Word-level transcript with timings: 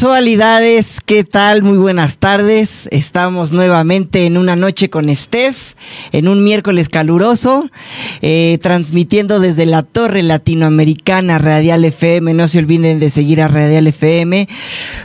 Sensualidades, 0.00 1.00
¿qué 1.04 1.24
tal? 1.24 1.62
Muy 1.62 1.76
buenas 1.76 2.16
tardes. 2.16 2.88
Estamos 2.90 3.52
nuevamente 3.52 4.24
en 4.24 4.38
una 4.38 4.56
noche 4.56 4.88
con 4.88 5.14
Steph, 5.14 5.74
en 6.12 6.26
un 6.26 6.42
miércoles 6.42 6.88
caluroso, 6.88 7.68
eh, 8.22 8.58
transmitiendo 8.62 9.40
desde 9.40 9.66
la 9.66 9.82
Torre 9.82 10.22
Latinoamericana 10.22 11.36
Radial 11.36 11.84
FM. 11.84 12.32
No 12.32 12.48
se 12.48 12.60
olviden 12.60 12.98
de 12.98 13.10
seguir 13.10 13.42
a 13.42 13.48
Radial 13.48 13.88
FM. 13.88 14.48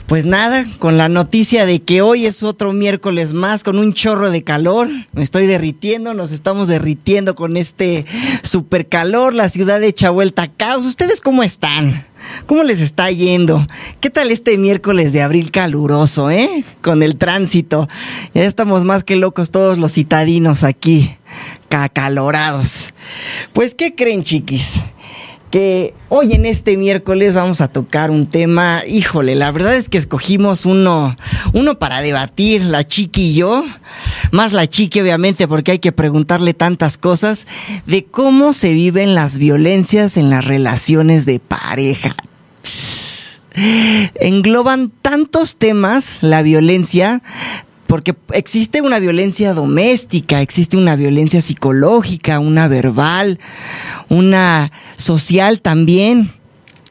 Pues 0.07 0.25
nada, 0.25 0.63
con 0.79 0.97
la 0.97 1.09
noticia 1.09 1.65
de 1.65 1.81
que 1.81 2.01
hoy 2.01 2.25
es 2.25 2.41
otro 2.41 2.71
miércoles 2.71 3.33
más 3.33 3.65
con 3.65 3.77
un 3.77 3.91
chorro 3.91 4.31
de 4.31 4.45
calor. 4.45 4.87
Me 5.11 5.23
estoy 5.23 5.45
derritiendo, 5.45 6.13
nos 6.13 6.31
estamos 6.31 6.69
derritiendo 6.69 7.35
con 7.35 7.57
este 7.57 8.05
super 8.43 8.87
calor. 8.87 9.33
La 9.33 9.49
ciudad 9.49 9.83
hecha 9.83 10.09
vuelta 10.09 10.43
a 10.43 10.51
caos. 10.53 10.85
¿Ustedes 10.85 11.19
cómo 11.19 11.43
están? 11.43 12.05
¿Cómo 12.45 12.63
les 12.63 12.81
está 12.81 13.09
yendo? 13.11 13.67
¿Qué 13.99 14.09
tal 14.09 14.31
este 14.31 14.57
miércoles 14.57 15.13
de 15.13 15.21
abril 15.21 15.51
caluroso, 15.51 16.29
eh? 16.29 16.63
Con 16.81 17.03
el 17.03 17.17
tránsito. 17.17 17.87
Ya 18.33 18.43
estamos 18.43 18.83
más 18.83 19.03
que 19.03 19.15
locos 19.15 19.51
todos 19.51 19.77
los 19.77 19.93
citadinos 19.93 20.63
aquí, 20.63 21.15
cacalorados. 21.69 22.93
Pues, 23.53 23.75
¿qué 23.75 23.95
creen, 23.95 24.23
chiquis? 24.23 24.83
Que 25.55 25.93
hoy 26.09 26.33
en 26.33 26.45
este 26.45 26.75
miércoles 26.75 27.33
vamos 27.33 27.61
a 27.61 27.69
tocar 27.69 28.11
un 28.11 28.27
tema, 28.27 28.83
híjole, 28.85 29.35
la 29.35 29.51
verdad 29.51 29.73
es 29.75 29.87
que 29.87 29.97
escogimos 29.97 30.65
uno, 30.65 31.15
uno 31.53 31.79
para 31.79 32.01
debatir, 32.01 32.61
la 32.65 32.85
chiqui 32.85 33.27
y 33.27 33.35
yo, 33.35 33.63
más 34.33 34.51
la 34.51 34.67
chiqui 34.67 34.99
obviamente 34.99 35.47
porque 35.47 35.71
hay 35.71 35.79
que 35.79 35.93
preguntarle 35.93 36.53
tantas 36.53 36.97
cosas, 36.97 37.47
de 37.85 38.03
cómo 38.03 38.51
se 38.51 38.73
viven 38.73 39.15
las 39.15 39.37
violencias 39.37 40.17
en 40.17 40.29
las 40.29 40.43
relaciones 40.43 41.25
de 41.25 41.39
pareja. 41.39 42.17
Engloban 44.15 44.91
tantos 45.01 45.55
temas 45.55 46.17
la 46.19 46.41
violencia, 46.41 47.21
porque 47.95 48.13
existe 48.33 48.81
una 48.81 48.99
violencia 48.99 49.53
doméstica, 49.53 50.41
existe 50.41 50.75
una 50.75 50.97
violencia 50.97 51.39
psicológica, 51.39 52.39
una 52.39 52.67
verbal, 52.67 53.39
una 54.09 54.69
social 54.97 55.61
también. 55.61 56.33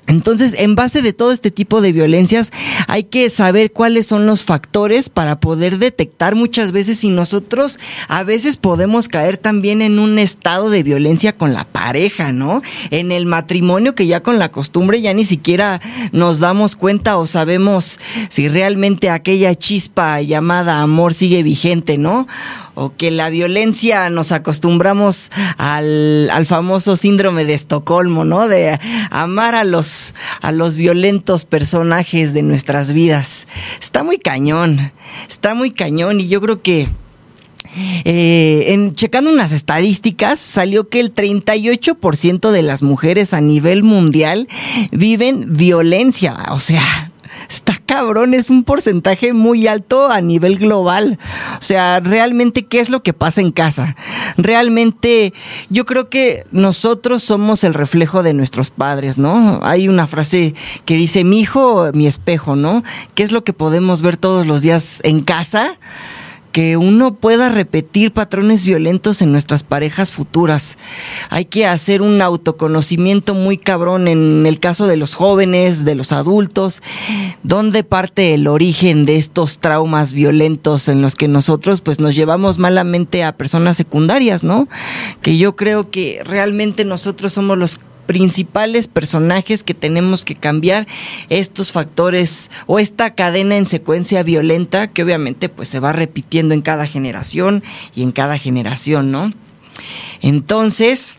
Entonces, 0.06 0.55
en 0.58 0.74
base 0.74 1.02
de 1.02 1.12
todo 1.12 1.33
este 1.33 1.50
tipo 1.50 1.80
de 1.80 1.92
violencias, 1.92 2.52
hay 2.88 3.05
que 3.05 3.30
saber 3.30 3.72
cuáles 3.72 4.06
son 4.06 4.27
los 4.27 4.44
factores 4.44 5.08
para 5.08 5.41
poder 5.41 5.78
detectar 5.78 6.34
muchas 6.34 6.72
veces 6.72 6.98
si 6.98 7.11
nosotros 7.11 7.78
a 8.08 8.22
veces 8.22 8.56
podemos 8.56 9.08
caer 9.08 9.38
también 9.38 9.83
en 9.83 9.98
un 9.98 10.19
estado 10.19 10.70
de 10.70 10.83
violencia 10.83 11.36
con 11.36 11.52
la 11.52 11.64
pareja, 11.64 12.33
¿no? 12.33 12.62
En 12.91 13.12
el 13.12 13.27
matrimonio 13.27 13.94
que 13.94 14.06
ya 14.06 14.22
con 14.22 14.38
la 14.38 14.50
costumbre 14.50 15.00
ya 15.00 15.14
ni 15.14 15.24
siquiera 15.24 15.80
nos 16.12 16.39
damos 16.39 16.77
cuenta 16.77 17.17
o 17.17 17.27
sabemos 17.27 17.98
si 18.29 18.48
realmente 18.48 19.11
aquella 19.11 19.55
chispa 19.55 20.20
llamada 20.20 20.80
amor 20.80 21.14
sigue 21.14 21.42
vigente, 21.42 21.98
¿no? 21.98 22.27
o 22.74 22.95
que 22.95 23.11
la 23.11 23.30
violencia 23.30 24.11
nos 24.11 24.33
acostumbramos 24.33 25.30
al, 25.58 26.29
al, 26.30 26.45
famoso 26.45 26.96
síndrome 26.96 27.45
de 27.45 27.55
Estocolmo, 27.55 28.24
¿no? 28.24 28.48
De 28.48 28.79
amar 29.11 29.55
a 29.55 29.64
los, 29.64 29.86
a 30.40 30.52
los 30.52 30.77
violentos 30.77 31.44
personajes 31.44 32.32
de 32.34 32.42
nuestras 32.42 32.92
vidas. 32.92 33.46
Está 33.80 34.02
muy 34.02 34.18
cañón, 34.18 34.92
está 35.28 35.55
muy 35.55 35.70
cañón 35.70 36.20
y 36.20 36.28
yo 36.28 36.40
creo 36.40 36.62
que... 36.62 36.88
Eh, 38.05 38.66
en 38.68 38.92
checando 38.92 39.30
unas 39.30 39.50
estadísticas, 39.50 40.38
salió 40.38 40.88
que 40.88 41.00
el 41.00 41.12
38% 41.12 42.50
de 42.52 42.62
las 42.62 42.84
mujeres 42.84 43.34
a 43.34 43.40
nivel 43.40 43.82
mundial 43.82 44.46
viven 44.92 45.56
violencia. 45.56 46.36
O 46.50 46.61
sea, 46.61 47.11
está 47.48 47.77
cabrón, 47.84 48.34
es 48.34 48.50
un 48.50 48.64
porcentaje 48.64 49.32
muy 49.32 49.66
alto 49.66 50.10
a 50.10 50.20
nivel 50.20 50.58
global. 50.58 51.18
O 51.58 51.62
sea, 51.62 52.00
realmente, 52.00 52.66
¿qué 52.66 52.80
es 52.80 52.90
lo 52.90 53.02
que 53.02 53.12
pasa 53.12 53.40
en 53.40 53.50
casa? 53.50 53.96
Realmente, 54.36 55.32
yo 55.70 55.84
creo 55.84 56.08
que 56.08 56.44
nosotros 56.50 57.22
somos 57.22 57.64
el 57.64 57.74
reflejo 57.74 58.22
de 58.22 58.34
nuestros 58.34 58.70
padres, 58.70 59.18
¿no? 59.18 59.60
Hay 59.62 59.88
una 59.88 60.06
frase 60.06 60.55
que 60.84 60.96
dice, 60.96 61.24
mi 61.24 61.40
hijo, 61.40 61.90
mi 61.94 62.06
espejo, 62.06 62.56
¿no? 62.56 62.82
¿Qué 63.14 63.22
es 63.22 63.32
lo 63.32 63.44
que 63.44 63.52
podemos 63.52 64.02
ver 64.02 64.16
todos 64.16 64.46
los 64.46 64.62
días 64.62 65.00
en 65.05 65.20
casa? 65.20 65.78
Que 66.55 66.77
uno 66.77 67.17
pueda 67.17 67.48
repetir 67.48 68.13
patrones 68.13 68.65
violentos 68.65 69.23
en 69.23 69.33
nuestras 69.33 69.65
parejas 69.65 70.13
futuras. 70.13 70.79
Hay 71.29 71.47
que 71.47 71.67
hacer 71.67 72.01
un 72.01 72.23
autoconocimiento 72.23 73.35
muy 73.35 73.59
cabrón 73.59 74.07
en 74.07 74.47
el 74.47 74.61
caso 74.61 74.87
de 74.87 74.97
los 74.97 75.15
jóvenes, 75.15 75.85
de 75.85 75.97
los 75.97 76.13
adultos, 76.13 76.81
dónde 77.42 77.83
parte 77.83 78.35
el 78.35 78.47
origen 78.47 79.05
de 79.05 79.17
estos 79.17 79.59
traumas 79.59 80.13
violentos 80.13 80.89
en 80.89 81.03
los 81.03 81.17
que 81.17 81.27
nosotros 81.27 81.81
pues 81.81 81.98
nos 81.98 82.15
llevamos 82.15 82.59
malamente 82.59 83.25
a 83.25 83.36
personas 83.36 83.77
secundarias, 83.77 84.45
¿no? 84.45 84.69
Que 85.23 85.36
yo 85.36 85.57
creo 85.57 85.91
que 85.91 86.23
realmente 86.25 86.85
nosotros 86.85 87.33
somos 87.33 87.59
los 87.59 87.81
principales 88.07 88.89
personajes 88.89 89.63
que 89.63 89.75
tenemos 89.75 90.25
que 90.25 90.35
cambiar 90.35 90.87
estos 91.29 91.73
factores 91.73 92.51
o 92.67 92.79
esta 92.79 93.15
cadena 93.15 93.57
en 93.57 93.67
secuencia 93.67 94.23
violenta 94.23 94.89
que 94.89 95.03
obviamente 95.03 95.48
pues 95.48 95.69
se 95.69 95.81
va 95.81 95.92
repitiendo 95.92 96.55
en 96.55 96.63
cada 96.63 96.87
generación 96.87 97.63
y 97.95 98.03
en 98.03 98.13
cada 98.13 98.39
generación, 98.39 99.11
¿no? 99.11 99.33
Entonces, 100.20 101.19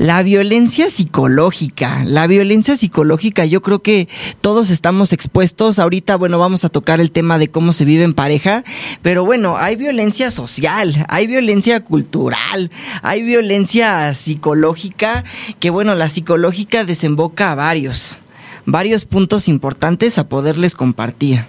la 0.00 0.22
violencia 0.22 0.88
psicológica, 0.88 2.04
la 2.06 2.26
violencia 2.26 2.74
psicológica, 2.74 3.44
yo 3.44 3.60
creo 3.60 3.82
que 3.82 4.08
todos 4.40 4.70
estamos 4.70 5.12
expuestos. 5.12 5.78
Ahorita, 5.78 6.16
bueno, 6.16 6.38
vamos 6.38 6.64
a 6.64 6.70
tocar 6.70 7.02
el 7.02 7.10
tema 7.10 7.36
de 7.36 7.50
cómo 7.50 7.74
se 7.74 7.84
vive 7.84 8.04
en 8.04 8.14
pareja, 8.14 8.64
pero 9.02 9.26
bueno, 9.26 9.58
hay 9.58 9.76
violencia 9.76 10.30
social, 10.30 11.04
hay 11.10 11.26
violencia 11.26 11.84
cultural, 11.84 12.70
hay 13.02 13.20
violencia 13.22 14.14
psicológica, 14.14 15.22
que 15.58 15.68
bueno, 15.68 15.94
la 15.94 16.08
psicológica 16.08 16.84
desemboca 16.84 17.50
a 17.50 17.54
varios, 17.54 18.16
varios 18.64 19.04
puntos 19.04 19.48
importantes 19.48 20.16
a 20.16 20.30
poderles 20.30 20.76
compartir. 20.76 21.44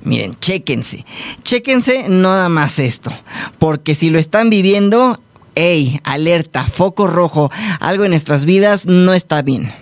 Miren, 0.00 0.34
chéquense, 0.36 1.04
chéquense 1.42 2.06
nada 2.08 2.48
más 2.48 2.78
esto, 2.78 3.12
porque 3.58 3.94
si 3.94 4.08
lo 4.08 4.18
están 4.18 4.48
viviendo, 4.48 5.20
¡Ey! 5.54 6.00
Alerta, 6.04 6.66
foco 6.66 7.06
rojo, 7.06 7.50
algo 7.80 8.04
en 8.04 8.10
nuestras 8.10 8.44
vidas 8.44 8.86
no 8.86 9.14
está 9.14 9.42
bien. 9.42 9.72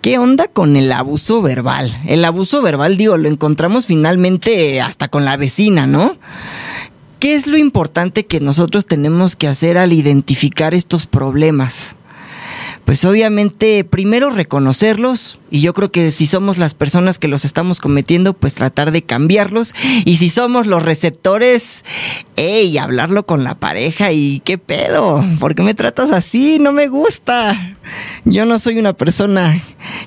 ¿Qué 0.00 0.18
onda 0.18 0.48
con 0.48 0.76
el 0.76 0.92
abuso 0.92 1.40
verbal? 1.40 1.96
El 2.06 2.24
abuso 2.24 2.60
verbal, 2.60 2.96
digo, 2.96 3.16
lo 3.16 3.28
encontramos 3.28 3.86
finalmente 3.86 4.80
hasta 4.80 5.08
con 5.08 5.24
la 5.24 5.36
vecina, 5.36 5.86
¿no? 5.86 6.18
¿Qué 7.20 7.34
es 7.34 7.46
lo 7.46 7.56
importante 7.56 8.26
que 8.26 8.38
nosotros 8.40 8.84
tenemos 8.84 9.34
que 9.34 9.48
hacer 9.48 9.78
al 9.78 9.94
identificar 9.94 10.74
estos 10.74 11.06
problemas? 11.06 11.96
Pues 12.84 13.04
obviamente 13.06 13.82
primero 13.84 14.30
reconocerlos 14.30 15.38
y 15.50 15.62
yo 15.62 15.72
creo 15.72 15.90
que 15.90 16.10
si 16.10 16.26
somos 16.26 16.58
las 16.58 16.74
personas 16.74 17.18
que 17.18 17.28
los 17.28 17.44
estamos 17.44 17.80
cometiendo, 17.80 18.34
pues 18.34 18.54
tratar 18.54 18.90
de 18.90 19.02
cambiarlos 19.02 19.74
y 20.04 20.18
si 20.18 20.28
somos 20.28 20.66
los 20.66 20.82
receptores, 20.82 21.84
hey, 22.36 22.76
hablarlo 22.76 23.24
con 23.24 23.42
la 23.42 23.54
pareja 23.54 24.12
y 24.12 24.40
qué 24.44 24.58
pedo, 24.58 25.24
¿por 25.40 25.54
qué 25.54 25.62
me 25.62 25.74
tratas 25.74 26.10
así? 26.10 26.58
No 26.58 26.72
me 26.72 26.88
gusta. 26.88 27.76
Yo 28.24 28.44
no 28.44 28.58
soy 28.58 28.78
una 28.78 28.92
persona 28.92 29.58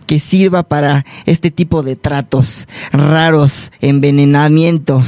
que 0.05 0.19
sirva 0.19 0.63
para 0.63 1.05
este 1.25 1.49
tipo 1.49 1.81
de 1.81 1.95
tratos 1.95 2.67
raros, 2.91 3.71
envenenamiento, 3.81 5.01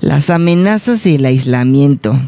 las 0.00 0.28
amenazas 0.28 1.06
y 1.06 1.14
el 1.14 1.24
aislamiento. 1.24 2.18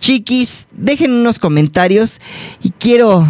Chiquis, 0.00 0.66
dejen 0.72 1.12
unos 1.12 1.38
comentarios 1.38 2.20
y 2.62 2.70
quiero 2.70 3.26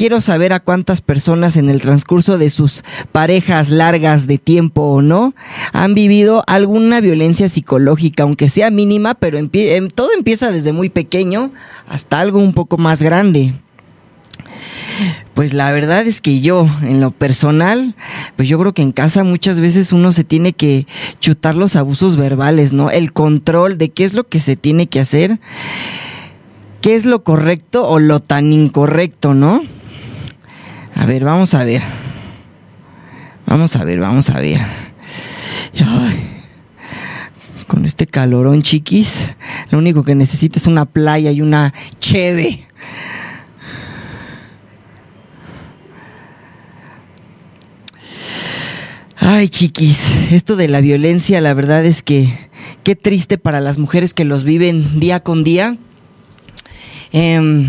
quiero 0.00 0.22
saber 0.22 0.54
a 0.54 0.60
cuántas 0.60 1.02
personas 1.02 1.58
en 1.58 1.68
el 1.68 1.82
transcurso 1.82 2.38
de 2.38 2.48
sus 2.48 2.84
parejas 3.12 3.68
largas 3.68 4.26
de 4.26 4.38
tiempo 4.38 4.80
o 4.80 5.02
no 5.02 5.34
han 5.74 5.92
vivido 5.92 6.42
alguna 6.46 7.02
violencia 7.02 7.50
psicológica, 7.50 8.22
aunque 8.22 8.48
sea 8.48 8.70
mínima, 8.70 9.12
pero 9.12 9.36
em, 9.36 9.88
todo 9.88 10.08
empieza 10.16 10.50
desde 10.52 10.72
muy 10.72 10.88
pequeño 10.88 11.52
hasta 11.86 12.18
algo 12.18 12.38
un 12.38 12.54
poco 12.54 12.78
más 12.78 13.02
grande. 13.02 13.52
Pues 15.34 15.52
la 15.52 15.70
verdad 15.70 16.06
es 16.06 16.22
que 16.22 16.40
yo, 16.40 16.66
en 16.80 17.02
lo 17.02 17.10
personal, 17.10 17.94
pues 18.36 18.48
yo 18.48 18.58
creo 18.58 18.72
que 18.72 18.80
en 18.80 18.92
casa 18.92 19.22
muchas 19.22 19.60
veces 19.60 19.92
uno 19.92 20.12
se 20.12 20.24
tiene 20.24 20.54
que 20.54 20.86
chutar 21.20 21.56
los 21.56 21.76
abusos 21.76 22.16
verbales, 22.16 22.72
¿no? 22.72 22.90
El 22.90 23.12
control 23.12 23.76
de 23.76 23.90
qué 23.90 24.04
es 24.04 24.14
lo 24.14 24.26
que 24.26 24.40
se 24.40 24.56
tiene 24.56 24.86
que 24.86 25.00
hacer, 25.00 25.38
qué 26.80 26.94
es 26.94 27.04
lo 27.04 27.22
correcto 27.22 27.86
o 27.86 27.98
lo 27.98 28.20
tan 28.20 28.50
incorrecto, 28.54 29.34
¿no? 29.34 29.60
A 30.94 31.06
ver, 31.06 31.24
vamos 31.24 31.54
a 31.54 31.64
ver. 31.64 31.82
Vamos 33.46 33.74
a 33.76 33.84
ver, 33.84 33.98
vamos 33.98 34.30
a 34.30 34.40
ver. 34.40 34.60
con 37.66 37.84
este 37.84 38.08
calorón, 38.08 38.62
chiquis, 38.62 39.30
lo 39.70 39.78
único 39.78 40.02
que 40.02 40.16
necesito 40.16 40.58
es 40.58 40.66
una 40.66 40.86
playa 40.86 41.30
y 41.30 41.40
una 41.40 41.72
cheve. 42.00 42.66
Ay, 49.16 49.48
chiquis, 49.48 50.10
esto 50.32 50.56
de 50.56 50.66
la 50.66 50.80
violencia, 50.80 51.40
la 51.40 51.54
verdad 51.54 51.84
es 51.86 52.02
que 52.02 52.28
qué 52.82 52.96
triste 52.96 53.38
para 53.38 53.60
las 53.60 53.78
mujeres 53.78 54.14
que 54.14 54.24
los 54.24 54.42
viven 54.42 54.98
día 54.98 55.20
con 55.20 55.44
día. 55.44 55.76
Em, 57.12 57.68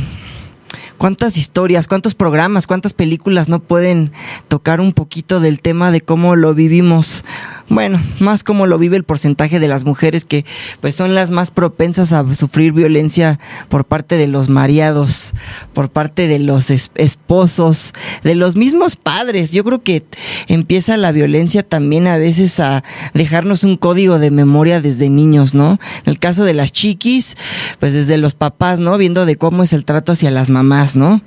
cuántas 1.01 1.35
historias, 1.35 1.87
cuántos 1.87 2.13
programas, 2.13 2.67
cuántas 2.67 2.93
películas 2.93 3.49
no 3.49 3.59
pueden 3.59 4.11
tocar 4.47 4.79
un 4.79 4.93
poquito 4.93 5.39
del 5.39 5.59
tema 5.59 5.89
de 5.89 6.01
cómo 6.01 6.35
lo 6.35 6.53
vivimos. 6.53 7.25
Bueno, 7.71 8.01
más 8.19 8.43
como 8.43 8.67
lo 8.67 8.77
vive 8.77 8.97
el 8.97 9.05
porcentaje 9.05 9.57
de 9.61 9.69
las 9.69 9.85
mujeres 9.85 10.25
que 10.25 10.43
pues 10.81 10.93
son 10.93 11.15
las 11.15 11.31
más 11.31 11.51
propensas 11.51 12.11
a 12.11 12.35
sufrir 12.35 12.73
violencia 12.73 13.39
por 13.69 13.85
parte 13.85 14.17
de 14.17 14.27
los 14.27 14.49
mariados, 14.49 15.31
por 15.71 15.89
parte 15.89 16.27
de 16.27 16.39
los 16.39 16.69
esposos, 16.69 17.93
de 18.23 18.35
los 18.35 18.57
mismos 18.57 18.97
padres. 18.97 19.53
Yo 19.53 19.63
creo 19.63 19.81
que 19.83 20.03
empieza 20.49 20.97
la 20.97 21.13
violencia 21.13 21.63
también 21.63 22.07
a 22.07 22.17
veces 22.17 22.59
a 22.59 22.83
dejarnos 23.13 23.63
un 23.63 23.77
código 23.77 24.19
de 24.19 24.31
memoria 24.31 24.81
desde 24.81 25.09
niños, 25.09 25.53
¿no? 25.53 25.79
En 26.03 26.11
el 26.11 26.19
caso 26.19 26.43
de 26.43 26.53
las 26.53 26.73
chiquis, 26.73 27.37
pues 27.79 27.93
desde 27.93 28.17
los 28.17 28.33
papás, 28.33 28.81
¿no? 28.81 28.97
Viendo 28.97 29.25
de 29.25 29.37
cómo 29.37 29.63
es 29.63 29.71
el 29.71 29.85
trato 29.85 30.11
hacia 30.11 30.29
las 30.29 30.49
mamás 30.49 30.97
¿no? 30.97 31.21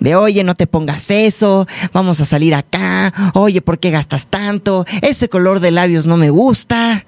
De 0.00 0.16
oye, 0.16 0.44
no 0.44 0.54
te 0.54 0.66
pongas 0.66 1.10
eso, 1.10 1.66
vamos 1.92 2.20
a 2.20 2.24
salir 2.24 2.54
acá, 2.54 3.12
oye, 3.34 3.60
¿por 3.60 3.78
qué 3.78 3.90
gastas 3.90 4.26
tanto? 4.28 4.86
Ese 5.02 5.28
color 5.28 5.60
de 5.60 5.70
labios 5.70 6.06
no 6.06 6.16
me 6.16 6.30
gusta. 6.30 7.04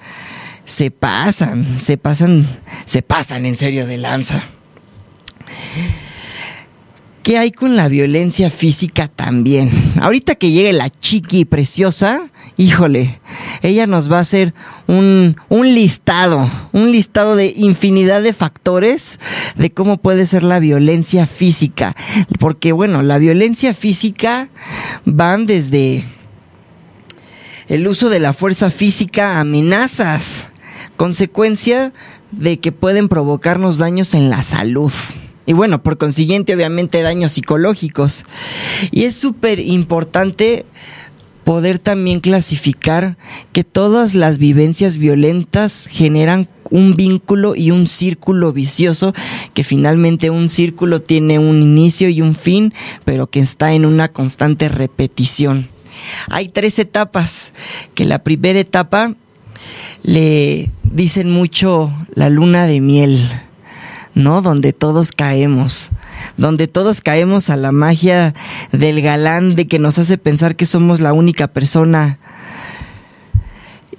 Se 0.64 0.90
pasan, 0.90 1.66
se 1.80 1.96
pasan, 1.96 2.46
se 2.84 3.02
pasan 3.02 3.44
en 3.46 3.56
serio 3.56 3.86
de 3.86 3.98
lanza. 3.98 4.44
¿Qué 7.22 7.38
hay 7.38 7.50
con 7.50 7.76
la 7.76 7.88
violencia 7.88 8.50
física 8.50 9.08
también? 9.08 9.70
Ahorita 10.00 10.36
que 10.36 10.52
llegue 10.52 10.72
la 10.72 10.88
chiqui 10.88 11.44
preciosa, 11.44 12.30
híjole, 12.60 13.18
ella 13.62 13.86
nos 13.86 14.12
va 14.12 14.18
a 14.18 14.20
hacer 14.20 14.52
un, 14.86 15.34
listado, 15.50 16.50
un 16.72 16.92
listado 16.92 17.34
de 17.34 17.54
infinidad 17.56 18.20
de 18.20 18.34
factores 18.34 19.18
de 19.56 19.72
cómo 19.72 19.96
puede 19.96 20.26
ser 20.26 20.42
la 20.42 20.58
violencia 20.58 21.26
física. 21.26 21.96
Porque 22.38 22.72
bueno, 22.72 23.00
la 23.02 23.16
violencia 23.16 23.72
física 23.72 24.50
van 25.06 25.46
desde 25.46 26.04
el 27.68 27.88
uso 27.88 28.10
de 28.10 28.20
la 28.20 28.34
fuerza 28.34 28.70
física, 28.70 29.40
amenazas, 29.40 30.48
consecuencia 30.98 31.94
de 32.30 32.60
que 32.60 32.72
pueden 32.72 33.08
provocarnos 33.08 33.78
daños 33.78 34.12
en 34.12 34.28
la 34.28 34.42
salud. 34.42 34.92
Y 35.46 35.54
bueno, 35.54 35.82
por 35.82 35.96
consiguiente, 35.96 36.54
obviamente 36.54 37.02
daños 37.02 37.32
psicológicos. 37.32 38.26
Y 38.90 39.04
es 39.04 39.14
súper 39.14 39.58
importante 39.60 40.66
poder 41.50 41.80
también 41.80 42.20
clasificar 42.20 43.16
que 43.52 43.64
todas 43.64 44.14
las 44.14 44.38
vivencias 44.38 44.98
violentas 44.98 45.88
generan 45.90 46.48
un 46.70 46.94
vínculo 46.94 47.56
y 47.56 47.72
un 47.72 47.88
círculo 47.88 48.52
vicioso, 48.52 49.14
que 49.52 49.64
finalmente 49.64 50.30
un 50.30 50.48
círculo 50.48 51.02
tiene 51.02 51.40
un 51.40 51.60
inicio 51.60 52.08
y 52.08 52.20
un 52.20 52.36
fin, 52.36 52.72
pero 53.04 53.26
que 53.26 53.40
está 53.40 53.72
en 53.72 53.84
una 53.84 54.12
constante 54.12 54.68
repetición. 54.68 55.66
Hay 56.28 56.50
tres 56.50 56.78
etapas, 56.78 57.52
que 57.96 58.04
la 58.04 58.22
primera 58.22 58.60
etapa 58.60 59.16
le 60.04 60.70
dicen 60.84 61.32
mucho 61.32 61.92
la 62.14 62.30
luna 62.30 62.66
de 62.66 62.80
miel 62.80 63.28
¿no? 64.14 64.42
Donde 64.42 64.72
todos 64.72 65.12
caemos, 65.12 65.90
donde 66.36 66.68
todos 66.68 67.00
caemos 67.00 67.50
a 67.50 67.56
la 67.56 67.72
magia 67.72 68.34
del 68.72 69.00
galán 69.02 69.54
de 69.54 69.66
que 69.66 69.78
nos 69.78 69.98
hace 69.98 70.18
pensar 70.18 70.56
que 70.56 70.66
somos 70.66 71.00
la 71.00 71.12
única 71.12 71.48
persona 71.48 72.18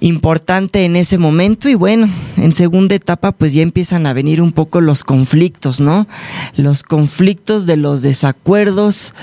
importante 0.01 0.83
en 0.83 0.95
ese 0.95 1.19
momento 1.19 1.69
y 1.69 1.75
bueno, 1.75 2.09
en 2.37 2.51
segunda 2.51 2.95
etapa 2.95 3.31
pues 3.31 3.53
ya 3.53 3.61
empiezan 3.61 4.07
a 4.07 4.13
venir 4.13 4.41
un 4.41 4.51
poco 4.51 4.81
los 4.81 5.03
conflictos, 5.03 5.79
¿no? 5.79 6.07
Los 6.55 6.83
conflictos 6.83 7.67
de 7.67 7.77
los 7.77 8.01
desacuerdos 8.01 9.13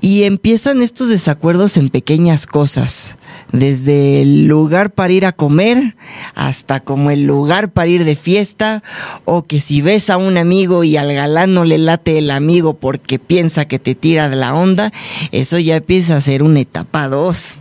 y 0.00 0.24
empiezan 0.24 0.82
estos 0.82 1.08
desacuerdos 1.08 1.76
en 1.76 1.88
pequeñas 1.88 2.46
cosas 2.46 3.18
desde 3.52 4.22
el 4.22 4.46
lugar 4.46 4.92
para 4.92 5.12
ir 5.12 5.26
a 5.26 5.32
comer 5.32 5.96
hasta 6.34 6.80
como 6.80 7.10
el 7.10 7.24
lugar 7.24 7.72
para 7.72 7.88
ir 7.88 8.04
de 8.04 8.16
fiesta, 8.16 8.82
o 9.24 9.44
que 9.44 9.60
si 9.60 9.80
ves 9.80 10.10
a 10.10 10.16
un 10.16 10.36
amigo 10.36 10.84
y 10.84 10.96
al 10.96 11.12
galán 11.12 11.54
no 11.54 11.64
le 11.64 11.78
late 11.78 12.18
el 12.18 12.30
amigo 12.30 12.74
porque 12.74 13.18
piensa 13.18 13.66
que 13.66 13.78
te 13.78 13.94
tira 13.94 14.28
de 14.28 14.36
la 14.36 14.54
onda, 14.54 14.92
eso 15.32 15.58
ya 15.58 15.76
empieza 15.76 16.16
a 16.16 16.20
ser 16.20 16.42
una 16.42 16.60
etapa 16.60 17.08
2. 17.08 17.54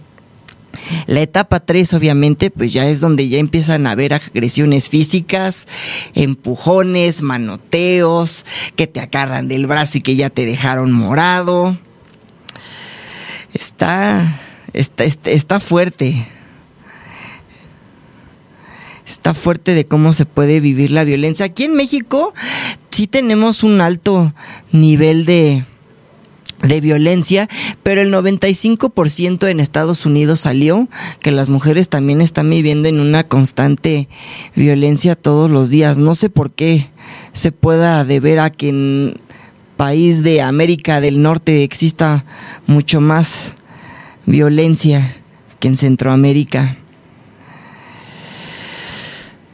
La 1.08 1.22
etapa 1.22 1.60
3 1.60 1.94
obviamente 1.96 2.52
pues 2.52 2.72
ya 2.72 2.88
es 2.88 3.00
donde 3.00 3.28
ya 3.30 3.40
empiezan 3.40 3.88
a 3.88 3.92
haber 3.92 4.14
agresiones 4.14 4.90
físicas, 4.90 5.68
empujones, 6.14 7.22
manoteos, 7.22 8.46
que 8.76 8.88
te 8.88 9.00
agarran 9.00 9.48
del 9.48 9.68
brazo 9.68 9.98
y 9.98 10.02
que 10.02 10.16
ya 10.16 10.30
te 10.30 10.46
dejaron 10.46 10.92
morado. 10.92 11.78
Está 13.58 14.40
está, 14.74 15.60
fuerte. 15.60 16.28
Está 19.06 19.34
fuerte 19.34 19.74
de 19.74 19.86
cómo 19.86 20.14
se 20.14 20.26
puede 20.26 20.60
vivir 20.60 20.92
la 20.92 21.04
violencia. 21.04 21.46
Aquí 21.46 21.64
en 21.64 21.76
México 21.76 22.34
sí 22.92 23.08
tenemos 23.08 23.64
un 23.64 23.80
alto 23.80 24.34
nivel 24.72 25.26
de, 25.26 25.64
de 26.62 26.82
violencia, 26.82 27.48
pero 27.84 28.02
el 28.02 28.14
95% 28.14 29.48
en 29.48 29.60
Estados 29.60 30.06
Unidos 30.06 30.42
salió 30.42 30.90
que 31.22 31.32
las 31.32 31.48
mujeres 31.48 31.88
también 31.90 32.22
están 32.22 32.50
viviendo 32.50 32.90
en 32.90 33.00
una 33.00 33.24
constante 33.26 34.10
violencia 34.56 35.16
todos 35.16 35.50
los 35.50 35.70
días. 35.70 35.98
No 35.98 36.14
sé 36.14 36.30
por 36.30 36.52
qué 36.52 36.90
se 37.32 37.54
pueda 37.54 38.04
deber 38.04 38.40
a 38.40 38.50
que 38.50 39.16
país 39.78 40.24
de 40.24 40.42
América 40.42 41.00
del 41.00 41.22
Norte 41.22 41.64
exista 41.64 42.26
mucho 42.66 43.00
más 43.00 43.56
violencia 44.26 45.16
que 45.60 45.70
en 45.70 45.78
Centroamérica. 45.78 46.78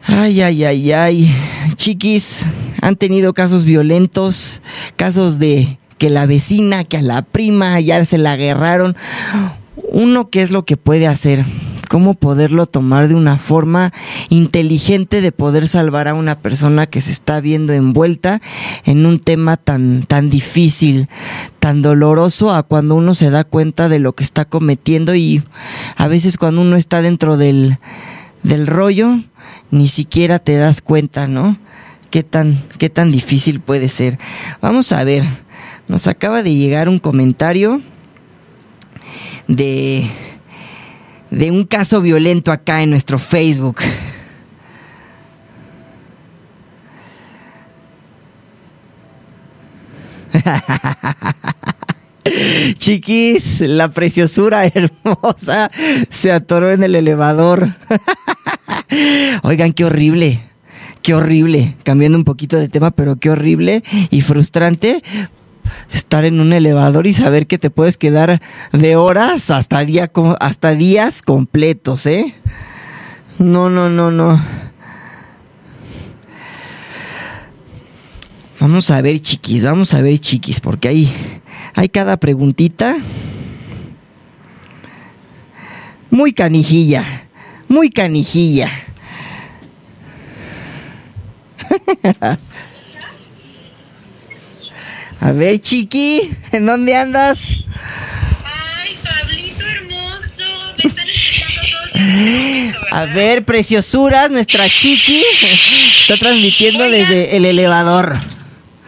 Ay, 0.05 0.41
ay, 0.41 0.63
ay, 0.63 0.91
ay. 0.91 1.35
Chiquis, 1.75 2.45
han 2.81 2.95
tenido 2.95 3.33
casos 3.33 3.65
violentos, 3.65 4.61
casos 4.95 5.39
de 5.39 5.77
que 5.97 6.09
la 6.09 6.25
vecina, 6.25 6.83
que 6.83 6.97
a 6.97 7.01
la 7.01 7.21
prima 7.21 7.79
ya 7.79 8.03
se 8.05 8.17
la 8.17 8.33
agarraron. 8.33 8.95
Uno, 9.89 10.29
¿qué 10.29 10.41
es 10.41 10.51
lo 10.51 10.65
que 10.65 10.77
puede 10.77 11.07
hacer? 11.07 11.45
cómo 11.93 12.15
poderlo 12.15 12.65
tomar 12.65 13.07
de 13.07 13.13
una 13.13 13.37
forma 13.37 13.93
inteligente 14.29 15.21
de 15.21 15.31
poder 15.31 15.67
salvar 15.67 16.07
a 16.07 16.15
una 16.15 16.39
persona 16.39 16.87
que 16.87 17.01
se 17.01 17.11
está 17.11 17.39
viendo 17.39 17.71
envuelta 17.71 18.41
en 18.83 19.05
un 19.05 19.19
tema 19.19 19.57
tan, 19.57 20.01
tan 20.01 20.31
difícil, 20.31 21.07
tan 21.59 21.83
doloroso 21.83 22.51
a 22.51 22.63
cuando 22.63 22.95
uno 22.95 23.13
se 23.13 23.29
da 23.29 23.43
cuenta 23.43 23.89
de 23.89 23.99
lo 23.99 24.13
que 24.13 24.23
está 24.23 24.45
cometiendo 24.45 25.13
y 25.13 25.43
a 25.95 26.07
veces 26.07 26.37
cuando 26.37 26.61
uno 26.61 26.77
está 26.77 27.03
dentro 27.03 27.37
del, 27.37 27.77
del 28.41 28.65
rollo, 28.65 29.23
ni 29.69 29.87
siquiera 29.87 30.39
te 30.39 30.55
das 30.55 30.81
cuenta, 30.81 31.27
¿no? 31.27 31.59
Qué 32.09 32.23
tan, 32.23 32.57
qué 32.79 32.89
tan 32.89 33.11
difícil 33.11 33.59
puede 33.59 33.87
ser. 33.87 34.17
Vamos 34.61 34.91
a 34.93 35.03
ver, 35.03 35.21
nos 35.87 36.07
acaba 36.07 36.41
de 36.41 36.55
llegar 36.55 36.89
un 36.89 36.97
comentario 36.97 37.81
de 39.47 40.09
de 41.33 41.49
un 41.49 41.63
caso 41.63 41.99
violento 41.99 42.51
acá 42.51 42.83
en 42.83 42.91
nuestro 42.91 43.17
Facebook. 43.17 43.77
Chiquis, 52.77 53.61
la 53.61 53.89
preciosura 53.89 54.65
hermosa 54.73 55.71
se 56.09 56.31
atoró 56.31 56.71
en 56.71 56.83
el 56.83 56.93
elevador. 56.95 57.73
Oigan, 59.43 59.73
qué 59.73 59.85
horrible, 59.85 60.39
qué 61.01 61.15
horrible. 61.15 61.75
Cambiando 61.83 62.17
un 62.17 62.25
poquito 62.25 62.57
de 62.57 62.69
tema, 62.69 62.91
pero 62.91 63.15
qué 63.15 63.31
horrible 63.31 63.83
y 64.11 64.21
frustrante 64.21 65.01
estar 65.91 66.25
en 66.25 66.39
un 66.39 66.53
elevador 66.53 67.07
y 67.07 67.13
saber 67.13 67.47
que 67.47 67.57
te 67.57 67.69
puedes 67.69 67.97
quedar 67.97 68.41
de 68.71 68.95
horas 68.95 69.49
hasta, 69.49 69.83
hasta 70.39 70.75
días 70.75 71.21
completos, 71.21 72.05
¿eh? 72.05 72.33
No, 73.39 73.69
no, 73.69 73.89
no, 73.89 74.11
no. 74.11 74.41
Vamos 78.59 78.91
a 78.91 79.01
ver, 79.01 79.19
chiquis, 79.19 79.65
vamos 79.65 79.93
a 79.93 80.01
ver, 80.01 80.19
chiquis, 80.19 80.61
porque 80.61 80.87
ahí 80.87 81.13
hay 81.75 81.89
cada 81.89 82.17
preguntita. 82.17 82.95
Muy 86.09 86.31
canijilla, 86.31 87.03
muy 87.67 87.89
canijilla. 87.89 88.69
A 95.23 95.31
ver, 95.31 95.61
chiqui, 95.61 96.35
¿en 96.51 96.65
dónde 96.65 96.97
andas? 96.97 97.47
Ay, 98.43 98.97
Pablito 99.01 99.65
hermoso, 99.65 100.75
me 100.77 100.83
están 100.83 101.07
A 102.91 103.05
ver, 103.05 103.45
preciosuras, 103.45 104.31
nuestra 104.31 104.67
chiqui 104.67 105.23
está 106.01 106.17
transmitiendo 106.17 106.89
desde 106.89 107.37
el 107.37 107.45
elevador. 107.45 108.19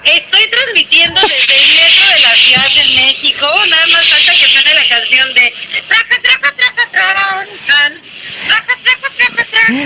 Estoy 0.03 0.47
transmitiendo 0.51 1.21
desde 1.21 1.55
el 1.55 1.67
metro 1.73 2.05
de 2.13 2.19
la 2.19 2.35
Ciudad 2.35 2.67
de 2.67 2.83
México. 2.95 3.47
Nada 3.69 3.87
más 3.87 4.05
falta 4.09 4.33
que 4.33 4.47
suene 4.49 4.73
la 4.73 4.87
canción 4.89 5.33
de 5.33 5.53
traca, 5.87 6.21
traca, 6.21 6.53
traca, 6.57 6.91
tran. 6.91 7.47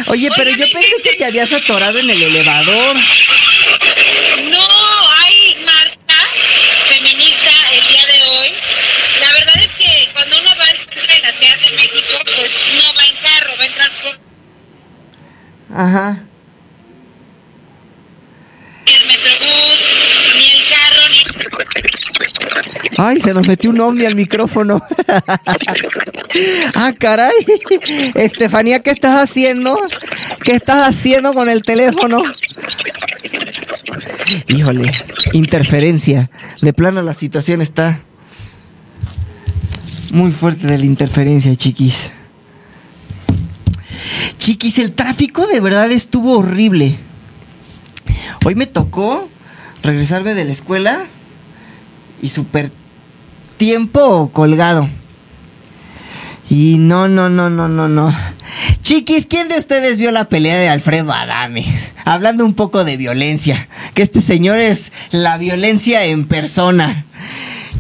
Oye, 0.08 0.30
pero 0.36 0.50
yo 0.50 0.66
pensé 0.72 0.96
que 1.04 1.14
te 1.14 1.26
habías 1.26 1.52
atorado 1.54 2.00
en 2.00 2.10
el 2.10 2.24
elevador. 2.24 2.96
No 4.50 4.68
hay 5.22 5.56
marcha 5.64 6.00
feminista 6.90 7.52
el 7.74 7.88
día 7.88 8.06
de 8.06 8.24
hoy. 8.24 8.54
La 9.22 9.32
verdad 9.34 9.56
es 9.58 9.68
que 9.78 10.10
cuando 10.14 10.40
uno 10.40 10.50
va 10.60 10.70
en 10.70 11.22
la 11.22 11.32
Ciudad 11.40 11.58
de 11.60 11.70
México, 11.72 12.20
pues 12.26 12.52
no 12.76 12.94
va 12.98 13.04
en 13.06 13.16
carro, 13.18 13.58
va 13.60 13.66
en 13.66 13.74
transporte. 13.74 14.20
Ajá. 15.80 16.18
El 18.86 19.08
metrobús, 19.08 19.80
ni 20.36 20.48
el 20.52 20.64
carro, 20.68 21.04
ni... 21.10 21.24
Ay, 22.98 23.22
se 23.22 23.34
nos 23.34 23.48
metió 23.48 23.70
un 23.70 23.80
ovni 23.80 24.06
al 24.06 24.14
micrófono. 24.14 24.82
ah, 26.76 26.92
caray. 27.00 27.32
Estefanía, 28.14 28.82
¿qué 28.82 28.90
estás 28.90 29.24
haciendo? 29.24 29.80
¿Qué 30.44 30.52
estás 30.58 30.86
haciendo 30.86 31.34
con 31.34 31.48
el 31.48 31.64
teléfono? 31.64 32.24
Híjole, 34.50 34.92
interferencia. 35.32 36.30
De 36.62 36.74
plano 36.74 37.02
la 37.02 37.14
situación 37.14 37.62
está 37.62 38.02
muy 40.12 40.32
fuerte 40.32 40.68
de 40.68 40.78
la 40.78 40.84
interferencia, 40.84 41.56
chiquis. 41.56 42.12
Chiquis, 44.38 44.80
el 44.80 44.94
tráfico 44.94 45.48
de 45.48 45.60
verdad 45.60 45.92
estuvo 45.92 46.38
horrible. 46.38 46.96
Hoy 48.46 48.56
me 48.56 48.68
tocó 48.68 49.30
regresarme 49.84 50.34
de 50.34 50.46
la 50.46 50.52
escuela 50.52 51.04
y 52.22 52.30
súper 52.30 52.72
tiempo 53.58 54.32
colgado. 54.32 54.90
Y 56.50 56.78
no, 56.80 57.08
no, 57.08 57.30
no, 57.30 57.50
no, 57.50 57.68
no, 57.68 57.88
no. 57.88 58.16
Chiquis, 58.82 59.28
¿quién 59.28 59.50
de 59.50 59.58
ustedes 59.58 60.00
vio 60.00 60.12
la 60.12 60.30
pelea 60.30 60.58
de 60.58 60.70
Alfredo 60.70 61.14
Adame? 61.14 61.64
Hablando 62.06 62.44
un 62.44 62.56
poco 62.56 62.84
de 62.84 62.98
violencia. 62.98 63.70
Que 63.94 64.02
este 64.02 64.20
señor 64.20 64.58
es 64.58 64.92
la 65.12 65.38
violencia 65.38 66.06
en 66.06 66.26
persona. 66.26 67.06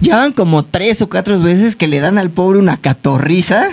Ya 0.02 0.18
van 0.18 0.34
como 0.34 0.64
tres 0.64 1.02
o 1.02 1.10
cuatro 1.10 1.40
veces 1.40 1.76
que 1.76 1.88
le 1.88 2.00
dan 2.00 2.20
al 2.20 2.30
pobre 2.30 2.60
una 2.60 2.78
catorriza. 2.78 3.68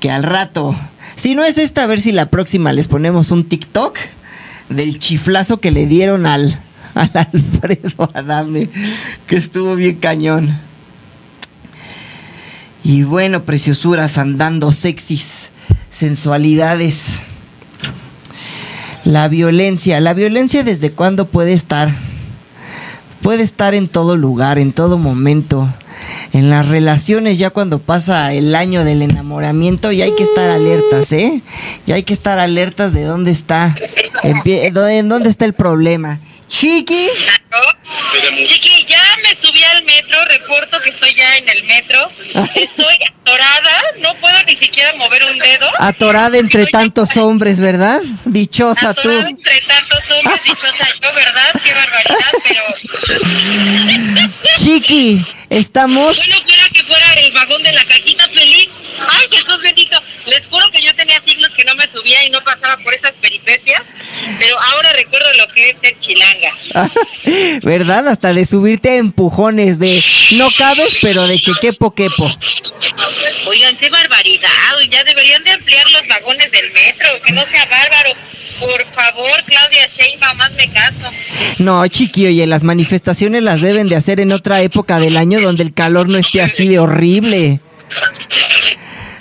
Que 0.00 0.10
al 0.10 0.22
rato. 0.22 0.76
Si 1.16 1.34
no 1.34 1.44
es 1.44 1.56
esta, 1.56 1.82
a 1.82 1.86
ver 1.86 2.00
si 2.00 2.12
la 2.12 2.30
próxima 2.30 2.74
les 2.74 2.88
ponemos 2.88 3.30
un 3.30 3.44
TikTok 3.44 3.98
del 4.68 4.98
chiflazo 4.98 5.60
que 5.60 5.70
le 5.70 5.86
dieron 5.86 6.26
al, 6.26 6.60
al 6.94 7.10
Alfredo 7.14 8.10
Adame. 8.14 8.68
Que 9.26 9.36
estuvo 9.36 9.74
bien 9.74 9.96
cañón. 9.96 10.58
Y 12.84 13.02
bueno, 13.02 13.44
preciosuras 13.44 14.18
andando 14.18 14.72
sexys, 14.72 15.50
sensualidades. 15.90 17.22
La 19.04 19.28
violencia, 19.28 19.98
la 20.00 20.12
violencia 20.12 20.64
desde 20.64 20.92
cuándo 20.92 21.28
puede 21.28 21.54
estar? 21.54 21.92
Puede 23.22 23.42
estar 23.42 23.74
en 23.74 23.88
todo 23.88 24.16
lugar, 24.16 24.58
en 24.58 24.72
todo 24.72 24.98
momento. 24.98 25.72
En 26.36 26.50
las 26.50 26.68
relaciones 26.68 27.38
ya 27.38 27.48
cuando 27.48 27.78
pasa 27.78 28.34
el 28.34 28.54
año 28.54 28.84
del 28.84 29.00
enamoramiento 29.00 29.90
ya 29.90 30.04
hay 30.04 30.14
que 30.14 30.22
estar 30.22 30.50
alertas, 30.50 31.10
¿eh? 31.12 31.40
Ya 31.86 31.94
hay 31.94 32.02
que 32.02 32.12
estar 32.12 32.38
alertas 32.38 32.92
de 32.92 33.04
dónde 33.04 33.30
está, 33.30 33.74
en, 34.22 34.36
pie- 34.42 34.66
en 34.66 35.08
dónde 35.08 35.30
está 35.30 35.46
el 35.46 35.54
problema. 35.54 36.20
Chiqui, 36.46 37.08
Chiqui, 38.46 38.75
ya 38.86 39.02
me 39.22 39.30
subí 39.42 39.62
al 39.64 39.84
metro, 39.84 40.24
reporto 40.26 40.80
que 40.80 40.90
estoy 40.90 41.14
ya 41.14 41.36
en 41.36 41.48
el 41.48 41.64
metro. 41.64 42.10
Estoy 42.54 42.96
atorada, 43.08 43.82
no 43.98 44.14
puedo 44.16 44.36
ni 44.46 44.56
siquiera 44.56 44.92
mover 44.94 45.24
un 45.24 45.38
dedo. 45.38 45.70
atorada 45.78 46.38
entre 46.38 46.62
Estoy 46.62 46.72
tantos 46.72 47.16
hombres, 47.16 47.60
¿verdad? 47.60 48.00
Dichosa 48.24 48.94
tú. 48.94 49.00
Atorada 49.00 49.28
entre 49.28 49.60
tantos 49.62 50.00
hombres, 50.10 50.40
dichosa 50.44 50.88
yo, 51.02 51.14
¿verdad? 51.14 51.60
Qué 51.62 51.74
barbaridad, 51.74 52.32
pero... 52.44 52.62
Chiqui, 54.56 55.26
estamos... 55.50 56.16
Bueno, 56.16 56.36
fuera 56.44 56.68
que 56.72 56.84
fuera 56.84 57.12
el 57.14 57.32
vagón 57.32 57.62
de 57.62 57.72
la 57.72 57.84
cajita 57.84 58.28
feliz. 58.28 58.68
Ay, 58.98 59.26
Jesús 59.30 59.58
bendito. 59.62 59.98
Les 60.26 60.46
juro 60.46 60.64
que 60.72 60.82
yo 60.82 60.94
tenía 60.94 61.22
siglos 61.26 61.50
que 61.56 61.64
no 61.64 61.74
me 61.74 61.84
subía 61.92 62.24
y 62.24 62.30
no 62.30 62.42
pasaba 62.42 62.76
por 62.82 62.94
esas 62.94 63.12
peripecias. 63.20 63.82
Pero 64.38 64.56
ahora 64.60 64.92
recuerdo 64.92 65.26
lo 65.34 65.48
que 65.48 65.70
es 65.70 65.76
ser 65.80 65.98
chilanga. 66.00 66.52
¿Verdad? 67.62 68.08
Hasta 68.08 68.32
de 68.32 68.44
subirte 68.44 68.90
a 68.90 68.96
empujones 68.96 69.78
de 69.78 70.02
no 70.32 70.48
cabes, 70.58 70.96
pero 71.00 71.26
de 71.26 71.38
que 71.40 71.52
quepo, 71.60 71.94
quepo. 71.94 72.30
Oigan, 73.46 73.76
qué 73.78 73.90
barbaridad. 73.90 74.50
Ya 74.90 75.04
deberían 75.04 75.42
de 75.44 75.52
ampliar 75.52 75.84
los 75.90 76.06
vagones 76.08 76.50
del 76.50 76.72
metro. 76.72 77.08
Que 77.24 77.32
no 77.32 77.42
sea 77.42 77.66
bárbaro. 77.66 78.14
Por 78.58 78.86
favor, 78.94 79.44
Claudia 79.44 79.86
Sheinbaum, 79.86 80.40
hazme 80.40 80.68
caso. 80.70 81.12
No, 81.58 81.86
chiqui, 81.86 82.26
oye, 82.26 82.46
las 82.46 82.62
manifestaciones 82.64 83.42
las 83.42 83.60
deben 83.60 83.88
de 83.88 83.96
hacer 83.96 84.18
en 84.18 84.32
otra 84.32 84.62
época 84.62 84.98
del 84.98 85.18
año 85.18 85.40
donde 85.40 85.62
el 85.62 85.74
calor 85.74 86.08
no 86.08 86.16
esté 86.16 86.40
así 86.40 86.66
de 86.66 86.78
horrible. 86.78 87.60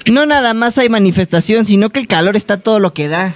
No 0.06 0.26
nada 0.26 0.54
más 0.54 0.78
hay 0.78 0.90
manifestación, 0.90 1.66
sino 1.66 1.90
que 1.90 2.00
el 2.00 2.08
calor 2.08 2.36
está 2.36 2.58
todo 2.58 2.80
lo 2.80 2.94
que 2.94 3.08
da. 3.08 3.34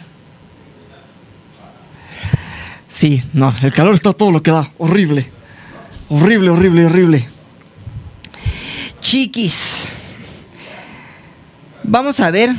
Sí, 2.87 3.23
no, 3.33 3.53
el 3.61 3.71
calor 3.71 3.93
está 3.93 4.13
todo 4.13 4.31
lo 4.31 4.43
que 4.43 4.51
da. 4.51 4.71
Horrible. 4.77 5.29
Horrible, 6.09 6.49
horrible, 6.49 6.85
horrible. 6.85 7.27
Chiquis. 8.99 9.89
Vamos 11.83 12.19
a 12.19 12.29
ver 12.29 12.53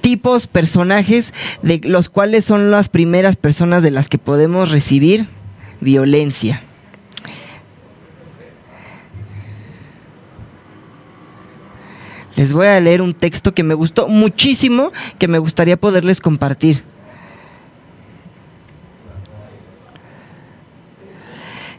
tipos, 0.00 0.46
personajes 0.46 1.32
de 1.62 1.80
los 1.84 2.10
cuales 2.10 2.44
son 2.44 2.70
las 2.70 2.88
primeras 2.88 3.36
personas 3.36 3.82
de 3.82 3.90
las 3.90 4.08
que 4.08 4.18
podemos 4.18 4.70
recibir 4.70 5.26
violencia. 5.80 6.60
Les 12.36 12.52
voy 12.52 12.66
a 12.66 12.80
leer 12.80 13.00
un 13.00 13.14
texto 13.14 13.54
que 13.54 13.62
me 13.62 13.74
gustó 13.74 14.08
muchísimo, 14.08 14.92
que 15.18 15.28
me 15.28 15.38
gustaría 15.38 15.76
poderles 15.76 16.20
compartir. 16.20 16.82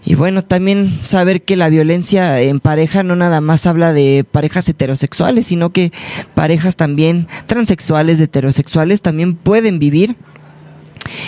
Y 0.07 0.13
bueno, 0.13 0.43
también 0.43 0.99
saber 1.01 1.41
que 1.41 1.55
la 1.55 1.67
violencia 1.67 2.39
en 2.39 2.59
pareja 2.59 3.01
no 3.01 3.15
nada 3.15 3.41
más 3.41 3.65
habla 3.65 3.91
de 3.91 4.23
parejas 4.29 4.69
heterosexuales, 4.69 5.47
sino 5.47 5.71
que 5.71 5.91
parejas 6.35 6.75
también 6.75 7.27
transexuales, 7.47 8.21
heterosexuales, 8.21 9.01
también 9.01 9.33
pueden 9.33 9.79
vivir 9.79 10.15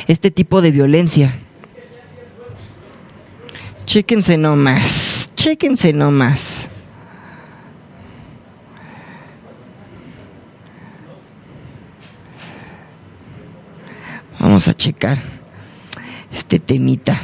este 0.07 0.29
tipo 0.29 0.62
de 0.62 0.72
violencia. 0.72 1.34
Chéquense 3.86 4.38
nomás, 4.38 5.31
chéquense 5.36 5.93
nomás. 5.93 6.56
Vamos 14.39 14.67
a 14.67 14.74
checar 14.74 15.17
este 16.32 16.60
temita. 16.60 17.20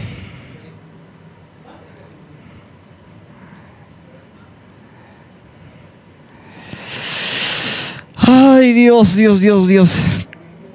Ay, 8.15 8.73
Dios, 8.73 9.15
Dios, 9.15 9.41
Dios, 9.41 9.67
Dios. 9.67 9.89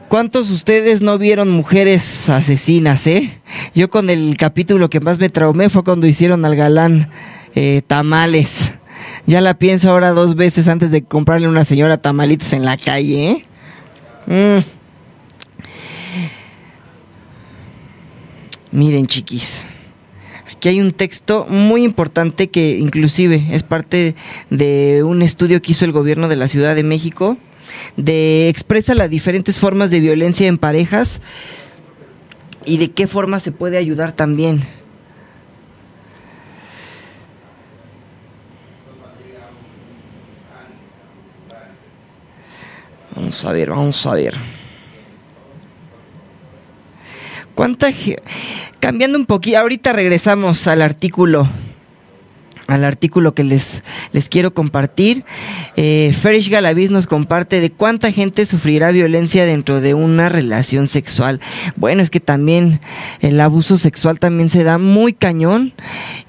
¿Cuántos 0.08 0.48
de 0.48 0.54
ustedes 0.54 1.02
no 1.02 1.18
vieron 1.18 1.50
mujeres 1.50 2.28
asesinas, 2.28 3.06
eh? 3.06 3.30
Yo 3.74 3.90
con 3.90 4.08
el 4.10 4.36
capítulo 4.38 4.88
que 4.88 5.00
más 5.00 5.18
me 5.18 5.28
traumé 5.28 5.68
fue 5.68 5.84
cuando 5.84 6.06
hicieron 6.06 6.44
al 6.44 6.56
galán 6.56 7.10
eh, 7.54 7.82
tamales. 7.86 8.72
Ya 9.26 9.40
la 9.40 9.54
pienso 9.54 9.90
ahora 9.90 10.10
dos 10.10 10.34
veces 10.34 10.68
antes 10.68 10.90
de 10.90 11.04
comprarle 11.04 11.46
a 11.46 11.50
una 11.50 11.64
señora 11.64 11.98
tamalitos 11.98 12.52
en 12.52 12.64
la 12.64 12.76
calle, 12.76 13.30
¿eh? 13.30 13.44
Mm. 14.26 14.77
Miren, 18.78 19.08
chiquis. 19.08 19.66
Aquí 20.52 20.68
hay 20.68 20.80
un 20.80 20.92
texto 20.92 21.46
muy 21.48 21.82
importante 21.82 22.48
que 22.48 22.78
inclusive 22.78 23.48
es 23.50 23.64
parte 23.64 24.14
de 24.50 25.02
un 25.02 25.20
estudio 25.20 25.60
que 25.60 25.72
hizo 25.72 25.84
el 25.84 25.90
gobierno 25.90 26.28
de 26.28 26.36
la 26.36 26.46
Ciudad 26.46 26.76
de 26.76 26.84
México, 26.84 27.36
de 27.96 28.48
expresa 28.48 28.94
las 28.94 29.10
diferentes 29.10 29.58
formas 29.58 29.90
de 29.90 29.98
violencia 29.98 30.46
en 30.46 30.58
parejas 30.58 31.20
y 32.66 32.76
de 32.76 32.92
qué 32.92 33.08
forma 33.08 33.40
se 33.40 33.50
puede 33.50 33.78
ayudar 33.78 34.12
también. 34.12 34.62
Vamos 43.16 43.44
a 43.44 43.50
ver, 43.50 43.70
vamos 43.70 44.06
a 44.06 44.14
ver. 44.14 44.57
¿Cuánta 47.58 47.88
cambiando 48.78 49.18
un 49.18 49.26
poquito, 49.26 49.58
ahorita 49.58 49.92
regresamos 49.92 50.68
al 50.68 50.80
artículo 50.80 51.48
al 52.68 52.84
artículo 52.84 53.34
que 53.34 53.42
les, 53.42 53.82
les 54.12 54.28
quiero 54.28 54.54
compartir. 54.54 55.24
Eh, 55.74 56.14
Ferish 56.20 56.50
Galaviz 56.50 56.92
nos 56.92 57.08
comparte 57.08 57.60
de 57.60 57.72
cuánta 57.72 58.12
gente 58.12 58.46
sufrirá 58.46 58.92
violencia 58.92 59.44
dentro 59.44 59.80
de 59.80 59.94
una 59.94 60.28
relación 60.28 60.86
sexual. 60.86 61.40
Bueno, 61.74 62.00
es 62.00 62.10
que 62.10 62.20
también 62.20 62.78
el 63.22 63.40
abuso 63.40 63.76
sexual 63.76 64.20
también 64.20 64.50
se 64.50 64.62
da 64.62 64.78
muy 64.78 65.12
cañón 65.12 65.72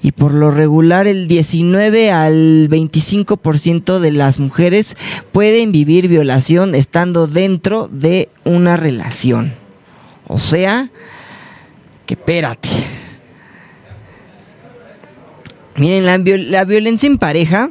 y 0.02 0.10
por 0.10 0.34
lo 0.34 0.50
regular 0.50 1.06
el 1.06 1.28
19 1.28 2.10
al 2.10 2.68
25% 2.68 4.00
de 4.00 4.10
las 4.10 4.40
mujeres 4.40 4.96
pueden 5.30 5.70
vivir 5.70 6.08
violación 6.08 6.74
estando 6.74 7.28
dentro 7.28 7.86
de 7.86 8.30
una 8.44 8.76
relación. 8.76 9.52
O 10.26 10.38
sea, 10.38 10.90
que 12.10 12.14
espérate. 12.14 12.68
Miren, 15.76 16.04
la, 16.50 16.64
violencia 16.64 17.06
en 17.06 17.18
pareja 17.18 17.70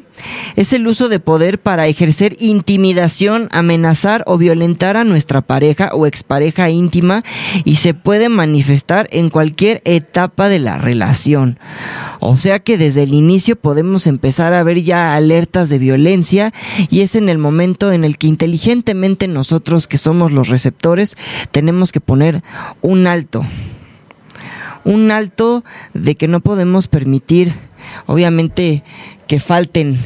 es 0.56 0.72
el 0.72 0.88
uso 0.88 1.10
de 1.10 1.20
poder 1.20 1.60
para 1.60 1.88
ejercer 1.88 2.38
intimidación, 2.40 3.50
amenazar 3.52 4.24
o 4.28 4.38
violentar 4.38 4.96
a 4.96 5.04
nuestra 5.04 5.42
pareja 5.42 5.92
o 5.94 6.08
expareja 6.08 6.70
íntima 6.70 7.24
y 7.66 7.76
se 7.76 7.94
puede 7.94 8.30
manifestar 8.30 9.10
en 9.12 9.30
cualquier 9.30 9.82
etapa 9.84 10.48
de 10.48 10.60
la 10.60 10.78
relación. 10.78 11.60
O 12.22 12.38
sea 12.38 12.60
que 12.60 12.78
desde 12.78 13.04
el 13.04 13.14
inicio 13.14 13.58
podemos 13.58 14.08
empezar 14.08 14.54
a 14.54 14.64
ver 14.64 14.82
ya 14.82 15.16
alertas 15.16 15.68
de 15.68 15.80
violencia 15.80 16.54
y 16.90 17.02
es 17.02 17.16
en 17.16 17.28
el 17.28 17.38
momento 17.38 17.92
en 17.92 18.06
el 18.06 18.18
que 18.18 18.28
inteligentemente 18.28 19.28
nosotros 19.28 19.88
que 19.88 19.98
somos 19.98 20.32
los 20.32 20.48
receptores 20.48 21.18
tenemos 21.52 21.92
que 21.92 22.00
poner 22.00 22.42
un 22.82 23.06
alto. 23.06 23.44
Un 24.90 25.12
alto 25.12 25.64
de 25.94 26.16
que 26.16 26.28
no 26.28 26.40
podemos 26.40 26.88
permitir 26.88 27.54
obviamente 28.08 28.84
que 29.28 29.40
falten 29.40 30.00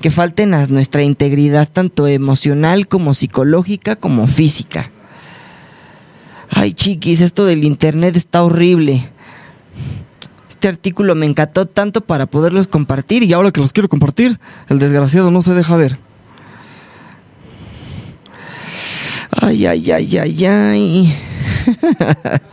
que 0.00 0.10
falten 0.10 0.54
a 0.54 0.66
nuestra 0.66 1.02
integridad 1.02 1.68
tanto 1.70 2.08
emocional 2.08 2.88
como 2.88 3.12
psicológica 3.12 3.96
como 3.96 4.26
física. 4.26 4.90
Ay, 6.48 6.72
chiquis, 6.72 7.20
esto 7.20 7.44
del 7.44 7.64
internet 7.64 8.16
está 8.16 8.42
horrible. 8.42 9.06
Este 10.48 10.68
artículo 10.68 11.14
me 11.14 11.26
encantó 11.26 11.66
tanto 11.66 12.00
para 12.00 12.24
poderlos 12.24 12.66
compartir 12.66 13.24
y 13.24 13.34
ahora 13.34 13.50
que 13.50 13.60
los 13.60 13.74
quiero 13.74 13.90
compartir, 13.90 14.40
el 14.70 14.78
desgraciado 14.78 15.30
no 15.30 15.42
se 15.42 15.52
deja 15.52 15.76
ver. 15.76 15.98
Ay, 19.30 19.66
ay, 19.66 19.90
ay, 19.90 20.16
ay, 20.16 20.46
ay. 20.46 21.18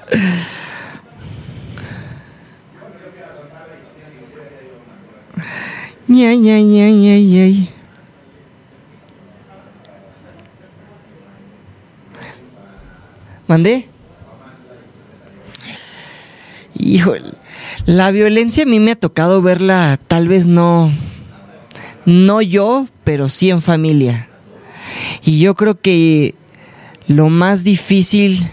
ña. 6.08 7.68
¿Mandé? 13.48 13.88
Híjole, 16.78 17.34
la 17.86 18.12
violencia 18.12 18.64
a 18.64 18.66
mí 18.66 18.80
me 18.80 18.92
ha 18.92 18.96
tocado 18.96 19.42
verla, 19.42 20.00
tal 20.08 20.28
vez 20.28 20.48
no, 20.48 20.92
no 22.06 22.42
yo, 22.42 22.88
pero 23.04 23.30
sí 23.30 23.50
en 23.50 23.62
familia. 23.62 24.28
Y 25.24 25.40
yo 25.40 25.56
creo 25.56 25.80
que 25.80 26.36
lo 27.08 27.30
más 27.30 27.64
difícil 27.64 28.46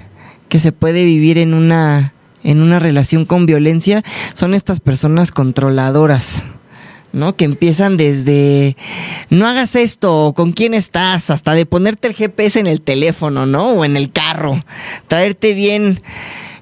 que 0.48 0.58
se 0.58 0.72
puede 0.72 1.04
vivir 1.04 1.38
en 1.38 1.54
una, 1.54 2.14
en 2.44 2.62
una 2.62 2.78
relación 2.78 3.24
con 3.24 3.46
violencia 3.46 4.02
son 4.32 4.54
estas 4.54 4.78
personas 4.80 5.32
controladoras 5.32 6.44
¿no? 7.14 7.36
Que 7.36 7.44
empiezan 7.44 7.96
desde 7.96 8.76
no 9.30 9.46
hagas 9.46 9.76
esto, 9.76 10.32
con 10.36 10.52
quién 10.52 10.74
estás, 10.74 11.30
hasta 11.30 11.52
de 11.52 11.66
ponerte 11.66 12.08
el 12.08 12.14
GPS 12.14 12.60
en 12.60 12.66
el 12.66 12.80
teléfono, 12.80 13.46
¿no? 13.46 13.70
O 13.70 13.84
en 13.84 13.96
el 13.96 14.12
carro, 14.12 14.64
traerte 15.08 15.54
bien, 15.54 16.00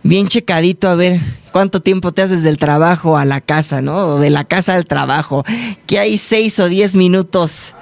bien 0.03 0.29
checadito 0.29 0.88
a 0.88 0.95
ver 0.95 1.21
cuánto 1.53 1.81
tiempo 1.81 2.12
te 2.12 2.23
haces 2.23 2.43
del 2.43 2.57
trabajo 2.57 3.19
a 3.19 3.25
la 3.25 3.41
casa, 3.41 3.83
¿no? 3.83 4.15
O 4.15 4.19
de 4.19 4.31
la 4.31 4.45
casa 4.45 4.75
al 4.75 4.87
trabajo, 4.87 5.45
que 5.87 5.99
hay 5.99 6.19
seis 6.19 6.59
o 6.61 6.69
diez 6.69 6.95
minutos 6.95 7.75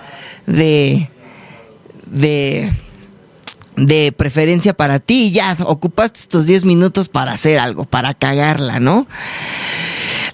de, 0.46 1.08
de, 2.06 2.72
de 3.76 4.12
preferencia 4.12 4.74
para 4.74 4.98
ti 4.98 5.26
y 5.26 5.30
ya 5.32 5.56
ocupaste 5.64 6.20
estos 6.20 6.46
diez 6.46 6.64
minutos 6.64 7.08
para 7.08 7.32
hacer 7.32 7.58
algo, 7.58 7.84
para 7.84 8.14
cagarla, 8.14 8.80
¿no? 8.80 9.06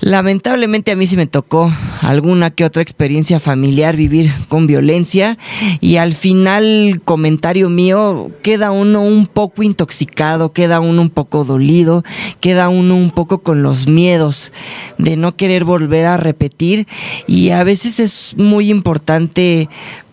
Lamentablemente 0.00 0.92
a 0.92 0.96
mí 0.96 1.06
sí 1.06 1.16
me 1.16 1.26
tocó 1.26 1.72
alguna 2.02 2.50
que 2.50 2.64
otra 2.64 2.82
experiencia 2.82 3.40
familiar 3.40 3.96
vivir 3.96 4.30
con 4.48 4.66
violencia 4.66 5.38
y 5.80 5.96
al 5.96 6.14
final 6.14 7.00
comentario 7.04 7.68
mío 7.68 8.30
queda 8.42 8.70
uno 8.70 9.02
un 9.02 9.26
poco 9.26 9.62
intoxicado, 9.62 10.52
queda 10.52 10.80
uno 10.80 11.02
un 11.02 11.10
poco 11.10 11.44
dolido, 11.44 12.04
queda 12.40 12.68
uno 12.68 12.94
un 12.96 13.10
poco 13.10 13.38
con 13.38 13.62
los 13.62 13.88
miedos 13.88 14.52
de 14.98 15.16
no 15.16 15.36
querer 15.36 15.64
volver 15.64 16.06
a 16.06 16.16
repetir 16.16 16.86
y 17.26 17.50
a 17.50 17.64
veces 17.64 18.00
es 18.00 18.34
muy 18.36 18.70
importante 18.70 19.68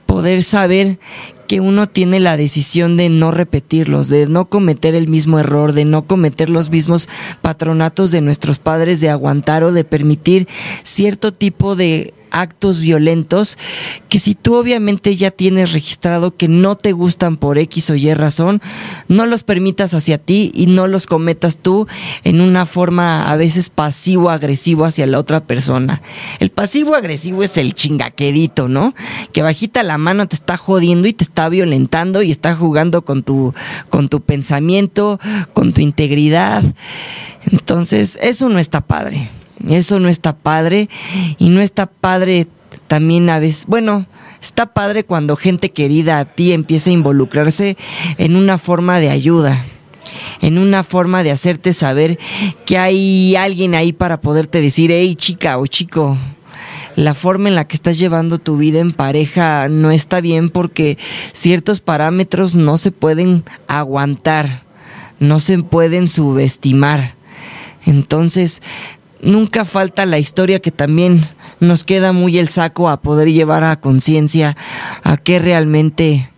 poder 0.06 0.44
saber 0.44 1.00
que 1.54 1.62
uno 1.62 1.86
tiene 1.86 2.20
la 2.20 2.36
decisión 2.36 2.98
de 2.98 3.10
no 3.10 3.30
repetirlos, 3.30 4.08
de 4.08 4.26
no 4.26 4.46
cometer 4.46 4.96
el 4.96 5.08
mismo 5.08 5.38
error, 5.38 5.74
de 5.74 5.86
no 5.86 6.08
cometer 6.08 6.50
los 6.50 6.72
mismos 6.72 7.08
patronatos 7.44 8.10
de 8.10 8.22
nuestros 8.22 8.58
padres, 8.58 9.02
de 9.02 9.12
aguantar 9.12 9.64
o 9.64 9.72
de 9.72 9.84
permitir 9.84 10.48
cierto 10.82 11.32
tipo 11.32 11.76
de 11.76 12.16
actos 12.34 12.82
violentos 12.82 13.58
que 14.10 14.20
si 14.20 14.36
tú 14.36 14.56
obviamente 14.56 15.16
ya 15.16 15.32
tienes 15.32 15.72
registrado 15.72 16.36
que 16.36 16.48
no 16.50 16.76
te 16.76 16.92
gustan 16.92 17.38
por 17.38 17.58
X 17.58 17.92
o 17.92 17.96
Y 17.96 18.14
razón, 18.14 18.62
no 19.08 19.26
los 19.26 19.44
permitas 19.44 19.94
hacia 19.94 20.18
ti 20.18 20.52
y 20.54 20.66
no 20.66 20.88
los 20.88 21.08
cometas 21.08 21.58
tú 21.58 21.88
en 22.24 22.42
una 22.42 22.66
forma 22.66 23.32
a 23.32 23.38
veces 23.38 23.70
pasivo-agresivo 23.70 24.84
hacia 24.86 25.08
la 25.08 25.20
otra 25.20 25.46
persona. 25.46 26.02
El 26.40 26.50
pasivo-agresivo 26.50 27.44
es 27.44 27.56
el 27.58 27.74
chingaquedito, 27.74 28.68
¿no? 28.68 28.94
Que 29.32 29.42
bajita 29.42 29.84
la 29.84 29.98
mano 29.98 30.28
te 30.28 30.36
está 30.36 30.58
jodiendo 30.58 31.08
y 31.08 31.14
te 31.14 31.24
está 31.24 31.48
violentando 31.50 32.22
y 32.22 32.32
está 32.32 32.56
jugando 32.56 33.06
con 33.06 33.24
tu, 33.24 33.54
con 33.90 34.10
tu 34.10 34.22
pensamiento, 34.22 35.20
con 35.54 35.74
tu 35.74 35.82
integridad. 35.82 36.64
Entonces, 37.52 38.18
eso 38.22 38.50
no 38.50 38.60
está 38.60 38.82
padre. 38.82 39.30
Eso 39.68 40.00
no 40.00 40.10
está 40.10 40.36
padre 40.36 40.90
y 41.38 41.50
no 41.50 41.62
está 41.62 41.86
padre 41.86 42.48
también 42.88 43.30
a 43.30 43.40
veces, 43.40 43.66
bueno, 43.68 44.06
está 44.42 44.68
padre 44.68 45.04
cuando 45.04 45.36
gente 45.36 45.72
querida 45.72 46.20
a 46.20 46.26
ti 46.26 46.52
empieza 46.52 46.90
a 46.90 46.94
involucrarse 46.94 47.78
en 48.18 48.36
una 48.36 48.58
forma 48.58 49.00
de 49.00 49.10
ayuda, 49.10 49.64
en 50.42 50.58
una 50.58 50.84
forma 50.84 51.24
de 51.24 51.32
hacerte 51.32 51.74
saber 51.74 52.20
que 52.66 52.78
hay 52.78 53.36
alguien 53.36 53.76
ahí 53.76 53.94
para 53.94 54.22
poderte 54.22 54.62
decir, 54.62 54.92
hey 54.92 55.16
chica 55.16 55.58
o 55.58 55.66
chico, 55.68 56.18
la 56.96 57.14
forma 57.14 57.50
en 57.50 57.56
la 57.56 57.68
que 57.68 57.76
estás 57.76 57.98
llevando 57.98 58.38
tu 58.38 58.58
vida 58.58 58.80
en 58.80 58.92
pareja 58.92 59.68
no 59.70 59.92
está 59.92 60.22
bien 60.22 60.50
porque 60.50 60.98
ciertos 61.32 61.80
parámetros 61.80 62.56
no 62.56 62.78
se 62.78 62.92
pueden 62.92 63.44
aguantar, 63.68 64.64
no 65.20 65.40
se 65.40 65.58
pueden 65.64 66.08
subestimar. 66.08 67.16
Entonces, 67.86 68.62
nunca 69.24 69.66
falta 69.66 70.06
la 70.06 70.20
historia 70.20 70.60
que 70.60 70.72
también 70.72 71.22
nos 71.60 71.84
queda 71.84 72.12
muy 72.12 72.38
el 72.38 72.50
saco 72.50 72.90
a 72.90 73.02
poder 73.02 73.32
llevar 73.32 73.64
a 73.64 73.80
conciencia 73.80 74.56
a 75.04 75.18
qué 75.18 75.40
realmente 75.40 76.30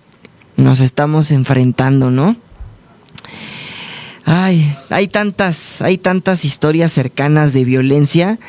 nos 0.56 0.80
estamos 0.80 1.32
enfrentando, 1.32 2.12
¿no? 2.12 2.36
Ay, 4.26 4.76
hay 4.90 5.08
tantas, 5.08 5.82
hay 5.82 5.98
tantas 5.98 6.46
historias 6.46 6.92
cercanas 6.92 7.54
de 7.54 7.64
violencia, 7.64 8.40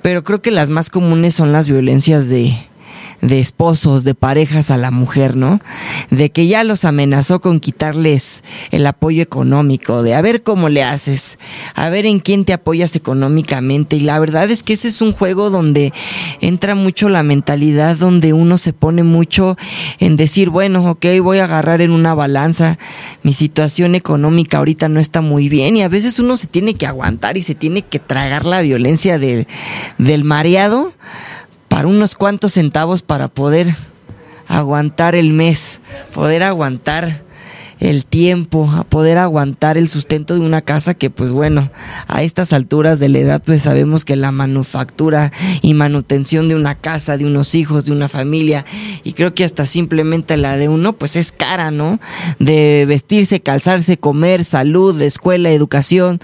pero 0.00 0.24
creo 0.24 0.40
que 0.40 0.50
las 0.50 0.70
más 0.70 0.88
comunes 0.88 1.34
son 1.34 1.52
las 1.52 1.68
violencias 1.68 2.28
de, 2.28 2.56
de 3.22 3.38
esposos, 3.38 4.02
de 4.02 4.14
parejas 4.14 4.70
a 4.72 4.76
la 4.76 4.90
mujer, 4.90 5.36
¿no? 5.36 5.60
De 6.10 6.30
que 6.30 6.48
ya 6.48 6.64
los 6.64 6.84
amenazó 6.84 7.40
con 7.40 7.60
quitarles 7.60 8.42
el 8.72 8.84
apoyo 8.84 9.22
económico, 9.22 10.02
de 10.02 10.14
a 10.14 10.20
ver 10.20 10.42
cómo 10.42 10.68
le 10.68 10.82
haces, 10.82 11.38
a 11.74 11.88
ver 11.88 12.04
en 12.04 12.18
quién 12.18 12.44
te 12.44 12.52
apoyas 12.52 12.96
económicamente. 12.96 13.94
Y 13.96 14.00
la 14.00 14.18
verdad 14.18 14.50
es 14.50 14.64
que 14.64 14.72
ese 14.72 14.88
es 14.88 15.00
un 15.00 15.12
juego 15.12 15.50
donde 15.50 15.92
entra 16.40 16.74
mucho 16.74 17.08
la 17.08 17.22
mentalidad, 17.22 17.96
donde 17.96 18.32
uno 18.32 18.58
se 18.58 18.72
pone 18.72 19.04
mucho 19.04 19.56
en 20.00 20.16
decir, 20.16 20.50
bueno, 20.50 20.90
ok, 20.90 21.06
voy 21.22 21.38
a 21.38 21.44
agarrar 21.44 21.80
en 21.80 21.92
una 21.92 22.14
balanza, 22.14 22.76
mi 23.22 23.32
situación 23.32 23.94
económica 23.94 24.58
ahorita 24.58 24.88
no 24.88 24.98
está 24.98 25.20
muy 25.20 25.48
bien 25.48 25.76
y 25.76 25.82
a 25.82 25.88
veces 25.88 26.18
uno 26.18 26.36
se 26.36 26.48
tiene 26.48 26.74
que 26.74 26.86
aguantar 26.86 27.36
y 27.36 27.42
se 27.42 27.54
tiene 27.54 27.82
que 27.82 28.00
tragar 28.00 28.44
la 28.44 28.62
violencia 28.62 29.20
del 29.20 30.24
mareado 30.24 30.92
unos 31.86 32.14
cuantos 32.14 32.52
centavos 32.52 33.02
para 33.02 33.28
poder 33.28 33.74
aguantar 34.48 35.14
el 35.14 35.30
mes, 35.30 35.80
poder 36.12 36.42
aguantar 36.42 37.22
el 37.82 38.04
tiempo, 38.04 38.70
a 38.70 38.84
poder 38.84 39.18
aguantar 39.18 39.76
el 39.76 39.88
sustento 39.88 40.34
de 40.34 40.40
una 40.40 40.62
casa 40.62 40.94
que 40.94 41.10
pues 41.10 41.32
bueno, 41.32 41.68
a 42.06 42.22
estas 42.22 42.52
alturas 42.52 43.00
de 43.00 43.08
la 43.08 43.18
edad 43.18 43.42
pues 43.44 43.62
sabemos 43.62 44.04
que 44.04 44.14
la 44.14 44.30
manufactura 44.30 45.32
y 45.62 45.74
manutención 45.74 46.48
de 46.48 46.54
una 46.54 46.76
casa, 46.76 47.16
de 47.16 47.26
unos 47.26 47.56
hijos, 47.56 47.84
de 47.84 47.92
una 47.92 48.08
familia 48.08 48.64
y 49.02 49.14
creo 49.14 49.34
que 49.34 49.44
hasta 49.44 49.66
simplemente 49.66 50.36
la 50.36 50.56
de 50.56 50.68
uno 50.68 50.92
pues 50.92 51.16
es 51.16 51.32
cara, 51.32 51.72
¿no? 51.72 51.98
De 52.38 52.84
vestirse, 52.86 53.40
calzarse, 53.40 53.98
comer, 53.98 54.44
salud, 54.44 55.00
escuela, 55.02 55.50
educación, 55.50 56.20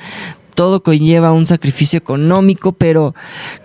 todo 0.54 0.84
conlleva 0.84 1.32
un 1.32 1.46
sacrificio 1.46 1.98
económico, 1.98 2.72
pero 2.72 3.16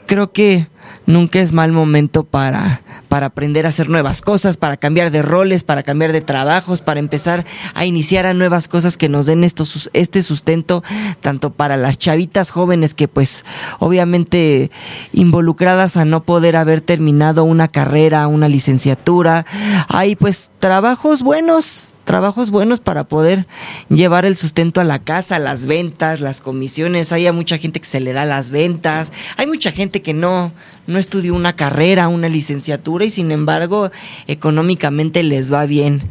creo 0.08 0.32
que 0.32 0.67
nunca 1.05 1.39
es 1.39 1.53
mal 1.53 1.71
momento 1.71 2.23
para, 2.23 2.81
para 3.09 3.27
aprender 3.27 3.65
a 3.65 3.69
hacer 3.69 3.89
nuevas 3.89 4.21
cosas, 4.21 4.57
para 4.57 4.77
cambiar 4.77 5.11
de 5.11 5.21
roles, 5.21 5.63
para 5.63 5.83
cambiar 5.83 6.11
de 6.11 6.21
trabajos, 6.21 6.81
para 6.81 6.99
empezar 6.99 7.45
a 7.73 7.85
iniciar 7.85 8.25
a 8.25 8.33
nuevas 8.33 8.67
cosas 8.67 8.97
que 8.97 9.09
nos 9.09 9.25
den 9.25 9.43
estos, 9.43 9.89
este 9.93 10.21
sustento, 10.21 10.83
tanto 11.21 11.51
para 11.51 11.77
las 11.77 11.97
chavitas 11.97 12.51
jóvenes 12.51 12.93
que 12.93 13.07
pues 13.07 13.45
obviamente 13.79 14.71
involucradas 15.11 15.97
a 15.97 16.05
no 16.05 16.23
poder 16.23 16.55
haber 16.55 16.81
terminado 16.81 17.43
una 17.43 17.67
carrera, 17.67 18.27
una 18.27 18.47
licenciatura, 18.47 19.45
hay 19.87 20.15
pues 20.15 20.51
trabajos 20.59 21.21
buenos 21.21 21.92
trabajos 22.03 22.49
buenos 22.49 22.79
para 22.79 23.03
poder 23.03 23.45
llevar 23.89 24.25
el 24.25 24.37
sustento 24.37 24.81
a 24.81 24.83
la 24.83 24.99
casa, 24.99 25.39
las 25.39 25.65
ventas, 25.65 26.21
las 26.21 26.41
comisiones. 26.41 27.11
Hay 27.11 27.31
mucha 27.31 27.57
gente 27.57 27.79
que 27.79 27.85
se 27.85 27.99
le 27.99 28.13
da 28.13 28.25
las 28.25 28.49
ventas. 28.49 29.11
Hay 29.37 29.47
mucha 29.47 29.71
gente 29.71 30.01
que 30.01 30.13
no, 30.13 30.51
no 30.87 30.99
estudió 30.99 31.33
una 31.35 31.55
carrera, 31.55 32.07
una 32.07 32.29
licenciatura 32.29 33.05
y 33.05 33.09
sin 33.09 33.31
embargo 33.31 33.91
económicamente 34.27 35.23
les 35.23 35.51
va 35.51 35.65
bien. 35.65 36.03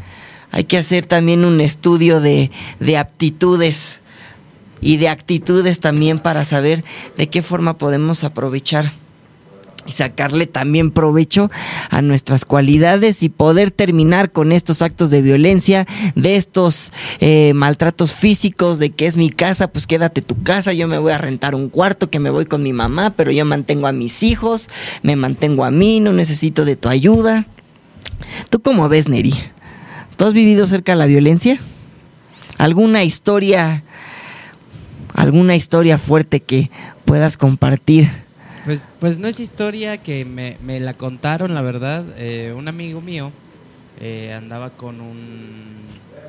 Hay 0.51 0.65
que 0.65 0.79
hacer 0.79 1.07
también 1.07 1.45
un 1.45 1.61
estudio 1.61 2.21
de, 2.21 2.51
de 2.79 2.99
aptitudes 2.99 4.01
y 4.81 4.97
de 4.97 5.09
actitudes 5.09 5.81
también 5.81 6.19
para 6.19 6.45
saber 6.45 6.85
de 7.17 7.29
qué 7.29 7.41
forma 7.41 7.79
podemos 7.79 8.25
aprovechar 8.25 8.93
y 9.87 9.93
sacarle 9.93 10.47
también 10.47 10.91
provecho 10.91 11.51
a 11.91 12.03
nuestras 12.03 12.45
cualidades 12.45 13.23
y 13.23 13.29
poder 13.29 13.71
terminar 13.71 14.31
con 14.33 14.53
estos 14.53 14.83
actos 14.83 15.11
de 15.11 15.23
violencia, 15.23 15.87
de 16.15 16.37
estos 16.37 16.93
eh, 17.21 17.53
maltratos 17.55 18.13
físicos, 18.13 18.79
de 18.79 18.91
que 18.91 19.07
es 19.07 19.17
mi 19.17 19.31
casa, 19.31 19.69
pues 19.69 19.87
quédate 19.87 20.23
tu 20.23 20.43
casa, 20.43 20.73
yo 20.73 20.89
me 20.89 20.99
voy 20.99 21.13
a 21.13 21.19
rentar 21.19 21.55
un 21.55 21.69
cuarto, 21.69 22.11
que 22.11 22.19
me 22.19 22.31
voy 22.31 22.47
con 22.47 22.63
mi 22.63 22.73
mamá, 22.73 23.11
pero 23.17 23.33
yo 23.33 23.45
mantengo 23.45 23.87
a 23.87 23.93
mis 23.93 24.23
hijos, 24.23 24.69
me 25.03 25.17
mantengo 25.17 25.65
a 25.65 25.71
mí, 25.71 26.01
no 26.01 26.13
necesito 26.13 26.65
de 26.65 26.77
tu 26.77 26.89
ayuda. 26.89 27.47
¿Tú 28.51 28.61
cómo 28.63 28.89
ves, 28.89 29.09
Neri? 29.09 29.35
¿Tú 30.17 30.27
has 30.27 30.35
vivido 30.35 30.67
cerca 30.67 30.93
de 30.93 30.99
la 30.99 31.07
violencia? 31.07 31.59
¿Alguna 32.59 33.03
historia, 33.03 33.83
alguna 35.15 35.57
historia 35.57 35.99
fuerte 35.99 36.41
que 36.41 36.71
puedas 37.05 37.37
compartir? 37.37 38.09
Pues, 38.65 38.87
pues 39.01 39.19
no 39.19 39.29
es 39.29 39.41
historia 39.41 39.99
que 39.99 40.25
me, 40.25 40.57
me 40.63 40.79
la 40.79 40.95
contaron, 40.95 41.55
la 41.55 41.63
verdad. 41.63 42.05
Eh, 42.17 42.55
un 42.57 42.69
amigo 42.69 43.01
mío 43.01 43.33
eh, 44.01 44.33
andaba 44.33 44.71
con 44.71 45.01
un 45.01 45.19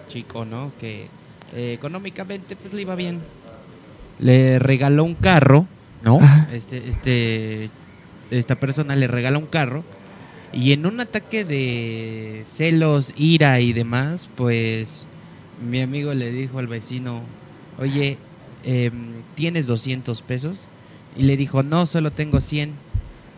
chico, 0.10 0.46
¿no? 0.46 0.72
Que 0.80 1.08
eh, 1.56 1.74
económicamente 1.74 2.56
pues 2.56 2.74
le 2.74 2.82
iba 2.82 2.96
bien. 2.96 3.20
Le 4.20 4.60
regaló 4.60 5.04
un 5.04 5.16
carro, 5.16 5.68
¿no? 6.04 6.20
Este, 6.52 6.90
este, 6.90 7.70
esta 8.32 8.56
persona 8.56 8.96
le 8.96 9.08
regala 9.08 9.38
un 9.38 9.48
carro 9.48 9.84
y 10.54 10.72
en 10.72 10.86
un 10.86 11.00
ataque 11.00 11.46
de 11.46 12.44
celos, 12.46 13.14
ira 13.18 13.60
y 13.60 13.74
demás, 13.74 14.30
pues 14.36 15.08
mi 15.68 15.82
amigo 15.82 16.14
le 16.14 16.32
dijo 16.32 16.60
al 16.60 16.68
vecino, 16.68 17.22
oye, 17.80 18.18
em, 18.64 18.94
¿tienes 19.36 19.66
200 19.66 20.22
pesos? 20.22 20.68
Y 21.18 21.24
le 21.24 21.38
dijo, 21.38 21.64
no, 21.64 21.86
solo 21.86 22.12
tengo 22.12 22.42
100. 22.42 22.72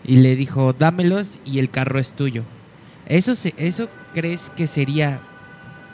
Y 0.04 0.18
le 0.18 0.36
dijo, 0.36 0.74
dámelos 0.74 1.40
y 1.46 1.60
el 1.60 1.70
carro 1.70 2.00
es 2.00 2.14
tuyo. 2.14 2.44
¿Eso, 3.08 3.36
se, 3.36 3.54
eso 3.58 3.90
crees 4.14 4.50
que 4.50 4.68
sería 4.68 5.20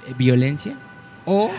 eh, 0.08 0.14
violencia? 0.18 0.78
¿O 1.26 1.50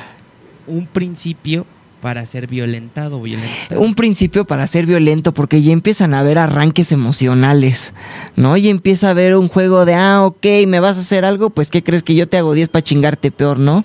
un 0.66 0.86
principio 0.86 1.66
para 2.02 2.26
ser 2.26 2.48
violentado 2.48 3.18
o 3.18 3.78
Un 3.78 3.94
principio 3.94 4.44
para 4.44 4.66
ser 4.66 4.86
violento, 4.86 5.32
porque 5.32 5.62
ya 5.62 5.72
empiezan 5.72 6.14
a 6.14 6.18
haber 6.18 6.36
arranques 6.36 6.90
emocionales, 6.90 7.94
¿no? 8.34 8.56
Y 8.56 8.68
empieza 8.68 9.06
a 9.06 9.10
haber 9.10 9.36
un 9.36 9.46
juego 9.46 9.84
de, 9.84 9.94
ah, 9.94 10.24
ok, 10.24 10.44
me 10.66 10.80
vas 10.80 10.98
a 10.98 11.02
hacer 11.02 11.24
algo, 11.24 11.50
pues 11.50 11.70
¿qué 11.70 11.84
crees 11.84 12.02
que 12.02 12.16
yo 12.16 12.28
te 12.28 12.38
hago 12.38 12.54
10 12.54 12.70
para 12.70 12.82
chingarte 12.82 13.30
peor, 13.30 13.60
¿no? 13.60 13.84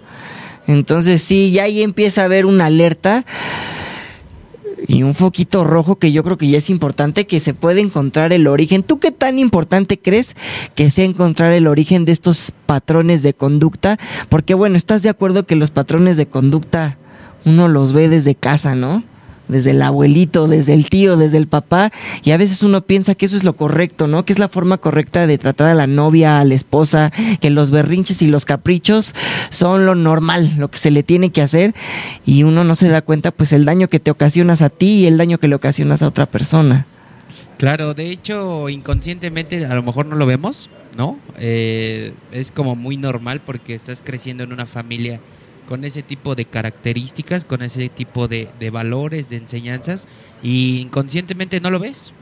Entonces 0.65 1.21
sí, 1.21 1.51
ya 1.51 1.63
ahí 1.63 1.83
empieza 1.83 2.21
a 2.21 2.25
haber 2.25 2.47
una 2.47 2.65
alerta 2.65 3.23
y 4.87 5.03
un 5.03 5.13
foquito 5.13 5.63
rojo 5.63 5.97
que 5.97 6.11
yo 6.11 6.23
creo 6.23 6.37
que 6.37 6.47
ya 6.47 6.57
es 6.57 6.69
importante 6.69 7.27
que 7.27 7.39
se 7.39 7.53
puede 7.53 7.81
encontrar 7.81 8.31
el 8.31 8.47
origen. 8.47 8.83
¿Tú 8.83 8.99
qué 8.99 9.11
tan 9.11 9.37
importante 9.37 9.99
crees 9.99 10.35
que 10.75 10.89
sea 10.89 11.05
encontrar 11.05 11.51
el 11.53 11.67
origen 11.67 12.05
de 12.05 12.13
estos 12.13 12.53
patrones 12.65 13.21
de 13.21 13.33
conducta? 13.33 13.97
Porque 14.29 14.53
bueno, 14.53 14.77
estás 14.77 15.03
de 15.03 15.09
acuerdo 15.09 15.45
que 15.45 15.55
los 15.55 15.71
patrones 15.71 16.17
de 16.17 16.27
conducta 16.27 16.97
uno 17.45 17.67
los 17.67 17.93
ve 17.93 18.09
desde 18.09 18.35
casa, 18.35 18.75
¿no? 18.75 19.03
Desde 19.47 19.71
el 19.71 19.81
abuelito, 19.81 20.47
desde 20.47 20.73
el 20.73 20.89
tío, 20.89 21.17
desde 21.17 21.37
el 21.37 21.47
papá, 21.47 21.91
y 22.23 22.31
a 22.31 22.37
veces 22.37 22.63
uno 22.63 22.81
piensa 22.81 23.15
que 23.15 23.25
eso 23.25 23.37
es 23.37 23.43
lo 23.43 23.53
correcto, 23.53 24.07
¿no? 24.07 24.25
Que 24.25 24.33
es 24.33 24.39
la 24.39 24.49
forma 24.49 24.77
correcta 24.77 25.27
de 25.27 25.37
tratar 25.37 25.67
a 25.67 25.73
la 25.73 25.87
novia, 25.87 26.39
a 26.39 26.45
la 26.45 26.53
esposa, 26.53 27.11
que 27.39 27.49
los 27.49 27.71
berrinches 27.71 28.21
y 28.21 28.27
los 28.27 28.45
caprichos 28.45 29.13
son 29.49 29.85
lo 29.85 29.95
normal, 29.95 30.55
lo 30.57 30.69
que 30.69 30.77
se 30.77 30.91
le 30.91 31.03
tiene 31.03 31.31
que 31.31 31.41
hacer, 31.41 31.73
y 32.25 32.43
uno 32.43 32.63
no 32.63 32.75
se 32.75 32.89
da 32.89 33.01
cuenta, 33.01 33.31
pues, 33.31 33.53
el 33.53 33.65
daño 33.65 33.87
que 33.87 33.99
te 33.99 34.11
ocasionas 34.11 34.61
a 34.61 34.69
ti 34.69 34.99
y 34.99 35.07
el 35.07 35.17
daño 35.17 35.37
que 35.37 35.47
le 35.47 35.55
ocasionas 35.55 36.01
a 36.01 36.07
otra 36.07 36.25
persona. 36.25 36.85
Claro, 37.57 37.95
de 37.95 38.11
hecho, 38.11 38.69
inconscientemente 38.69 39.65
a 39.65 39.73
lo 39.73 39.81
mejor 39.81 40.05
no 40.05 40.15
lo 40.15 40.27
vemos, 40.27 40.69
¿no? 40.95 41.17
Eh, 41.39 42.13
es 42.31 42.51
como 42.51 42.75
muy 42.75 42.97
normal 42.97 43.41
porque 43.43 43.73
estás 43.73 44.01
creciendo 44.03 44.43
en 44.43 44.53
una 44.53 44.67
familia 44.67 45.19
con 45.67 45.83
ese 45.83 46.01
tipo 46.01 46.35
de 46.35 46.45
características, 46.45 47.45
con 47.45 47.61
ese 47.61 47.89
tipo 47.89 48.27
de, 48.27 48.49
valores, 48.71 49.29
de 49.29 49.37
enseñanzas, 49.37 50.07
y 50.41 50.79
inconscientemente 50.79 51.59
no 51.59 51.69
lo 51.69 51.79
ves. 51.79 52.13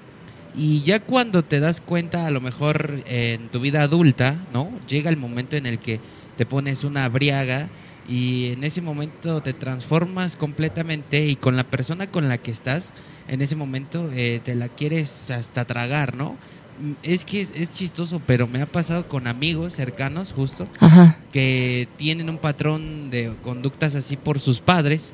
Y 0.58 0.84
ya 0.84 1.00
cuando 1.00 1.44
te 1.44 1.60
das 1.60 1.82
cuenta, 1.82 2.26
a 2.26 2.32
lo 2.32 2.42
mejor 2.42 3.04
en 3.06 3.50
tu 3.50 3.60
vida 3.60 3.82
adulta, 3.82 4.38
¿no? 4.54 4.70
Llega 4.88 5.10
el 5.10 5.18
momento 5.18 5.58
en 5.58 5.66
el 5.66 5.80
que 5.80 6.00
te 6.38 6.46
pones 6.46 6.84
una 6.84 7.08
briaga 7.10 7.68
y 8.08 8.52
en 8.52 8.64
ese 8.64 8.82
momento 8.82 9.42
te 9.42 9.54
transformas 9.54 10.36
completamente 10.36 11.26
y 11.26 11.36
con 11.36 11.56
la 11.56 11.64
persona 11.64 12.08
con 12.08 12.30
la 12.30 12.38
que 12.38 12.52
estás, 12.52 12.94
en 13.28 13.42
ese 13.42 13.56
momento 13.56 14.10
eh, 14.14 14.40
te 14.44 14.56
la 14.56 14.70
quieres 14.70 15.32
hasta 15.32 15.66
tragar, 15.66 16.16
¿no? 16.16 16.38
Es 17.04 17.26
que 17.26 17.42
es, 17.42 17.72
chistoso, 17.72 18.22
pero 18.26 18.48
me 18.48 18.62
ha 18.62 18.66
pasado 18.66 19.08
con 19.08 19.28
amigos 19.28 19.74
cercanos, 19.74 20.34
justo, 20.34 20.68
que 21.32 21.88
tienen 21.98 22.30
un 22.30 22.38
patrón 22.38 23.10
de 23.10 23.32
conductas 23.44 23.96
así 23.96 24.18
por 24.18 24.40
sus 24.40 24.60
padres 24.60 25.14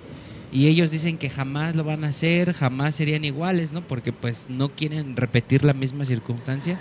y 0.51 0.67
ellos 0.67 0.91
dicen 0.91 1.17
que 1.17 1.29
jamás 1.29 1.75
lo 1.75 1.83
van 1.83 2.03
a 2.03 2.09
hacer, 2.09 2.53
jamás 2.53 2.95
serían 2.95 3.23
iguales, 3.23 3.71
¿no? 3.71 3.81
Porque 3.81 4.11
pues 4.11 4.45
no 4.49 4.69
quieren 4.69 5.15
repetir 5.15 5.63
la 5.63 5.73
misma 5.73 6.03
circunstancia. 6.03 6.77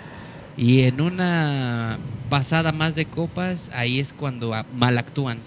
Y 0.57 0.81
en 0.81 0.99
una 0.99 1.97
pasada 2.29 2.73
más 2.73 2.95
de 2.95 3.05
copas, 3.05 3.71
ahí 3.73 4.01
es 4.01 4.11
cuando 4.11 4.53
mal 4.75 4.97
actúan. 4.97 5.37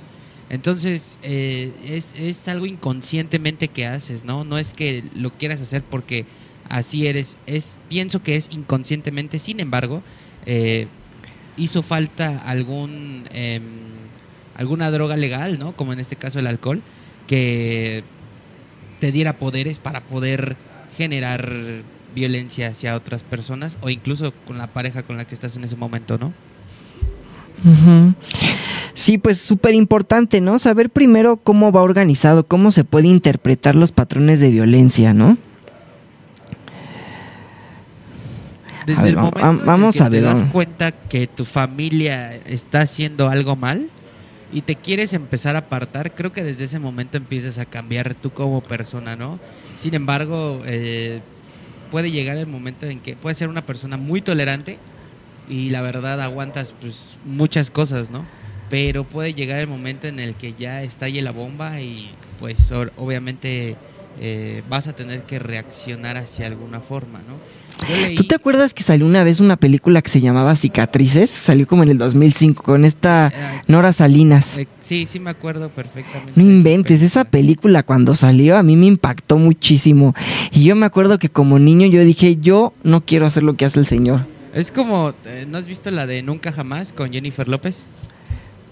Entonces, 0.48 1.18
eh, 1.22 1.72
es, 1.84 2.18
es 2.18 2.48
algo 2.48 2.64
inconscientemente 2.64 3.68
que 3.68 3.86
haces, 3.86 4.24
¿no? 4.24 4.44
No 4.44 4.56
es 4.56 4.72
que 4.72 5.04
lo 5.14 5.30
quieras 5.30 5.60
hacer 5.60 5.82
porque 5.82 6.24
así 6.68 7.06
eres. 7.06 7.36
Es, 7.46 7.74
pienso 7.88 8.22
que 8.22 8.36
es 8.36 8.48
inconscientemente, 8.52 9.38
sin 9.38 9.60
embargo, 9.60 10.02
eh, 10.46 10.86
hizo 11.56 11.82
falta 11.82 12.42
algún 12.44 13.24
em, 13.32 13.62
alguna 14.56 14.90
droga 14.90 15.16
legal, 15.16 15.58
¿no? 15.58 15.72
Como 15.72 15.92
en 15.92 16.00
este 16.00 16.16
caso 16.16 16.38
el 16.38 16.46
alcohol, 16.46 16.82
que 17.26 18.04
te 19.00 19.12
diera 19.12 19.34
poderes 19.34 19.78
para 19.78 20.00
poder 20.00 20.56
generar 20.96 21.50
violencia 22.14 22.68
hacia 22.68 22.94
otras 22.94 23.22
personas 23.22 23.76
o 23.80 23.90
incluso 23.90 24.32
con 24.46 24.58
la 24.58 24.68
pareja 24.68 25.02
con 25.02 25.16
la 25.16 25.24
que 25.24 25.34
estás 25.34 25.56
en 25.56 25.64
ese 25.64 25.76
momento, 25.76 26.18
¿no? 26.18 26.32
Sí, 28.94 29.18
pues 29.18 29.38
súper 29.38 29.74
importante, 29.74 30.40
¿no? 30.40 30.58
Saber 30.58 30.90
primero 30.90 31.36
cómo 31.36 31.72
va 31.72 31.82
organizado, 31.82 32.46
cómo 32.46 32.70
se 32.70 32.84
puede 32.84 33.08
interpretar 33.08 33.74
los 33.74 33.90
patrones 33.90 34.38
de 34.38 34.50
violencia, 34.50 35.12
¿no? 35.12 35.36
Desde 38.86 39.08
el 39.08 39.16
momento 39.16 39.64
vamos 39.64 39.96
que 39.96 40.10
te 40.10 40.20
das 40.20 40.42
cuenta 40.44 40.92
que 40.92 41.26
tu 41.26 41.44
familia 41.44 42.34
está 42.34 42.80
haciendo 42.82 43.28
algo 43.28 43.56
mal 43.56 43.88
y 44.52 44.60
te 44.60 44.76
quieres 44.76 45.12
empezar 45.14 45.56
a 45.56 45.60
apartar, 45.60 46.12
creo 46.12 46.32
que 46.32 46.44
desde 46.44 46.64
ese 46.64 46.78
momento 46.78 47.16
empiezas 47.16 47.58
a 47.58 47.64
cambiar 47.64 48.14
tú 48.14 48.30
como 48.30 48.60
persona, 48.60 49.16
¿no? 49.16 49.40
Sin 49.76 49.94
embargo, 49.94 50.60
eh, 50.66 51.20
puede 51.90 52.10
llegar 52.10 52.36
el 52.36 52.46
momento 52.46 52.86
en 52.86 53.00
que 53.00 53.16
puedes 53.16 53.38
ser 53.38 53.48
una 53.48 53.62
persona 53.62 53.96
muy 53.96 54.20
tolerante 54.20 54.78
y 55.48 55.70
la 55.70 55.82
verdad 55.82 56.20
aguantas 56.20 56.72
pues 56.80 57.16
muchas 57.24 57.70
cosas, 57.70 58.10
¿no? 58.10 58.24
pero 58.74 59.04
puede 59.04 59.34
llegar 59.34 59.60
el 59.60 59.66
momento 59.66 60.06
en 60.06 60.20
el 60.20 60.34
que 60.34 60.54
ya 60.58 60.82
estalle 60.82 61.22
la 61.22 61.30
bomba 61.30 61.80
y 61.80 62.10
pues 62.40 62.72
obviamente 62.96 63.76
eh, 64.20 64.62
vas 64.68 64.86
a 64.86 64.92
tener 64.94 65.22
que 65.22 65.38
reaccionar 65.38 66.16
hacia 66.16 66.46
alguna 66.46 66.80
forma, 66.80 67.18
¿no? 67.28 67.34
Leí- 67.88 68.14
¿Tú 68.16 68.24
te 68.24 68.34
acuerdas 68.36 68.72
que 68.72 68.82
salió 68.82 69.04
una 69.04 69.24
vez 69.24 69.40
una 69.40 69.56
película 69.56 70.00
que 70.00 70.08
se 70.08 70.20
llamaba 70.20 70.54
Cicatrices? 70.56 71.28
Salió 71.28 71.66
como 71.66 71.82
en 71.82 71.90
el 71.90 71.98
2005 71.98 72.62
con 72.62 72.84
esta 72.84 73.32
Nora 73.66 73.92
Salinas. 73.92 74.56
eh, 74.58 74.66
sí, 74.80 75.06
sí 75.06 75.20
me 75.20 75.30
acuerdo 75.30 75.68
perfectamente. 75.68 76.32
No 76.36 76.42
inventes, 76.42 77.02
esa 77.02 77.24
película 77.24 77.82
cuando 77.82 78.14
salió 78.14 78.56
a 78.56 78.62
mí 78.62 78.76
me 78.76 78.86
impactó 78.86 79.36
muchísimo. 79.38 80.14
Y 80.52 80.64
yo 80.64 80.76
me 80.76 80.86
acuerdo 80.86 81.18
que 81.18 81.28
como 81.28 81.58
niño 81.58 81.86
yo 81.86 82.02
dije, 82.04 82.36
yo 82.36 82.72
no 82.84 83.02
quiero 83.04 83.26
hacer 83.26 83.42
lo 83.42 83.54
que 83.56 83.64
hace 83.66 83.80
el 83.80 83.86
señor. 83.86 84.26
Es 84.54 84.70
como, 84.70 85.12
eh, 85.26 85.44
¿no 85.48 85.58
has 85.58 85.66
visto 85.66 85.90
la 85.90 86.06
de 86.06 86.22
Nunca 86.22 86.52
Jamás 86.52 86.92
con 86.92 87.12
Jennifer 87.12 87.48
López? 87.48 87.84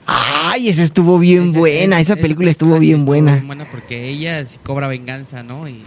Ay, 0.06 0.68
esa 0.68 0.82
estuvo 0.82 1.18
bien 1.18 1.50
Esa- 1.50 1.58
buena, 1.58 2.00
esa 2.00 2.16
película 2.16 2.50
estuvo 2.50 2.78
bien 2.78 3.04
buena. 3.04 3.42
porque 3.70 4.08
ella 4.08 4.44
sí 4.44 4.58
cobra 4.62 4.88
venganza, 4.88 5.42
¿no? 5.42 5.68
Y, 5.68 5.78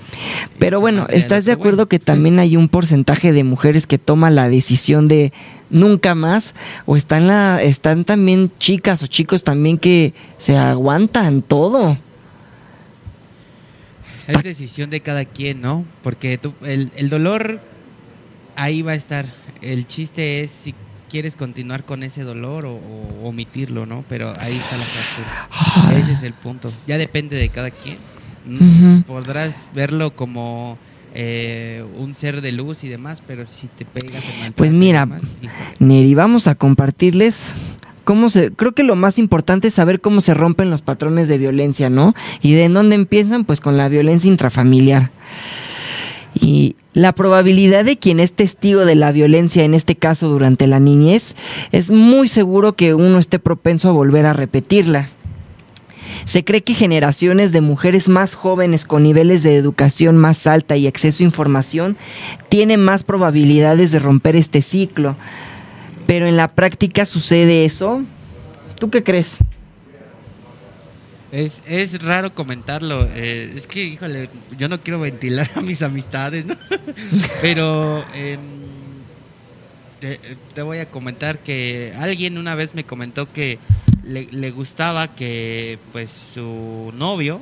Pero 0.57 0.77
y 0.77 0.81
bueno, 0.81 1.05
¿estás 1.09 1.45
de 1.45 1.51
acuerdo 1.51 1.77
bueno. 1.85 1.89
que 1.89 1.99
también 1.99 2.39
hay 2.39 2.55
un 2.55 2.69
porcentaje 2.69 3.33
de 3.33 3.43
mujeres 3.43 3.85
que 3.87 3.97
toma 3.97 4.31
la 4.31 4.47
decisión 4.49 5.07
de 5.09 5.33
nunca 5.69 6.15
más? 6.15 6.55
¿O 6.85 6.95
están, 6.95 7.27
la, 7.27 7.61
están 7.61 8.05
también 8.05 8.49
chicas 8.57 9.03
o 9.03 9.07
chicos 9.07 9.43
también 9.43 9.77
que 9.77 10.13
se 10.37 10.57
aguantan 10.57 11.41
todo? 11.41 11.97
Es 14.27 14.41
decisión 14.43 14.89
de 14.89 15.01
cada 15.01 15.25
quien, 15.25 15.61
¿no? 15.61 15.85
Porque 16.01 16.37
tú- 16.37 16.53
el, 16.63 16.91
el 16.95 17.09
dolor 17.09 17.59
ahí 18.55 18.81
va 18.81 18.93
a 18.93 18.95
estar. 18.95 19.25
El 19.61 19.85
chiste 19.85 20.41
es 20.43 20.51
si 20.51 20.73
quieres 21.15 21.37
continuar 21.37 21.85
con 21.85 22.03
ese 22.03 22.23
dolor 22.23 22.65
o, 22.65 22.73
o 22.73 23.29
omitirlo, 23.29 23.85
¿no? 23.85 24.03
Pero 24.09 24.33
ahí 24.37 24.53
está 24.53 24.75
la 24.75 24.83
fractura. 24.83 25.97
Ese 25.97 26.11
es 26.11 26.23
el 26.23 26.33
punto. 26.33 26.73
Ya 26.87 26.97
depende 26.97 27.37
de 27.37 27.47
cada 27.47 27.71
quien. 27.71 27.95
Ujú. 28.45 29.03
Podrás 29.03 29.69
verlo 29.73 30.13
como 30.13 30.77
eh, 31.13 31.85
un 31.97 32.15
ser 32.15 32.41
de 32.41 32.51
luz 32.51 32.83
y 32.83 32.89
demás, 32.89 33.21
pero 33.25 33.45
si 33.45 33.67
te 33.67 33.85
pegas, 33.85 34.21
te 34.21 34.51
Pues 34.51 34.73
mira, 34.73 35.05
demás. 35.05 35.21
Neri, 35.79 36.15
vamos 36.15 36.49
a 36.49 36.55
compartirles 36.55 37.53
cómo 38.03 38.29
se. 38.29 38.51
Creo 38.51 38.73
que 38.73 38.83
lo 38.83 38.97
más 38.97 39.17
importante 39.17 39.69
es 39.69 39.73
saber 39.73 40.01
cómo 40.01 40.19
se 40.19 40.33
rompen 40.33 40.69
los 40.69 40.81
patrones 40.81 41.29
de 41.29 41.37
violencia, 41.37 41.89
¿no? 41.89 42.13
Y 42.41 42.55
de 42.55 42.67
dónde 42.67 42.95
empiezan, 42.95 43.45
pues 43.45 43.61
con 43.61 43.77
la 43.77 43.87
violencia 43.87 44.29
intrafamiliar. 44.29 45.11
Y 46.45 46.75
la 46.93 47.15
probabilidad 47.15 47.85
de 47.85 47.97
quien 47.97 48.19
es 48.19 48.33
testigo 48.33 48.85
de 48.85 48.93
la 48.93 49.11
violencia, 49.11 49.63
en 49.63 49.73
este 49.73 49.95
caso 49.95 50.29
durante 50.29 50.67
la 50.67 50.79
niñez, 50.79 51.35
es 51.71 51.89
muy 51.89 52.27
seguro 52.27 52.73
que 52.73 52.93
uno 52.93 53.17
esté 53.17 53.39
propenso 53.39 53.89
a 53.89 53.93
volver 53.93 54.27
a 54.27 54.33
repetirla. 54.33 55.09
Se 56.23 56.45
cree 56.45 56.61
que 56.61 56.75
generaciones 56.75 57.51
de 57.51 57.61
mujeres 57.61 58.09
más 58.09 58.35
jóvenes 58.35 58.85
con 58.85 59.01
niveles 59.01 59.41
de 59.41 59.55
educación 59.55 60.17
más 60.17 60.45
alta 60.45 60.77
y 60.77 60.85
acceso 60.85 61.23
a 61.23 61.25
información 61.25 61.97
tienen 62.47 62.79
más 62.79 63.01
probabilidades 63.01 63.91
de 63.91 63.97
romper 63.97 64.35
este 64.35 64.61
ciclo. 64.61 65.15
Pero 66.05 66.27
en 66.27 66.37
la 66.37 66.53
práctica 66.53 67.07
sucede 67.07 67.65
eso. 67.65 68.03
¿Tú 68.79 68.91
qué 68.91 69.01
crees? 69.03 69.39
Es, 71.35 71.65
es 71.67 72.01
raro 72.01 72.33
comentarlo. 72.33 73.09
eh, 73.13 73.51
es 73.57 73.67
que, 73.67 73.83
híjole, 73.83 74.29
yo 74.57 74.69
no 74.69 74.79
quiero 74.79 75.01
ventilar 75.01 75.51
a 75.55 75.59
mis 75.59 75.81
amistades, 75.81 76.45
¿no? 76.45 76.55
Pero 77.41 78.05
em, 78.13 78.39
te, 80.53 80.61
voy 80.61 80.77
a 80.77 80.89
comentar 80.89 81.39
que 81.39 81.93
alguien 81.99 82.37
una 82.37 82.55
vez 82.55 82.73
me 82.73 82.85
comentó 82.85 83.29
que 83.29 83.59
le, 84.05 84.51
gustaba 84.51 85.13
que 85.13 85.77
pues 85.91 86.09
su 86.09 86.93
novio 86.95 87.41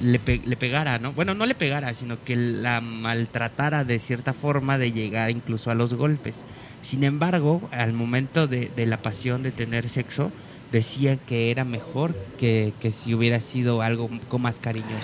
le, 0.00 0.18
le 0.46 0.56
pegara, 0.56 0.98
¿no? 0.98 1.12
Bueno, 1.12 1.34
no 1.34 1.44
le 1.44 1.54
pegara, 1.54 1.92
sino 1.92 2.16
que 2.24 2.36
la 2.36 2.80
maltratara 2.80 3.84
de 3.84 3.98
cierta 3.98 4.32
forma 4.32 4.78
de 4.78 4.92
llegar 4.92 5.30
incluso 5.30 5.70
a 5.70 5.74
los 5.74 5.92
golpes. 5.92 6.40
Sin 6.80 7.04
embargo, 7.04 7.68
al 7.70 7.92
momento 7.92 8.46
de 8.46 8.86
la 8.86 8.96
pasión 8.96 9.42
de 9.42 9.50
tener 9.50 9.90
sexo, 9.90 10.32
decía 10.72 11.16
que 11.16 11.50
era 11.50 11.64
mejor 11.64 12.14
que, 12.38 12.72
que 12.80 12.92
si 12.92 13.14
hubiera 13.14 13.40
sido 13.40 13.82
algo 13.82 14.08
poco 14.08 14.38
más 14.38 14.58
cariñoso. 14.58 14.94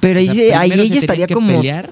Pero 0.00 0.20
O 0.20 0.24
sea, 0.24 0.60
ahí, 0.60 0.72
ella 0.72 0.98
estaría 0.98 1.26
que 1.26 1.34
como... 1.34 1.48
pelear 1.48 1.90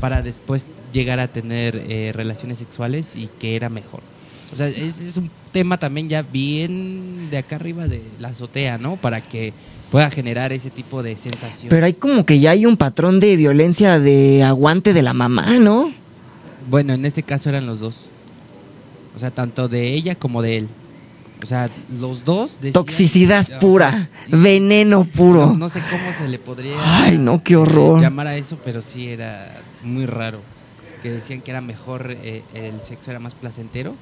para 0.00 0.22
después 0.22 0.66
llegar 0.92 1.18
a 1.18 1.28
tener 1.28 1.84
eh, 1.88 2.12
relaciones 2.14 2.58
sexuales 2.58 3.16
y 3.16 3.28
que 3.38 3.56
era 3.56 3.68
mejor. 3.68 4.00
O 4.52 4.56
sea, 4.56 4.68
es, 4.68 5.00
es 5.00 5.16
un 5.16 5.30
tema 5.50 5.78
también 5.78 6.08
ya 6.08 6.22
bien 6.22 7.28
de 7.30 7.38
acá 7.38 7.56
arriba 7.56 7.88
de 7.88 8.02
la 8.20 8.28
azotea, 8.28 8.78
¿no? 8.78 8.96
Para 8.96 9.20
que 9.20 9.52
pueda 9.90 10.10
generar 10.10 10.52
ese 10.52 10.70
tipo 10.70 11.02
de 11.02 11.16
sensación. 11.16 11.70
Pero 11.70 11.86
hay 11.86 11.94
como 11.94 12.26
que 12.26 12.40
ya 12.40 12.50
hay 12.50 12.66
un 12.66 12.76
patrón 12.76 13.20
de 13.20 13.36
violencia 13.36 13.98
de 13.98 14.42
aguante 14.42 14.92
de 14.92 15.02
la 15.02 15.14
mamá, 15.14 15.58
¿no? 15.58 15.92
Bueno, 16.68 16.94
en 16.94 17.04
este 17.04 17.22
caso 17.22 17.48
eran 17.48 17.66
los 17.66 17.80
dos. 17.80 18.06
O 19.16 19.18
sea, 19.18 19.30
tanto 19.30 19.68
de 19.68 19.94
ella 19.94 20.14
como 20.14 20.42
de 20.42 20.58
él. 20.58 20.68
O 21.44 21.46
sea, 21.46 21.70
los 22.00 22.24
dos 22.24 22.56
decían- 22.60 22.72
Toxicidad 22.72 23.60
pura, 23.60 24.08
sí, 24.26 24.32
veneno 24.34 25.04
puro. 25.04 25.46
No, 25.46 25.54
no 25.56 25.68
sé 25.68 25.80
cómo 25.90 26.12
se 26.18 26.26
le 26.28 26.38
podría 26.38 26.74
Ay, 27.04 27.18
no, 27.18 27.42
qué 27.44 27.54
horror. 27.56 28.00
llamar 28.00 28.26
a 28.26 28.36
eso, 28.36 28.58
pero 28.64 28.82
sí 28.82 29.08
era 29.08 29.60
muy 29.82 30.06
raro. 30.06 30.40
Que 31.02 31.10
decían 31.10 31.42
que 31.42 31.50
era 31.50 31.60
mejor, 31.60 32.16
eh, 32.22 32.42
el 32.54 32.80
sexo 32.80 33.10
era 33.10 33.20
más 33.20 33.34
placentero. 33.34 33.94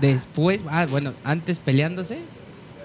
Después, 0.00 0.62
ah, 0.70 0.86
bueno, 0.90 1.12
antes 1.22 1.58
peleándose 1.58 2.18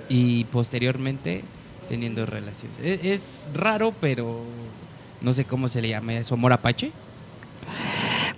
y 0.10 0.44
posteriormente 0.46 1.44
teniendo 1.88 2.26
relaciones. 2.26 2.78
Es, 2.84 3.06
es 3.06 3.48
raro, 3.54 3.94
pero 4.00 4.44
no 5.22 5.34
sé 5.34 5.46
cómo 5.46 5.70
se 5.70 5.82
le 5.82 5.90
llama 5.90 6.14
eso, 6.16 6.36
amor 6.36 6.54
apache. 6.54 6.92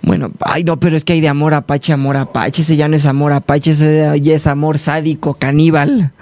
Bueno, 0.02 0.32
ay 0.40 0.64
no, 0.64 0.80
pero 0.80 0.96
es 0.96 1.04
que 1.04 1.12
hay 1.12 1.20
de 1.20 1.28
amor 1.28 1.54
apache, 1.54 1.92
amor 1.92 2.16
apache, 2.16 2.62
ese 2.62 2.76
ya 2.76 2.88
no 2.88 2.96
es 2.96 3.06
amor 3.06 3.32
apache, 3.32 3.70
ese 3.70 4.20
ya 4.20 4.34
es 4.34 4.46
amor 4.46 4.78
sádico, 4.78 5.34
caníbal. 5.34 6.12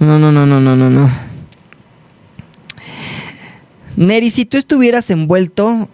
No, 0.00 0.18
no, 0.18 0.32
no, 0.32 0.46
no, 0.46 0.60
no, 0.60 0.74
no, 0.74 0.88
no. 0.88 1.10
Neri, 3.96 4.30
si 4.30 4.44
tú 4.44 4.56
estuvieras 4.56 5.10
envuelto 5.10 5.88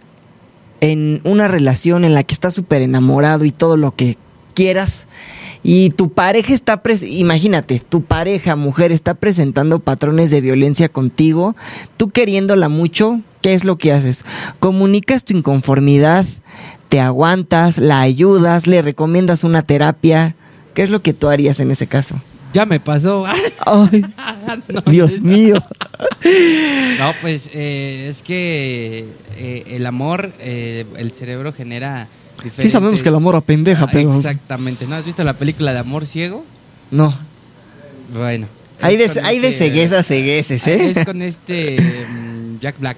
en 0.79 1.21
una 1.23 1.47
relación 1.47 2.05
en 2.05 2.13
la 2.13 2.23
que 2.23 2.33
estás 2.33 2.53
súper 2.53 2.83
enamorado 2.83 3.45
y 3.45 3.51
todo 3.51 3.77
lo 3.77 3.95
que 3.95 4.17
quieras, 4.53 5.07
y 5.67 5.89
tu 5.89 6.11
pareja 6.11 6.53
está, 6.53 6.79
imagínate, 7.07 7.79
tu 7.79 8.03
pareja, 8.03 8.55
mujer, 8.55 8.91
está 8.91 9.15
presentando 9.15 9.79
patrones 9.79 10.29
de 10.29 10.39
violencia 10.39 10.89
contigo, 10.89 11.55
tú 11.97 12.11
queriéndola 12.11 12.69
mucho, 12.69 13.21
¿qué 13.41 13.55
es 13.55 13.65
lo 13.65 13.79
que 13.79 13.91
haces? 13.91 14.25
Comunicas 14.59 15.25
tu 15.25 15.35
inconformidad, 15.35 16.23
te 16.95 17.01
aguantas, 17.01 17.77
la 17.77 17.99
ayudas, 17.99 18.67
le 18.67 18.81
recomiendas 18.81 19.43
una 19.43 19.63
terapia. 19.63 20.33
¿Qué 20.73 20.81
es 20.83 20.89
lo 20.89 21.01
que 21.01 21.13
tú 21.13 21.27
harías 21.27 21.59
en 21.59 21.69
ese 21.71 21.87
caso? 21.87 22.15
Ya 22.53 22.65
me 22.65 22.79
pasó. 22.79 23.25
Ay, 23.65 24.05
No, 24.69 24.79
Dios 24.89 25.19
mío. 25.19 25.61
No, 26.97 27.11
pues 27.19 27.49
eh, 27.53 28.07
es 28.09 28.21
que 28.21 29.03
eh, 29.35 29.63
el 29.71 29.85
amor, 29.87 30.31
eh, 30.39 30.85
el 30.95 31.11
cerebro 31.11 31.51
genera. 31.51 32.07
Sí 32.55 32.69
sabemos 32.69 33.03
que 33.03 33.09
el 33.09 33.15
amor 33.15 33.35
apendeja, 33.35 33.83
Ah, 33.83 33.89
pero- 33.91 34.15
Exactamente. 34.15 34.87
¿No 34.87 34.95
has 34.95 35.03
visto 35.03 35.21
la 35.25 35.33
película 35.33 35.73
de 35.73 35.79
Amor 35.79 36.05
Ciego? 36.05 36.45
No. 36.91 37.13
Bueno. 38.13 38.47
Hay 38.81 38.95
de, 38.95 39.11
hay 39.21 39.39
de 39.39 39.49
este- 39.49 39.65
ceguez 39.65 39.91
a 39.91 40.01
cegueces, 40.01 40.65
¿eh? 40.67 40.91
Es 40.91 41.03
con 41.05 41.21
este 41.21 41.77
mm, 42.09 42.59
Jack 42.61 42.79
Black. 42.79 42.97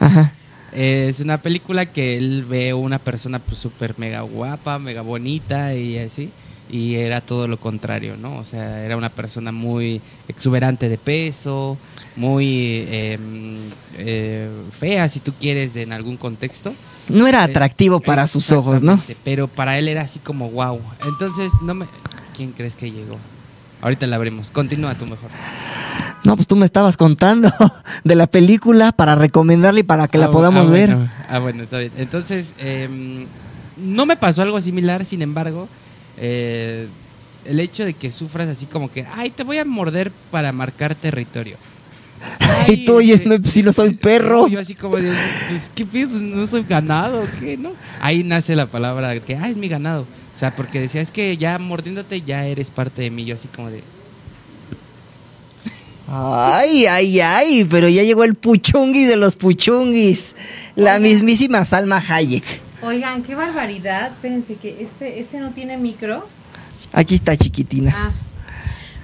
Ajá. 0.00 0.32
Eh, 0.72 1.06
es 1.08 1.20
una 1.20 1.38
película 1.38 1.86
que 1.86 2.16
él 2.16 2.44
ve 2.48 2.72
una 2.72 2.98
persona 2.98 3.38
pues 3.38 3.58
súper 3.58 3.98
mega 3.98 4.22
guapa, 4.22 4.78
mega 4.78 5.02
bonita 5.02 5.74
y 5.74 5.98
así. 5.98 6.30
Y 6.70 6.94
era 6.94 7.20
todo 7.20 7.48
lo 7.48 7.58
contrario, 7.58 8.16
¿no? 8.16 8.38
O 8.38 8.44
sea, 8.44 8.82
era 8.82 8.96
una 8.96 9.10
persona 9.10 9.52
muy 9.52 10.00
exuberante 10.28 10.88
de 10.88 10.96
peso, 10.96 11.76
muy 12.16 12.86
eh, 12.88 13.18
eh, 13.98 14.48
fea, 14.70 15.08
si 15.10 15.20
tú 15.20 15.34
quieres, 15.38 15.76
en 15.76 15.92
algún 15.92 16.16
contexto. 16.16 16.74
No 17.08 17.26
era 17.26 17.42
atractivo 17.42 18.00
para 18.00 18.26
sus 18.26 18.50
ojos, 18.52 18.82
¿no? 18.82 18.98
Pero 19.24 19.48
para 19.48 19.78
él 19.78 19.88
era 19.88 20.02
así 20.02 20.18
como 20.20 20.50
wow. 20.50 20.80
Entonces, 21.06 21.52
no 21.62 21.74
me... 21.74 21.86
¿Quién 22.34 22.52
crees 22.52 22.74
que 22.74 22.90
llegó? 22.90 23.18
Ahorita 23.82 24.06
la 24.06 24.16
abrimos. 24.16 24.50
Continúa 24.50 24.94
tú 24.94 25.04
mejor. 25.04 25.30
No, 26.24 26.36
pues 26.36 26.46
tú 26.46 26.56
me 26.56 26.66
estabas 26.66 26.96
contando 26.96 27.52
de 28.04 28.14
la 28.14 28.26
película 28.26 28.92
para 28.92 29.14
recomendarla 29.14 29.80
y 29.80 29.84
para 29.84 30.08
que 30.08 30.18
la 30.18 30.26
Ah, 30.26 30.30
podamos 30.30 30.68
ah, 30.68 30.70
ver. 30.70 30.96
Ah, 31.28 31.38
bueno, 31.38 31.64
está 31.64 31.78
bien. 31.78 31.92
Entonces, 31.96 32.54
em, 32.58 33.26
no 33.76 34.06
me 34.06 34.16
pasó 34.16 34.42
algo 34.42 34.60
similar, 34.60 35.04
sin 35.04 35.22
embargo, 35.22 35.68
eh, 36.18 36.86
el 37.44 37.58
hecho 37.58 37.84
de 37.84 37.94
que 37.94 38.12
sufras 38.12 38.46
así 38.46 38.66
como 38.66 38.90
que, 38.90 39.04
ay, 39.16 39.30
te 39.30 39.42
voy 39.42 39.58
a 39.58 39.64
morder 39.64 40.12
para 40.30 40.52
marcar 40.52 40.94
territorio. 40.94 41.56
Y 42.68 42.84
tú, 42.84 42.96
oye, 42.96 43.14
este, 43.14 43.28
no, 43.28 43.44
si 43.44 43.62
no 43.64 43.72
soy 43.72 43.94
perro. 43.96 44.46
Yo 44.46 44.60
así 44.60 44.76
como 44.76 44.96
de, 44.96 45.12
pues, 45.48 45.70
¿qué 45.74 45.84
pido? 45.84 46.10
Pues 46.10 46.22
no 46.22 46.46
soy 46.46 46.64
ganado, 46.68 47.26
¿qué? 47.40 47.56
¿No? 47.56 47.72
Ahí 48.00 48.22
nace 48.22 48.54
la 48.54 48.66
palabra 48.66 49.18
que, 49.18 49.36
ay, 49.36 49.50
es 49.50 49.56
mi 49.56 49.68
ganado. 49.68 50.02
O 50.34 50.38
sea, 50.38 50.54
porque 50.54 50.80
decía, 50.80 51.00
es 51.00 51.10
que 51.10 51.36
ya 51.36 51.58
mordiéndote 51.58 52.22
ya 52.22 52.46
eres 52.46 52.70
parte 52.70 53.02
de 53.02 53.10
mí. 53.10 53.24
Yo 53.24 53.34
así 53.34 53.48
como 53.48 53.70
de, 53.70 53.82
Ay, 56.14 56.84
ay, 56.86 57.20
ay, 57.20 57.64
pero 57.64 57.88
ya 57.88 58.02
llegó 58.02 58.22
el 58.24 58.34
puchunguis 58.34 59.08
de 59.08 59.16
los 59.16 59.34
puchunguis. 59.36 60.34
La 60.76 60.98
mismísima 60.98 61.64
Salma 61.64 62.02
Hayek. 62.06 62.44
Oigan, 62.82 63.22
qué 63.22 63.34
barbaridad. 63.34 64.08
Espérense 64.12 64.56
que 64.56 64.82
este, 64.82 65.20
este 65.20 65.40
no 65.40 65.52
tiene 65.52 65.78
micro. 65.78 66.28
Aquí 66.92 67.14
está 67.14 67.34
chiquitina. 67.36 67.94
Ah. 67.96 68.10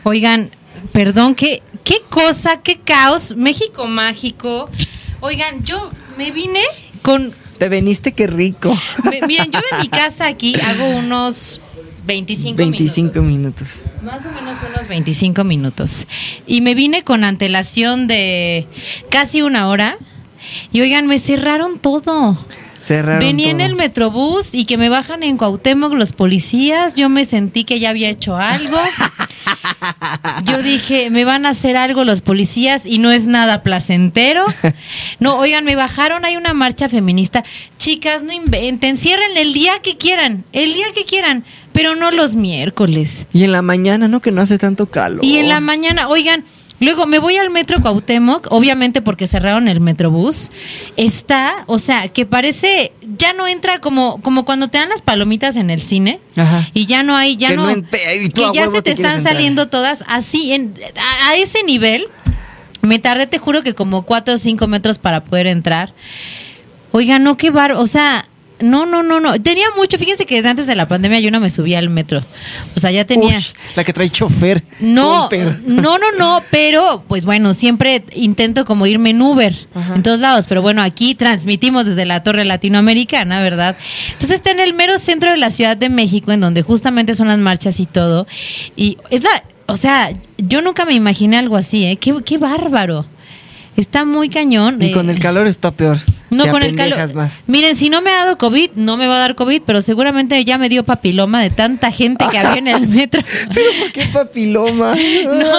Oigan, 0.03 0.51
perdón, 0.93 1.35
qué, 1.35 1.63
qué 1.83 2.03
cosa, 2.11 2.61
qué 2.63 2.79
caos. 2.79 3.35
México 3.37 3.87
mágico. 3.87 4.69
Oigan, 5.21 5.65
yo 5.65 5.91
me 6.19 6.31
vine 6.31 6.61
con. 7.01 7.33
Te 7.59 7.71
veniste, 7.71 8.13
qué 8.13 8.27
rico. 8.27 8.77
me- 9.05 9.27
miren, 9.27 9.51
yo 9.51 9.61
en 9.73 9.81
mi 9.81 9.89
casa 9.89 10.27
aquí 10.27 10.55
hago 10.61 10.89
unos 10.91 11.61
25, 12.09 12.57
25 12.57 13.21
minutos. 13.21 13.83
minutos. 13.83 14.03
Más 14.03 14.25
o 14.25 14.33
menos 14.33 14.57
unos 14.67 14.89
25 14.89 15.45
minutos. 15.45 16.07
Y 16.47 16.63
me 16.63 16.75
vine 16.75 17.05
con 17.05 17.23
antelación 17.23 18.07
de 18.09 18.67
casi 19.11 19.43
una 19.43 19.69
hora. 19.69 19.99
Y 20.73 20.81
oigan, 20.81 21.07
me 21.07 21.19
cerraron 21.19 21.79
todo. 21.79 22.39
Cerraron 22.81 23.19
Venía 23.19 23.51
en 23.51 23.61
el 23.61 23.75
metrobús 23.75 24.55
y 24.55 24.65
que 24.65 24.79
me 24.79 24.89
bajan 24.89 25.23
en 25.23 25.37
Cuauhtémoc 25.37 25.93
los 25.93 26.15
policías. 26.15 26.95
Yo 26.95 27.11
me 27.11 27.27
sentí 27.27 27.65
que 27.65 27.79
ya 27.79 27.91
había 27.91 28.09
hecho 28.09 28.39
algo. 28.39 28.79
Yo 30.45 30.63
dije, 30.63 31.11
me 31.11 31.25
van 31.25 31.47
a 31.47 31.51
hacer 31.51 31.77
algo 31.77 32.05
los 32.05 32.21
policías 32.21 32.87
y 32.87 32.99
no 32.99 33.11
es 33.11 33.27
nada 33.27 33.63
placentero. 33.63 34.47
No, 35.21 35.37
oigan, 35.37 35.65
me 35.65 35.75
bajaron, 35.75 36.25
hay 36.25 36.37
una 36.37 36.55
marcha 36.55 36.89
feminista. 36.89 37.43
Chicas, 37.77 38.23
no 38.23 38.33
inventen, 38.33 38.97
cierren 38.97 39.37
el 39.37 39.53
día 39.53 39.81
que 39.83 39.97
quieran, 39.97 40.45
el 40.53 40.75
día 40.75 40.87
que 40.95 41.05
quieran, 41.05 41.45
pero 41.79 41.95
no 41.95 42.11
los 42.11 42.35
miércoles. 42.35 43.29
Y 43.33 43.45
en 43.45 43.53
la 43.53 43.63
mañana, 43.63 44.09
¿no? 44.09 44.19
Que 44.19 44.33
no 44.33 44.41
hace 44.41 44.59
tanto 44.59 44.87
calor. 44.87 45.25
Y 45.25 45.37
en 45.37 45.49
la 45.49 45.61
mañana, 45.61 46.09
oigan, 46.09 46.43
luego 46.81 47.07
me 47.07 47.21
voy 47.21 47.37
al 47.37 47.51
metro 47.51 47.81
Cuauhtémoc, 47.81 48.49
obviamente 48.51 49.01
porque 49.01 49.29
cerraron 49.29 49.69
el 49.69 49.79
metrobús. 49.79 50.51
Está, 50.97 51.63
o 51.69 51.79
sea, 51.79 52.09
que 52.09 52.27
parece, 52.27 52.91
ya 53.17 53.33
no 53.33 53.47
entra 53.47 53.81
como, 53.81 54.21
como 54.23 54.45
cuando 54.45 54.67
te 54.67 54.79
dan 54.79 54.89
las 54.89 55.03
palomitas 55.03 55.55
en 55.55 55.71
el 55.71 55.81
cine. 55.81 56.19
Ajá. 56.35 56.69
Y 56.75 56.87
ya 56.87 57.05
no 57.05 57.15
hay, 57.15 57.37
ya 57.37 57.51
Que 57.51 57.57
no. 57.57 57.71
y 57.71 57.83
tú 58.31 58.43
que 58.51 58.59
ya 58.59 58.69
se 58.73 58.83
te, 58.83 58.91
están 58.91 59.19
entrar. 59.19 59.35
saliendo 59.35 59.69
todas 59.69 60.03
así, 60.09 60.53
en, 60.53 60.75
a, 60.97 61.29
a 61.29 61.37
ese 61.37 61.63
nivel. 61.63 62.09
Me 62.83 62.99
tardé, 62.99 63.29
te 63.29 63.39
juro 63.39 63.63
que 63.63 63.75
como 63.77 64.03
cuatro 64.03 64.35
o 64.35 64.39
cinco 64.39 64.67
metros 64.67 64.99
para 64.99 65.23
poder 65.23 65.47
entrar. 65.47 65.95
Oiga, 66.91 67.21
no, 67.21 67.37
qué 67.37 67.53
bar, 67.53 67.71
o 67.71 67.87
sea, 67.87 68.27
no, 68.61 68.87
no, 68.87 69.03
no, 69.03 69.21
no. 69.21 69.41
Tenía 69.41 69.67
mucho, 69.77 69.99
fíjense 69.99 70.27
que 70.27 70.37
desde 70.37 70.49
antes 70.49 70.67
de 70.67 70.75
la 70.75 70.89
pandemia 70.89 71.21
yo 71.21 71.31
no 71.31 71.41
me 71.41 71.51
subía 71.51 71.79
al 71.79 71.89
metro. 71.89 72.23
O 72.77 72.81
sea, 72.81 72.91
ya 72.91 73.05
tenía. 73.05 73.39
Uy, 73.39 73.45
la 73.77 73.85
que 73.85 73.93
trae 73.93 74.11
chofer. 74.11 74.65
No, 74.81 75.29
no, 75.67 75.99
no, 75.99 76.13
no, 76.19 76.43
pero 76.51 77.05
pues 77.07 77.25
bueno, 77.25 77.55
siempre 77.55 78.05
intento 78.15 78.65
como 78.65 78.87
irme 78.87 79.11
en 79.11 79.23
Uber 79.23 79.55
en 79.95 80.03
todos 80.03 80.21
lados, 80.21 80.47
pero 80.47 80.63
bueno, 80.63 80.83
aquí 80.83 81.15
transmitimos 81.15 81.87
desde 81.87 82.05
la 82.05 82.23
Torre 82.23 82.45
Latinoamericana, 82.45 83.41
¿verdad? 83.41 83.77
Entonces 84.13 84.33
está 84.33 84.51
en 84.51 84.61
el 84.61 84.75
mero 84.75 84.99
centro 84.99 85.31
de 85.31 85.37
la 85.37 85.51
Ciudad 85.51 85.77
de 85.77 85.89
México, 85.89 86.33
en 86.33 86.41
donde 86.41 86.63
justamente 86.63 87.15
son 87.15 87.29
las 87.29 87.39
marchas 87.39 87.81
y 87.81 87.87
todo, 87.87 88.27
y 88.77 88.99
es 89.11 89.23
la, 89.23 89.31
o 89.67 89.77
sea, 89.77 90.11
yo 90.39 90.63
nunca 90.63 90.85
me 90.85 90.95
imaginé 90.95 91.37
algo 91.37 91.57
así, 91.57 91.85
¿eh? 91.85 91.97
Qué, 91.97 92.15
qué 92.25 92.39
bárbaro. 92.39 93.07
Está 93.77 94.05
muy 94.05 94.29
cañón. 94.29 94.83
Y 94.83 94.91
con 94.93 95.09
eh, 95.09 95.13
el 95.13 95.21
calor 95.21 95.47
está 95.47 95.71
peor. 95.71 95.99
No, 96.31 96.45
Te 96.45 96.51
con 96.51 96.63
el 96.63 96.75
calor. 96.77 97.15
más. 97.15 97.41
Miren, 97.47 97.77
si 97.77 97.89
no 97.89 98.01
me 98.03 98.11
ha 98.11 98.25
dado 98.25 98.39
COVID, 98.39 98.73
no 98.77 98.97
me 98.97 99.07
va 99.07 99.17
a 99.17 99.19
dar 99.21 99.35
COVID, 99.35 99.63
pero 99.65 99.83
seguramente 99.83 100.45
ya 100.45 100.59
me 100.59 100.69
dio 100.69 100.85
papiloma 100.85 101.41
de 101.43 101.51
tanta 101.51 101.91
gente 101.91 102.25
que 102.31 102.39
había 102.39 102.59
en 102.59 102.69
el 102.69 102.87
metro. 102.89 103.23
Pero 103.55 103.71
¿por 103.81 103.93
qué 103.93 104.07
papiloma? 104.13 104.95
No, 105.29 105.55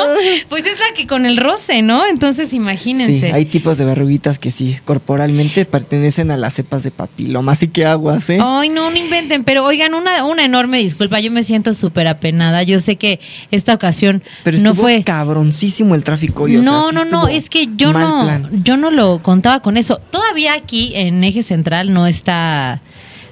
pues 0.50 0.66
es 0.66 0.80
la 0.80 0.96
que 0.96 1.08
con 1.08 1.26
el 1.26 1.38
roce, 1.38 1.82
¿no? 1.82 2.06
Entonces 2.06 2.54
imagínense. 2.54 3.28
Sí, 3.28 3.34
hay 3.34 3.46
tipos 3.46 3.78
de 3.78 3.86
verruguitas 3.86 4.40
que 4.40 4.52
sí, 4.52 4.78
corporalmente 4.86 5.66
pertenecen 5.66 6.32
a 6.32 6.38
las 6.38 6.54
cepas 6.56 6.84
de 6.84 6.92
papiloma, 6.92 7.54
así 7.54 7.68
que 7.68 7.86
aguas, 7.86 8.30
¿eh? 8.30 8.40
Ay, 8.42 8.70
no, 8.70 8.90
no 8.90 8.96
inventen, 8.98 9.44
pero 9.44 9.64
oigan, 9.66 9.94
una, 9.94 10.24
una 10.26 10.46
enorme 10.46 10.80
disculpa, 10.80 11.20
yo 11.20 11.32
me 11.32 11.44
siento 11.44 11.74
súper 11.74 12.08
apenada, 12.08 12.64
yo 12.64 12.80
sé 12.80 12.96
que 12.96 13.20
esta 13.52 13.74
ocasión 13.74 14.24
Pero 14.44 14.58
no 14.60 14.76
fue... 14.76 15.04
cabroncísimo 15.04 15.96
el 15.96 16.04
tráfico 16.04 16.44
hoy, 16.44 16.58
o 16.58 16.64
sea, 16.64 16.72
no, 16.72 16.90
sí 16.90 16.96
no, 16.96 17.06
no, 17.06 17.28
es 17.28 17.50
que 17.50 17.68
yo 17.76 17.94
no, 17.94 18.24
plan. 18.24 18.50
yo 18.64 18.78
no 18.78 18.92
lo 18.92 19.22
contaba 19.22 19.62
con 19.62 19.78
eso. 19.78 20.00
Todavía 20.12 20.59
aquí 20.60 20.94
en 20.96 21.24
Eje 21.24 21.44
Central 21.44 21.94
no 21.94 22.08
está, 22.08 22.82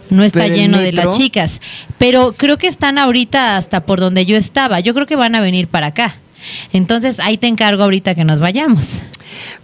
no 0.10 0.24
está 0.24 0.44
Pero 0.44 0.56
lleno 0.56 0.78
de 0.80 0.94
las 0.94 1.18
chicas, 1.18 1.62
pero 1.98 2.34
creo 2.34 2.58
que 2.58 2.68
están 2.68 2.98
ahorita 2.98 3.58
hasta 3.58 3.86
por 3.86 4.00
donde 4.00 4.26
yo 4.26 4.38
estaba. 4.38 4.80
Yo 4.80 4.94
creo 4.94 5.06
que 5.06 5.16
van 5.16 5.36
a 5.36 5.42
venir 5.42 5.68
para 5.68 5.88
acá. 5.88 6.16
Entonces 6.74 7.20
ahí 7.20 7.38
te 7.38 7.48
encargo 7.48 7.84
ahorita 7.84 8.16
que 8.16 8.24
nos 8.24 8.40
vayamos. 8.40 9.04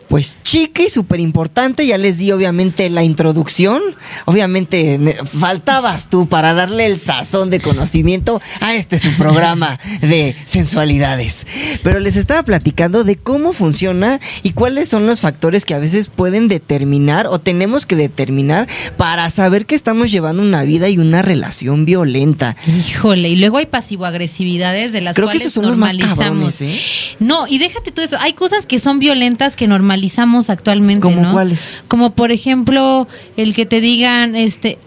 Pues 0.07 0.37
chica 0.43 0.83
y 0.83 0.89
súper 0.89 1.19
importante, 1.19 1.87
ya 1.87 1.97
les 1.97 2.19
di 2.19 2.31
obviamente 2.31 2.89
la 2.89 3.03
introducción. 3.03 3.81
Obviamente 4.25 4.99
faltabas 5.25 6.09
tú 6.09 6.27
para 6.27 6.53
darle 6.53 6.85
el 6.85 6.99
sazón 6.99 7.49
de 7.49 7.59
conocimiento 7.59 8.41
a 8.59 8.75
este 8.75 8.99
su 8.99 9.11
programa 9.15 9.79
de 10.01 10.35
sensualidades. 10.45 11.47
Pero 11.83 11.99
les 11.99 12.15
estaba 12.15 12.43
platicando 12.43 13.03
de 13.03 13.15
cómo 13.15 13.53
funciona 13.53 14.19
y 14.43 14.51
cuáles 14.51 14.87
son 14.87 15.07
los 15.07 15.21
factores 15.21 15.65
que 15.65 15.73
a 15.73 15.79
veces 15.79 16.09
pueden 16.09 16.47
determinar 16.47 17.27
o 17.27 17.39
tenemos 17.39 17.85
que 17.85 17.95
determinar 17.95 18.67
para 18.97 19.29
saber 19.29 19.65
que 19.65 19.75
estamos 19.75 20.11
llevando 20.11 20.43
una 20.43 20.63
vida 20.63 20.89
y 20.89 20.97
una 20.99 21.21
relación 21.21 21.85
violenta. 21.85 22.55
Híjole, 22.67 23.29
y 23.29 23.35
luego 23.37 23.57
hay 23.57 23.65
pasivo-agresividades 23.65 24.91
de 24.91 25.01
las 25.01 25.15
Creo 25.15 25.27
que 25.27 25.37
cuales 25.37 25.41
esos 25.43 25.53
son 25.53 25.67
los 25.67 25.77
más 25.77 25.95
normalizamos. 25.95 26.55
cabrones, 26.57 26.61
¿eh? 26.61 27.15
No, 27.19 27.47
y 27.47 27.57
déjate 27.57 27.91
todo 27.91 28.05
eso. 28.05 28.17
Hay 28.19 28.33
cosas 28.33 28.65
que 28.65 28.79
son 28.79 28.99
violentas 28.99 29.52
que 29.55 29.67
normalizamos 29.67 30.49
actualmente. 30.49 31.01
¿Cómo 31.01 31.21
¿no? 31.21 31.31
cuáles? 31.31 31.83
Como 31.87 32.13
por 32.13 32.31
ejemplo, 32.31 33.07
el 33.37 33.53
que 33.53 33.65
te 33.65 33.81
digan, 33.81 34.35
este, 34.35 34.77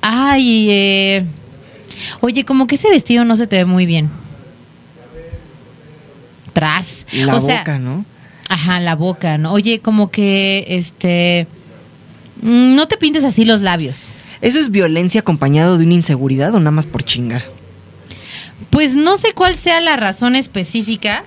ay, 0.00 0.68
eh, 0.70 1.24
oye, 2.20 2.44
como 2.44 2.66
que 2.66 2.76
ese 2.76 2.88
vestido 2.90 3.24
no 3.24 3.36
se 3.36 3.46
te 3.46 3.56
ve 3.56 3.64
muy 3.64 3.86
bien. 3.86 4.10
Tras. 6.52 7.06
La 7.12 7.36
o 7.36 7.40
sea, 7.40 7.58
boca, 7.58 7.78
¿no? 7.78 8.04
Ajá, 8.48 8.80
la 8.80 8.94
boca, 8.94 9.38
¿no? 9.38 9.52
Oye, 9.52 9.80
como 9.80 10.10
que, 10.10 10.64
este, 10.68 11.46
mm, 12.42 12.74
no 12.74 12.88
te 12.88 12.96
pintes 12.96 13.24
así 13.24 13.44
los 13.44 13.60
labios. 13.60 14.16
¿Eso 14.40 14.58
es 14.58 14.70
violencia 14.70 15.20
acompañado 15.20 15.78
de 15.78 15.84
una 15.84 15.94
inseguridad 15.94 16.54
o 16.54 16.58
nada 16.58 16.70
más 16.70 16.86
por 16.86 17.02
chingar? 17.02 17.44
Pues 18.70 18.94
no 18.94 19.16
sé 19.16 19.32
cuál 19.34 19.56
sea 19.56 19.80
la 19.80 19.96
razón 19.96 20.36
específica, 20.36 21.24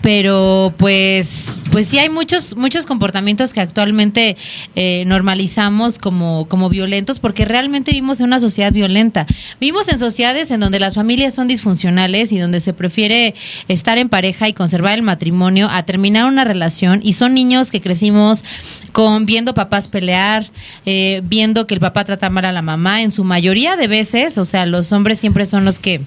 pero 0.00 0.72
pues, 0.76 1.60
pues 1.70 1.88
sí 1.88 1.98
hay 1.98 2.08
muchos, 2.08 2.56
muchos 2.56 2.86
comportamientos 2.86 3.52
que 3.52 3.60
actualmente 3.60 4.36
eh, 4.74 5.04
normalizamos 5.06 5.98
como, 5.98 6.46
como 6.48 6.68
violentos, 6.68 7.18
porque 7.18 7.44
realmente 7.44 7.92
vivimos 7.92 8.20
en 8.20 8.26
una 8.26 8.40
sociedad 8.40 8.72
violenta. 8.72 9.26
Vivimos 9.60 9.88
en 9.88 9.98
sociedades 9.98 10.50
en 10.50 10.60
donde 10.60 10.80
las 10.80 10.94
familias 10.94 11.34
son 11.34 11.48
disfuncionales 11.48 12.32
y 12.32 12.38
donde 12.38 12.60
se 12.60 12.72
prefiere 12.72 13.34
estar 13.68 13.98
en 13.98 14.08
pareja 14.08 14.48
y 14.48 14.52
conservar 14.52 14.94
el 14.94 15.02
matrimonio 15.02 15.68
a 15.70 15.84
terminar 15.84 16.26
una 16.26 16.44
relación. 16.44 17.00
Y 17.02 17.14
son 17.14 17.34
niños 17.34 17.70
que 17.70 17.80
crecimos 17.80 18.44
con 18.92 19.26
viendo 19.26 19.54
papás 19.54 19.88
pelear, 19.88 20.50
eh, 20.86 21.22
viendo 21.24 21.66
que 21.66 21.74
el 21.74 21.80
papá 21.80 22.04
trata 22.04 22.30
mal 22.30 22.44
a 22.44 22.52
la 22.52 22.62
mamá. 22.62 23.02
En 23.02 23.12
su 23.12 23.24
mayoría 23.24 23.76
de 23.76 23.88
veces, 23.88 24.38
o 24.38 24.44
sea, 24.44 24.66
los 24.66 24.92
hombres 24.92 25.18
siempre 25.18 25.46
son 25.46 25.64
los 25.64 25.78
que 25.78 26.00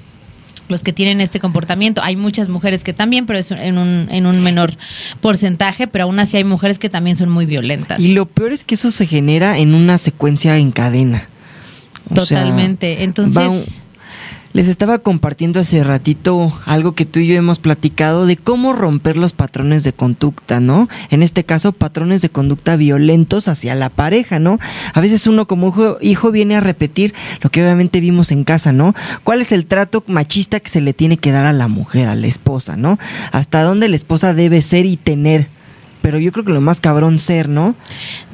los 0.74 0.82
que 0.82 0.92
tienen 0.92 1.22
este 1.22 1.40
comportamiento. 1.40 2.02
Hay 2.04 2.16
muchas 2.16 2.50
mujeres 2.50 2.84
que 2.84 2.92
también, 2.92 3.26
pero 3.26 3.40
es 3.40 3.52
en 3.52 3.78
un, 3.78 4.08
en 4.12 4.26
un 4.26 4.42
menor 4.42 4.76
porcentaje, 5.22 5.88
pero 5.88 6.06
aún 6.06 6.20
así 6.20 6.38
hay 6.38 6.44
mujeres 6.44 6.80
que 6.80 6.90
también 6.90 7.16
son 7.16 7.30
muy 7.30 7.46
violentas. 7.46 8.00
Y 8.00 8.14
lo 8.14 8.26
peor 8.26 8.52
es 8.52 8.64
que 8.64 8.76
eso 8.76 8.92
se 8.92 9.08
genera 9.08 9.58
en 9.58 9.74
una 9.74 9.98
secuencia 9.98 10.58
en 10.58 10.72
cadena. 10.72 11.30
O 12.10 12.26
sea, 12.26 12.42
Totalmente. 12.44 13.04
Entonces, 13.04 13.82
les 14.54 14.68
estaba 14.68 15.00
compartiendo 15.00 15.60
hace 15.60 15.84
ratito 15.84 16.54
algo 16.66 16.94
que 16.94 17.06
tú 17.06 17.20
y 17.20 17.28
yo 17.28 17.36
hemos 17.36 17.60
platicado 17.60 18.26
de 18.28 18.38
cómo 18.38 18.74
romper 18.74 19.18
los 19.18 19.34
patrones 19.34 19.84
de 19.84 19.94
conducta, 19.94 20.60
¿no? 20.60 20.88
En 21.10 21.24
este 21.24 21.44
caso, 21.44 21.74
patrones 21.74 22.22
de 22.22 22.30
conducta 22.30 22.76
violentos 22.76 23.48
hacia 23.48 23.74
la 23.74 23.90
pareja, 23.90 24.38
¿no? 24.38 24.60
A 24.94 25.02
veces 25.02 25.26
uno 25.26 25.48
como 25.48 25.70
hijo, 25.70 25.98
hijo 26.02 26.32
viene 26.32 26.56
a 26.56 26.62
repetir 26.62 27.14
lo 27.42 27.50
que 27.50 27.64
obviamente 27.64 28.00
vimos 28.00 28.32
en 28.32 28.44
casa, 28.44 28.72
¿no? 28.72 28.94
¿Cuál 29.24 29.42
es 29.42 29.52
el 29.52 29.66
trato 29.66 30.04
machista 30.08 30.60
que 30.60 30.70
se 30.70 30.82
le 30.82 30.94
tiene 30.94 31.18
que 31.18 31.32
dar 31.32 31.46
a 31.46 31.54
la 31.54 31.68
mujer, 31.68 32.08
a 32.08 32.16
la 32.16 32.28
esposa, 32.28 32.78
¿no? 32.78 33.00
Hasta 33.32 33.64
dónde 33.64 33.90
la 33.90 33.96
esposa 33.96 34.34
debe 34.34 34.62
ser 34.62 34.86
y 34.86 34.98
tener. 34.98 35.50
Pero 36.04 36.20
yo 36.20 36.32
creo 36.32 36.44
que 36.46 36.52
lo 36.52 36.62
más 36.62 36.80
cabrón 36.82 37.18
ser, 37.18 37.50
¿no? 37.50 37.76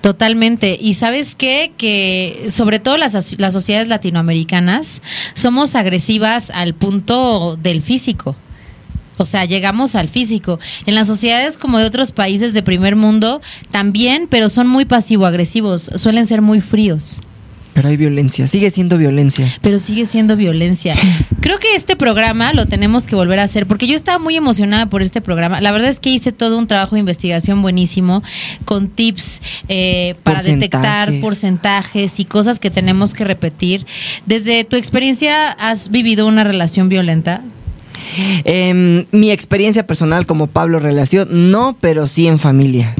Totalmente. 0.01 0.78
Y 0.82 0.95
sabes 0.95 1.36
qué? 1.36 1.72
Que 1.78 2.47
sobre 2.51 2.80
todo 2.80 2.97
las, 2.97 3.13
as- 3.15 3.39
las 3.39 3.53
sociedades 3.53 3.88
latinoamericanas 3.88 5.01
somos 5.36 5.76
agresivas 5.76 6.49
al 6.53 6.74
punto 6.74 7.55
del 7.55 7.82
físico. 7.82 8.36
O 9.17 9.26
sea, 9.26 9.45
llegamos 9.45 9.95
al 9.95 10.09
físico. 10.09 10.59
En 10.88 10.95
las 10.95 11.07
sociedades 11.07 11.57
como 11.57 11.78
de 11.78 11.86
otros 11.86 12.11
países 12.11 12.53
de 12.53 12.63
primer 12.63 12.95
mundo 12.95 13.39
también, 13.70 14.28
pero 14.30 14.49
son 14.49 14.65
muy 14.67 14.86
pasivo-agresivos, 14.86 15.91
suelen 15.95 16.26
ser 16.26 16.41
muy 16.41 16.61
fríos. 16.61 17.20
Pero 17.74 17.89
hay 17.89 17.97
violencia, 17.97 18.47
sigue 18.47 18.70
siendo 18.72 18.97
violencia. 18.97 19.47
pero 19.61 19.80
sigue 19.80 20.05
siendo 20.05 20.36
violencia. 20.36 20.95
Creo 21.41 21.59
que 21.59 21.76
este 21.76 21.95
programa 21.95 22.53
lo 22.53 22.65
tenemos 22.65 23.05
que 23.05 23.15
volver 23.15 23.39
a 23.39 23.43
hacer 23.43 23.67
porque 23.67 23.88
yo 23.88 23.95
estaba 23.95 24.20
muy 24.20 24.36
emocionada 24.36 24.88
por 24.88 25.01
este 25.01 25.22
programa. 25.22 25.61
La 25.61 25.72
verdad 25.72 25.89
es 25.89 25.99
que 25.99 26.09
hice 26.09 26.32
todo 26.32 26.57
un 26.57 26.67
trabajo 26.67 26.95
de 26.95 26.99
investigación 26.99 27.61
buenísimo 27.61 28.24
con 28.65 28.89
tips 28.89 29.41
eh, 29.67 30.15
para 30.24 30.41
detectar 30.41 31.07
Porcentajes. 31.07 31.22
porcentajes 31.22 32.20
y 32.20 32.26
cosas 32.26 32.59
que 32.59 32.70
tenemos 32.72 33.13
que 33.13 33.24
repetir. 33.24 33.86
Desde 34.26 34.63
tu 34.63 34.76
experiencia, 34.76 35.51
¿has 35.51 35.89
vivido 35.89 36.28
una 36.28 36.43
relación 36.43 36.89
violenta? 36.89 37.41
Em, 38.43 39.05
mi 39.12 39.32
experiencia 39.32 39.86
personal 39.86 40.26
como 40.26 40.47
Pablo 40.47 40.80
Relación, 40.80 41.51
no, 41.51 41.78
pero 41.80 42.07
sí 42.07 42.28
en 42.28 42.39
familia. 42.39 42.95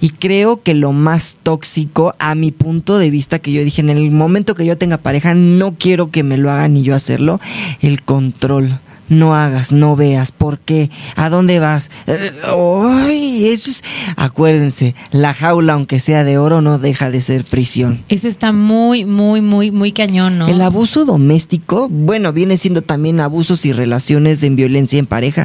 Y 0.00 0.10
creo 0.10 0.62
que 0.62 0.74
lo 0.74 0.92
más 0.92 1.36
tóxico, 1.42 2.14
a 2.18 2.34
mi 2.34 2.50
punto 2.50 2.98
de 2.98 3.10
vista, 3.10 3.38
que 3.38 3.52
yo 3.52 3.64
dije, 3.64 3.80
en 3.80 3.90
el 3.90 4.10
momento 4.10 4.54
que 4.54 4.66
yo 4.66 4.76
tenga 4.78 4.98
pareja, 4.98 5.34
no 5.34 5.74
quiero 5.78 6.10
que 6.10 6.22
me 6.22 6.36
lo 6.36 6.50
hagan 6.50 6.74
ni 6.74 6.82
yo 6.82 6.94
hacerlo, 6.94 7.40
el 7.80 8.02
control. 8.02 8.80
No 9.10 9.34
hagas, 9.34 9.72
no 9.72 9.96
veas, 9.96 10.32
¿por 10.32 10.58
qué? 10.60 10.88
¿A 11.16 11.28
dónde 11.28 11.58
vas? 11.58 11.90
Eh, 12.06 12.16
¡Ay! 12.44 13.48
eso 13.48 13.70
es. 13.70 13.84
Acuérdense, 14.16 14.94
la 15.10 15.34
jaula, 15.34 15.72
aunque 15.74 16.00
sea 16.00 16.24
de 16.24 16.38
oro, 16.38 16.60
no 16.62 16.78
deja 16.78 17.10
de 17.10 17.20
ser 17.20 17.44
prisión. 17.44 18.02
Eso 18.08 18.28
está 18.28 18.52
muy, 18.52 19.04
muy, 19.04 19.40
muy, 19.40 19.70
muy 19.72 19.92
cañón, 19.92 20.38
¿no? 20.38 20.46
El 20.48 20.60
abuso 20.62 21.04
doméstico, 21.04 21.88
bueno, 21.90 22.32
viene 22.32 22.56
siendo 22.56 22.82
también 22.82 23.20
abusos 23.20 23.66
y 23.66 23.72
relaciones 23.72 24.42
en 24.44 24.54
violencia 24.56 24.98
en 24.98 25.06
pareja, 25.06 25.44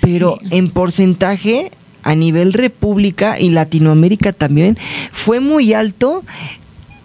pero 0.00 0.38
Sí. 0.40 0.48
en 0.52 0.70
porcentaje 0.70 1.70
a 2.02 2.14
nivel 2.14 2.52
república 2.52 3.38
y 3.38 3.50
Latinoamérica 3.50 4.32
también 4.32 4.76
fue 5.12 5.38
muy 5.38 5.72
alto 5.74 6.24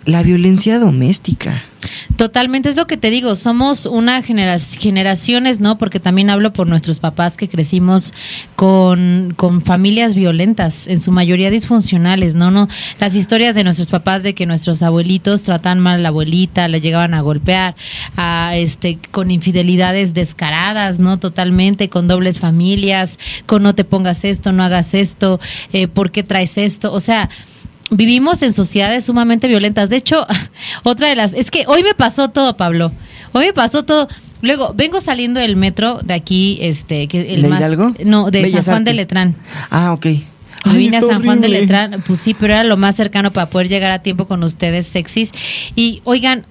la 0.07 0.23
violencia 0.23 0.79
doméstica. 0.79 1.63
Totalmente, 2.15 2.69
es 2.69 2.75
lo 2.77 2.87
que 2.87 2.97
te 2.97 3.09
digo, 3.09 3.35
somos 3.35 3.85
una 3.85 4.23
genera 4.23 4.57
generaciones, 4.57 5.59
¿no? 5.59 5.77
Porque 5.77 5.99
también 5.99 6.29
hablo 6.29 6.53
por 6.53 6.65
nuestros 6.65 6.99
papás 6.99 7.35
que 7.35 7.49
crecimos 7.49 8.13
con, 8.55 9.33
con 9.35 9.61
familias 9.61 10.15
violentas, 10.15 10.87
en 10.87 11.01
su 11.01 11.11
mayoría 11.11 11.51
disfuncionales, 11.51 12.35
¿no? 12.35 12.51
no 12.51 12.67
Las 12.99 13.15
historias 13.15 13.53
de 13.53 13.65
nuestros 13.65 13.89
papás 13.89 14.23
de 14.23 14.33
que 14.33 14.45
nuestros 14.45 14.81
abuelitos 14.81 15.43
tratan 15.43 15.79
mal 15.79 15.99
a 15.99 16.03
la 16.03 16.09
abuelita, 16.09 16.67
le 16.69 16.81
llegaban 16.81 17.13
a 17.13 17.21
golpear, 17.21 17.75
a, 18.15 18.55
este, 18.55 18.97
con 19.11 19.29
infidelidades 19.29 20.13
descaradas, 20.13 20.99
¿no? 20.99 21.19
Totalmente, 21.19 21.89
con 21.89 22.07
dobles 22.07 22.39
familias, 22.39 23.19
con 23.45 23.61
no 23.61 23.75
te 23.75 23.83
pongas 23.83 24.23
esto, 24.23 24.53
no 24.53 24.63
hagas 24.63 24.93
esto, 24.93 25.39
eh, 25.73 25.87
¿por 25.87 26.11
qué 26.11 26.23
traes 26.23 26.57
esto? 26.57 26.93
O 26.93 27.01
sea, 27.01 27.29
vivimos 27.89 28.41
en 28.41 28.53
sociedades 28.53 29.05
sumamente 29.05 29.47
violentas. 29.47 29.89
De 29.89 29.97
hecho, 29.97 30.25
otra 30.83 31.07
de 31.07 31.15
las... 31.15 31.33
Es 31.33 31.51
que 31.51 31.65
hoy 31.67 31.83
me 31.83 31.93
pasó 31.93 32.29
todo, 32.29 32.57
Pablo. 32.57 32.91
Hoy 33.33 33.45
me 33.47 33.53
pasó 33.53 33.83
todo. 33.83 34.07
Luego, 34.41 34.73
vengo 34.75 35.01
saliendo 35.01 35.39
del 35.39 35.55
metro 35.55 35.99
de 36.03 36.13
aquí, 36.13 36.57
este, 36.61 37.07
que 37.07 37.33
el 37.33 37.41
¿De 37.43 37.47
más... 37.47 37.59
Hidalgo? 37.59 37.93
No, 38.05 38.29
de 38.31 38.41
Bellas 38.43 38.65
San 38.65 38.75
Juan 38.75 38.83
de. 38.83 38.93
Letrán. 38.93 39.35
Ah, 39.69 39.93
ok. 39.93 40.05
Me 40.05 40.71
Ay, 40.73 40.77
vine 40.77 40.97
a 40.97 41.01
San 41.01 41.23
Juan 41.23 41.41
de. 41.41 41.47
Letrán, 41.47 42.03
pues 42.05 42.19
sí, 42.19 42.33
pero 42.33 42.53
era 42.53 42.63
lo 42.63 42.77
más 42.77 42.95
cercano 42.95 43.31
para 43.31 43.49
poder 43.49 43.67
llegar 43.67 43.91
a 43.91 43.99
tiempo 44.03 44.27
con 44.27 44.43
ustedes 44.43 44.85
sexys. 44.85 45.31
Y 45.75 46.01
oigan, 46.03 46.45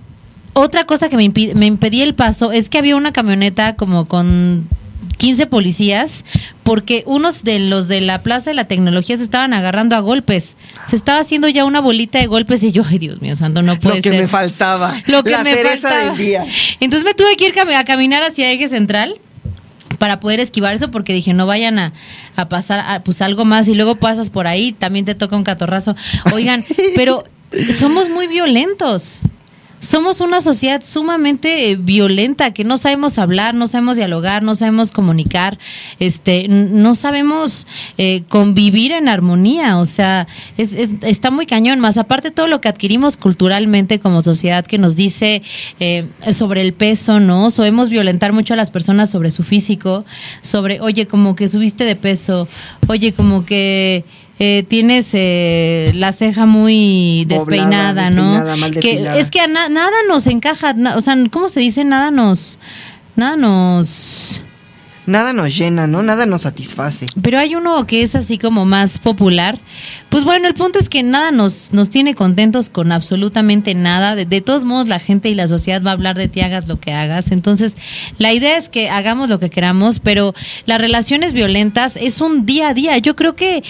otra 0.53 0.85
cosa 0.85 1.09
que 1.09 1.17
me, 1.17 1.25
impi- 1.25 1.55
me 1.55 1.67
impedía 1.67 2.03
el 2.05 2.15
paso 2.15 2.51
es 2.51 2.69
que 2.71 2.79
había 2.79 2.97
una 2.97 3.13
camioneta 3.13 3.77
como 3.77 4.07
con 4.07 4.69
15 5.17 5.47
policías 5.47 6.25
porque 6.63 7.03
unos 7.07 7.43
de 7.45 7.59
los 7.59 7.89
de 7.89 8.01
la 8.01 8.23
Plaza 8.23 8.51
de 8.51 8.55
la 8.55 8.65
Tecnología 8.65 9.17
se 9.17 9.23
estaban 9.23 9.53
agarrando 9.55 9.97
a 9.97 10.01
golpes. 10.01 10.57
Se 10.89 10.97
estaba 10.97 11.21
haciendo 11.21 11.49
ya 11.49 11.65
una 11.65 11.81
bolita 11.81 12.19
de 12.19 12.27
golpes 12.27 12.63
y 12.65 12.73
yo, 12.73 12.83
ay 12.89 12.99
Dios 12.99 13.21
mío, 13.23 13.37
santo, 13.37 13.63
no 13.63 13.79
puede 13.79 13.97
Lo 13.97 14.03
que 14.03 14.11
ser. 14.11 14.21
me 14.21 14.29
faltaba. 14.29 15.03
Lo 15.07 15.23
que 15.23 15.31
la 15.31 15.43
me 15.45 15.55
cereza 15.55 15.89
faltaba. 15.89 16.11
del 16.17 16.27
día. 16.27 16.47
Entonces 16.81 17.05
me 17.05 17.15
tuve 17.15 17.37
que 17.37 17.47
ir 17.47 17.55
a 17.59 17.85
caminar 17.85 18.23
hacia 18.23 18.51
Eje 18.53 18.69
Central 18.69 19.15
para 19.99 20.21
poder 20.21 20.41
esquivar 20.41 20.75
eso 20.75 20.91
porque 20.91 21.13
dije 21.15 21.33
no 21.33 21.47
vayan 21.47 21.79
a, 21.79 21.93
a 22.35 22.49
pasar 22.49 22.81
a, 22.81 23.01
pues 23.03 23.23
algo 23.23 23.45
más 23.45 23.69
y 23.69 23.75
luego 23.75 23.97
pasas 23.97 24.29
por 24.31 24.47
ahí 24.47 24.73
también 24.73 25.05
te 25.05 25.15
toca 25.15 25.37
un 25.37 25.45
catorrazo 25.45 25.97
oigan 26.35 26.63
pero 26.95 27.25
somos 27.75 28.11
muy 28.11 28.27
violentos 28.27 29.21
somos 29.87 30.21
una 30.21 30.41
sociedad 30.41 30.83
sumamente 30.83 31.71
eh, 31.71 31.77
violenta 31.77 32.53
que 32.53 32.65
no 32.65 32.77
sabemos 32.77 33.19
hablar, 33.19 33.55
no 33.55 33.69
sabemos 33.69 33.97
dialogar, 33.97 34.43
no 34.43 34.57
sabemos 34.57 34.91
comunicar, 34.93 35.59
este, 36.01 36.49
no 36.49 36.95
sabemos 36.95 37.67
eh, 37.99 38.25
convivir 38.29 38.93
en 38.93 39.09
armonía. 39.09 39.79
O 39.79 39.87
sea, 39.87 40.27
es, 40.57 40.73
es- 40.75 40.95
está 41.03 41.31
muy 41.31 41.47
cañón. 41.47 41.81
Más 41.81 41.97
aparte 41.99 42.31
todo 42.31 42.47
lo 42.49 42.61
que 42.61 42.69
adquirimos 42.69 43.17
culturalmente 43.17 44.01
como 44.01 44.23
sociedad 44.23 44.67
que 44.67 44.79
nos 44.79 44.97
dice 44.97 45.43
eh, 45.81 46.09
sobre 46.33 46.61
el 46.63 46.73
peso, 46.73 47.21
¿no? 47.21 47.51
Sabemos 47.51 47.89
violentar 47.89 48.33
mucho 48.33 48.55
a 48.55 48.57
las 48.57 48.71
personas 48.71 49.11
sobre 49.11 49.31
su 49.31 49.45
físico, 49.45 50.05
sobre, 50.43 50.81
oye, 50.81 51.07
como 51.07 51.37
que 51.37 51.49
subiste 51.49 51.85
de 51.85 51.97
peso, 51.97 52.49
oye, 52.89 53.13
como 53.13 53.47
que 53.47 54.05
eh, 54.39 54.65
tienes 54.69 55.09
eh, 55.15 55.93
la 55.95 56.13
ceja 56.13 56.45
muy 56.47 57.27
Poblada, 57.29 57.45
despeinada, 57.95 58.11
¿no? 58.11 58.23
despeinada, 58.33 58.57
mal 58.57 58.71
que 58.79 59.19
es 59.19 59.31
que 59.31 59.41
a 59.41 59.47
na- 59.47 59.69
nada 59.69 59.97
nos 60.09 60.27
encaja, 60.27 60.75
na- 60.75 60.97
o 60.97 61.01
sea, 61.01 61.17
¿cómo 61.31 61.49
se 61.49 61.61
dice? 61.61 61.85
Nada 61.85 62.11
nos, 62.11 62.59
nada 63.17 63.37
nos. 63.37 64.43
Nada 65.07 65.33
nos 65.33 65.57
llena, 65.57 65.87
¿no? 65.87 66.03
Nada 66.03 66.27
nos 66.27 66.41
satisface. 66.41 67.07
Pero 67.23 67.39
hay 67.39 67.55
uno 67.55 67.87
que 67.87 68.03
es 68.03 68.17
así 68.17 68.39
como 68.39 68.65
más 68.65 68.99
popular. 68.99 69.57
Pues 70.09 70.25
bueno, 70.25 70.49
el 70.49 70.55
punto 70.55 70.81
es 70.81 70.89
que 70.89 71.05
nada 71.05 71.31
nos, 71.31 71.73
nos 71.73 71.91
tiene 71.91 72.17
contentos 72.17 72.71
con 72.71 72.91
absolutamente 72.91 73.73
nada. 73.77 74.17
De, 74.17 74.27
de 74.27 74.41
todos 74.41 74.65
modos, 74.65 74.89
la 74.89 74.99
gente 74.99 75.29
y 75.29 75.37
la 75.37 75.47
sociedad 75.47 75.81
va 75.81 75.91
a 75.91 75.93
hablar 75.95 76.17
de 76.17 76.27
ti, 76.27 76.41
hagas 76.41 76.67
lo 76.67 76.81
que 76.81 76.93
hagas. 76.93 77.31
Entonces, 77.31 77.77
la 78.19 78.33
idea 78.33 78.59
es 78.59 78.69
que 78.69 78.91
hagamos 78.91 79.29
lo 79.29 79.39
que 79.39 79.49
queramos, 79.49 80.01
pero 80.01 80.35
las 80.65 80.81
relaciones 80.81 81.35
violentas 81.35 81.97
es 81.97 82.21
un 82.21 82.45
día 82.45 82.71
a 82.71 82.75
día. 82.75 82.99
Yo 82.99 83.15
creo 83.15 83.37
que 83.37 83.63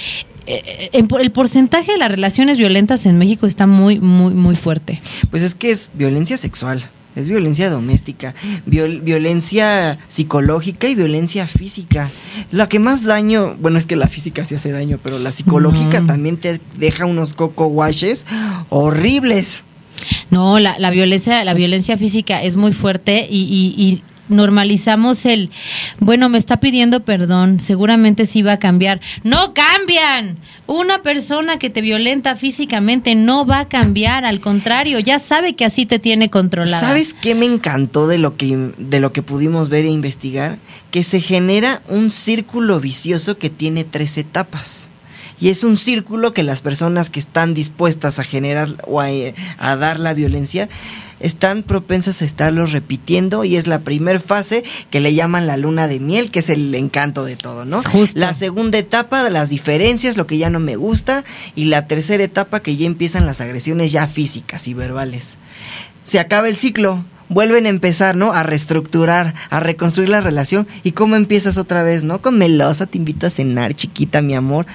el 0.46 1.30
porcentaje 1.32 1.92
de 1.92 1.98
las 1.98 2.10
relaciones 2.10 2.58
violentas 2.58 3.06
en 3.06 3.18
México 3.18 3.46
está 3.46 3.66
muy, 3.66 3.98
muy, 4.00 4.32
muy 4.34 4.54
fuerte. 4.56 5.00
Pues 5.30 5.42
es 5.42 5.54
que 5.54 5.70
es 5.70 5.90
violencia 5.94 6.36
sexual, 6.36 6.82
es 7.16 7.28
violencia 7.28 7.68
doméstica, 7.70 8.34
viol- 8.66 9.00
violencia 9.02 9.98
psicológica 10.08 10.86
y 10.88 10.94
violencia 10.94 11.46
física. 11.46 12.08
La 12.52 12.68
que 12.68 12.78
más 12.78 13.04
daño, 13.04 13.56
bueno, 13.60 13.78
es 13.78 13.86
que 13.86 13.96
la 13.96 14.08
física 14.08 14.44
sí 14.44 14.54
hace 14.54 14.70
daño, 14.70 14.98
pero 15.02 15.18
la 15.18 15.32
psicológica 15.32 16.00
No. 16.00 16.06
también 16.06 16.36
te 16.36 16.60
deja 16.78 17.06
unos 17.06 17.34
coco 17.34 17.66
washes 17.66 18.26
horribles. 18.68 19.64
No, 20.30 20.58
la, 20.58 20.78
la 20.78 20.90
violencia, 20.90 21.42
la 21.44 21.54
violencia 21.54 21.96
física 21.96 22.42
es 22.42 22.56
muy 22.56 22.72
fuerte 22.72 23.26
y, 23.28 23.42
y- 23.44 23.82
y 23.82 24.02
normalizamos 24.28 25.26
el, 25.26 25.50
bueno, 26.00 26.28
me 26.28 26.38
está 26.38 26.58
pidiendo 26.58 27.00
perdón, 27.00 27.60
seguramente 27.60 28.26
sí 28.26 28.42
va 28.42 28.52
a 28.52 28.58
cambiar. 28.58 29.00
No 29.22 29.54
cambian. 29.54 30.38
Una 30.66 31.02
persona 31.02 31.58
que 31.58 31.70
te 31.70 31.80
violenta 31.80 32.36
físicamente 32.36 33.14
no 33.14 33.46
va 33.46 33.60
a 33.60 33.68
cambiar, 33.68 34.24
al 34.24 34.40
contrario, 34.40 34.98
ya 34.98 35.18
sabe 35.18 35.54
que 35.54 35.64
así 35.64 35.86
te 35.86 35.98
tiene 35.98 36.28
controlada. 36.28 36.80
¿Sabes 36.80 37.14
qué 37.14 37.34
me 37.34 37.46
encantó 37.46 38.08
de 38.08 38.18
lo 38.18 38.36
que 38.36 38.72
de 38.78 39.00
lo 39.00 39.12
que 39.12 39.22
pudimos 39.22 39.68
ver 39.68 39.84
e 39.84 39.88
investigar? 39.88 40.58
Que 40.90 41.02
se 41.02 41.20
genera 41.20 41.82
un 41.88 42.10
círculo 42.10 42.80
vicioso 42.80 43.38
que 43.38 43.50
tiene 43.50 43.84
tres 43.84 44.16
etapas. 44.18 44.90
Y 45.40 45.50
es 45.50 45.64
un 45.64 45.76
círculo 45.76 46.32
que 46.32 46.42
las 46.42 46.62
personas 46.62 47.10
que 47.10 47.20
están 47.20 47.54
dispuestas 47.54 48.18
a 48.18 48.24
generar 48.24 48.82
o 48.86 49.00
a, 49.00 49.10
eh, 49.10 49.34
a 49.58 49.76
dar 49.76 50.00
la 50.00 50.14
violencia 50.14 50.68
están 51.18 51.62
propensas 51.62 52.20
a 52.20 52.24
estarlo 52.26 52.66
repitiendo 52.66 53.44
y 53.44 53.56
es 53.56 53.66
la 53.66 53.80
primer 53.80 54.20
fase 54.20 54.64
que 54.90 55.00
le 55.00 55.14
llaman 55.14 55.46
la 55.46 55.56
luna 55.56 55.88
de 55.88 55.98
miel, 55.98 56.30
que 56.30 56.40
es 56.40 56.50
el 56.50 56.74
encanto 56.74 57.24
de 57.24 57.36
todo, 57.36 57.64
¿no? 57.64 57.82
Justo. 57.82 58.20
La 58.20 58.34
segunda 58.34 58.76
etapa 58.76 59.24
de 59.24 59.30
las 59.30 59.48
diferencias, 59.48 60.18
lo 60.18 60.26
que 60.26 60.36
ya 60.36 60.50
no 60.50 60.60
me 60.60 60.76
gusta, 60.76 61.24
y 61.54 61.66
la 61.66 61.86
tercera 61.86 62.22
etapa 62.22 62.60
que 62.60 62.76
ya 62.76 62.86
empiezan 62.86 63.24
las 63.24 63.40
agresiones 63.40 63.92
ya 63.92 64.06
físicas 64.06 64.68
y 64.68 64.74
verbales 64.74 65.38
se 66.06 66.20
acaba 66.20 66.48
el 66.48 66.56
ciclo, 66.56 67.04
vuelven 67.28 67.66
a 67.66 67.68
empezar, 67.68 68.14
¿no? 68.14 68.32
A 68.32 68.44
reestructurar, 68.44 69.34
a 69.50 69.58
reconstruir 69.58 70.08
la 70.08 70.20
relación. 70.20 70.68
¿Y 70.84 70.92
cómo 70.92 71.16
empiezas 71.16 71.58
otra 71.58 71.82
vez, 71.82 72.04
no? 72.04 72.22
Con 72.22 72.38
melosa, 72.38 72.86
te 72.86 72.96
invito 72.96 73.26
a 73.26 73.30
cenar, 73.30 73.74
chiquita, 73.74 74.22
mi 74.22 74.36
amor. 74.36 74.66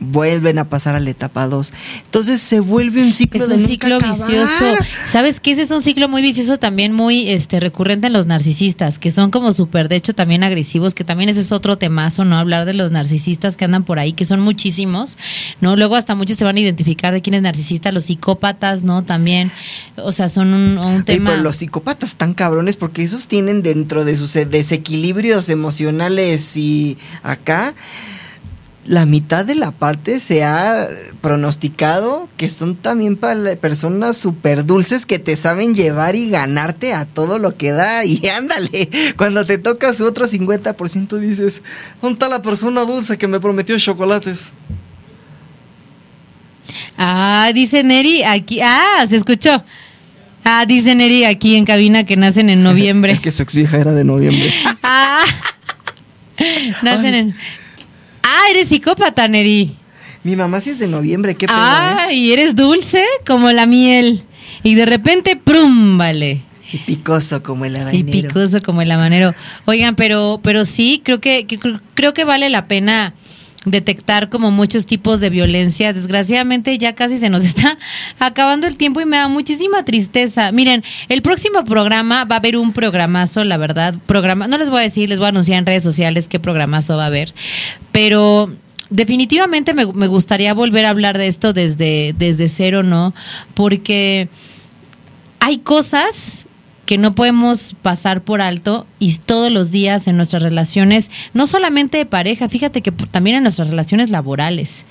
Vuelven 0.00 0.58
a 0.58 0.68
pasar 0.68 0.94
a 0.94 1.00
la 1.00 1.10
etapa 1.10 1.46
2. 1.46 1.72
Entonces 2.04 2.40
se 2.40 2.60
vuelve 2.60 3.02
un 3.02 3.12
ciclo 3.12 3.44
Es 3.44 3.50
un 3.50 3.58
ciclo 3.58 3.98
vicioso. 3.98 4.64
¿Sabes 5.06 5.40
qué? 5.40 5.52
Ese 5.52 5.62
es 5.62 5.70
un 5.70 5.82
ciclo 5.82 6.08
muy 6.08 6.22
vicioso 6.22 6.58
también 6.58 6.92
muy 6.92 7.28
este 7.28 7.60
recurrente 7.60 8.06
en 8.06 8.12
los 8.12 8.26
narcisistas, 8.26 8.98
que 8.98 9.10
son 9.10 9.30
como 9.30 9.52
súper, 9.52 9.88
de 9.88 9.96
hecho, 9.96 10.14
también 10.14 10.42
agresivos, 10.42 10.94
que 10.94 11.04
también 11.04 11.30
ese 11.30 11.40
es 11.40 11.52
otro 11.52 11.76
temazo, 11.76 12.24
¿no? 12.24 12.38
Hablar 12.38 12.64
de 12.64 12.74
los 12.74 12.92
narcisistas 12.92 13.56
que 13.56 13.64
andan 13.64 13.84
por 13.84 13.98
ahí, 13.98 14.12
que 14.12 14.24
son 14.24 14.40
muchísimos, 14.40 15.18
¿no? 15.60 15.76
Luego 15.76 15.96
hasta 15.96 16.14
muchos 16.14 16.36
se 16.36 16.44
van 16.44 16.56
a 16.56 16.60
identificar 16.60 17.12
de 17.12 17.22
quién 17.22 17.34
es 17.34 17.42
narcisista, 17.42 17.92
los 17.92 18.04
psicópatas, 18.04 18.82
¿no? 18.82 19.02
También, 19.02 19.52
o 19.96 20.12
sea, 20.12 20.28
son 20.28 20.54
un, 20.54 20.78
un 20.78 21.04
tema... 21.04 21.30
pero 21.30 21.42
los 21.42 21.56
psicópatas 21.56 22.10
están 22.10 22.34
cabrones 22.34 22.76
porque 22.76 23.02
esos 23.02 23.28
tienen 23.28 23.62
dentro 23.62 24.04
de 24.04 24.16
sus 24.16 24.32
desequilibrios 24.32 25.48
emocionales 25.48 26.56
y 26.56 26.98
acá 27.22 27.74
la 28.86 29.04
mitad 29.04 29.44
de 29.44 29.54
la 29.54 29.72
parte 29.72 30.20
se 30.20 30.42
ha 30.42 30.88
pronosticado 31.20 32.28
que 32.36 32.48
son 32.48 32.76
también 32.76 33.16
para 33.16 33.56
personas 33.56 34.16
súper 34.16 34.64
dulces 34.64 35.04
que 35.06 35.18
te 35.18 35.36
saben 35.36 35.74
llevar 35.74 36.16
y 36.16 36.30
ganarte 36.30 36.94
a 36.94 37.04
todo 37.04 37.38
lo 37.38 37.56
que 37.56 37.72
da. 37.72 38.04
Y 38.10 38.26
ándale, 38.28 38.88
cuando 39.16 39.44
te 39.46 39.58
toca 39.58 39.92
su 39.92 40.04
otro 40.04 40.26
50% 40.26 41.18
dices, 41.18 41.62
¿dónde 42.00 42.14
está 42.14 42.28
la 42.28 42.42
persona 42.42 42.84
dulce 42.84 43.18
que 43.18 43.28
me 43.28 43.38
prometió 43.40 43.78
chocolates? 43.78 44.52
Ah, 46.96 47.50
dice 47.54 47.82
Neri 47.82 48.22
aquí. 48.24 48.60
Ah, 48.62 49.06
se 49.08 49.16
escuchó. 49.16 49.62
Ah, 50.44 50.64
dice 50.66 50.94
Neri 50.94 51.24
aquí 51.24 51.56
en 51.56 51.64
cabina 51.64 52.04
que 52.04 52.16
nacen 52.16 52.50
en 52.50 52.62
noviembre. 52.64 53.12
es 53.12 53.20
que 53.20 53.32
su 53.32 53.42
ex 53.42 53.54
vieja 53.54 53.76
era 53.78 53.92
de 53.92 54.04
noviembre. 54.04 54.52
ah, 54.82 55.22
nacen 56.82 57.14
en. 57.14 57.34
Ah, 58.40 58.50
eres 58.50 58.68
psicópata, 58.68 59.28
Neri. 59.28 59.76
Mi 60.22 60.36
mamá 60.36 60.60
sí 60.60 60.70
es 60.70 60.78
de 60.78 60.86
noviembre, 60.86 61.34
qué. 61.34 61.46
Ah, 61.48 62.06
¿eh? 62.10 62.14
y 62.14 62.32
eres 62.32 62.54
dulce 62.56 63.04
como 63.26 63.50
la 63.52 63.66
miel. 63.66 64.22
Y 64.62 64.74
de 64.74 64.86
repente, 64.86 65.36
¡prum! 65.36 65.96
Vale. 65.98 66.42
Y 66.72 66.78
picoso 66.78 67.42
como 67.42 67.64
el 67.64 67.74
Y 67.74 67.78
habanero. 67.78 68.06
picoso 68.12 68.62
como 68.62 68.82
el 68.82 68.90
habanero. 68.90 69.34
Oigan, 69.64 69.96
pero, 69.96 70.40
pero 70.42 70.64
sí, 70.64 71.00
creo 71.04 71.20
que, 71.20 71.46
que- 71.46 71.58
creo 71.94 72.14
que 72.14 72.24
vale 72.24 72.48
la 72.50 72.66
pena 72.68 73.12
detectar 73.64 74.30
como 74.30 74.50
muchos 74.50 74.86
tipos 74.86 75.20
de 75.20 75.30
violencia. 75.30 75.92
Desgraciadamente 75.92 76.76
ya 76.78 76.94
casi 76.94 77.18
se 77.18 77.28
nos 77.28 77.44
está 77.46 77.78
acabando 78.18 78.66
el 78.66 78.76
tiempo 78.76 79.00
y 79.00 79.04
me 79.04 79.16
da 79.16 79.28
muchísima 79.28 79.84
tristeza. 79.84 80.52
Miren, 80.52 80.82
el 81.08 81.22
próximo 81.22 81.64
programa 81.64 82.24
va 82.24 82.36
a 82.36 82.38
haber 82.38 82.56
un 82.56 82.72
programazo, 82.72 83.44
la 83.44 83.56
verdad. 83.56 83.94
Programa, 84.06 84.48
no 84.48 84.58
les 84.58 84.70
voy 84.70 84.80
a 84.80 84.82
decir, 84.82 85.08
les 85.08 85.18
voy 85.18 85.26
a 85.26 85.30
anunciar 85.30 85.58
en 85.58 85.66
redes 85.66 85.82
sociales 85.82 86.28
qué 86.28 86.40
programazo 86.40 86.96
va 86.96 87.04
a 87.04 87.06
haber. 87.06 87.34
Pero 87.92 88.50
definitivamente 88.88 89.74
me, 89.74 89.86
me 89.86 90.06
gustaría 90.06 90.54
volver 90.54 90.84
a 90.86 90.90
hablar 90.90 91.18
de 91.18 91.26
esto 91.26 91.52
desde, 91.52 92.14
desde 92.18 92.48
cero, 92.48 92.82
¿no? 92.82 93.14
Porque 93.54 94.28
hay 95.38 95.58
cosas 95.58 96.46
que 96.90 96.98
no 96.98 97.14
podemos 97.14 97.76
pasar 97.82 98.22
por 98.22 98.42
alto 98.42 98.84
y 98.98 99.16
todos 99.18 99.52
los 99.52 99.70
días 99.70 100.08
en 100.08 100.16
nuestras 100.16 100.42
relaciones, 100.42 101.08
no 101.34 101.46
solamente 101.46 101.98
de 101.98 102.04
pareja, 102.04 102.48
fíjate 102.48 102.82
que 102.82 102.90
también 102.90 103.36
en 103.36 103.44
nuestras 103.44 103.68
relaciones 103.68 104.10
laborales, 104.10 104.86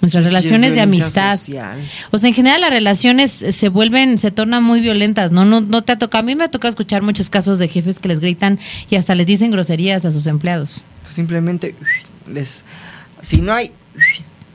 nuestras 0.00 0.26
relaciones 0.26 0.76
de 0.76 0.80
amistad. 0.82 1.36
social. 1.36 1.76
O 2.12 2.18
sea, 2.18 2.28
en 2.28 2.36
general 2.36 2.60
las 2.60 2.70
relaciones 2.70 3.32
se 3.32 3.68
vuelven, 3.68 4.18
se 4.18 4.30
tornan 4.30 4.62
muy 4.62 4.80
violentas, 4.80 5.32
¿no? 5.32 5.44
No, 5.44 5.60
no 5.60 5.82
te 5.82 5.90
ha 5.90 5.98
tocado, 5.98 6.20
a 6.20 6.24
mí 6.24 6.36
me 6.36 6.44
ha 6.44 6.50
tocado 6.52 6.70
escuchar 6.70 7.02
muchos 7.02 7.30
casos 7.30 7.58
de 7.58 7.66
jefes 7.66 7.98
que 7.98 8.06
les 8.06 8.20
gritan 8.20 8.60
y 8.88 8.94
hasta 8.94 9.16
les 9.16 9.26
dicen 9.26 9.50
groserías 9.50 10.04
a 10.04 10.12
sus 10.12 10.28
empleados. 10.28 10.84
Pues 11.02 11.16
simplemente 11.16 11.74
les 12.32 12.64
si 13.22 13.38
no 13.40 13.52
hay 13.54 13.72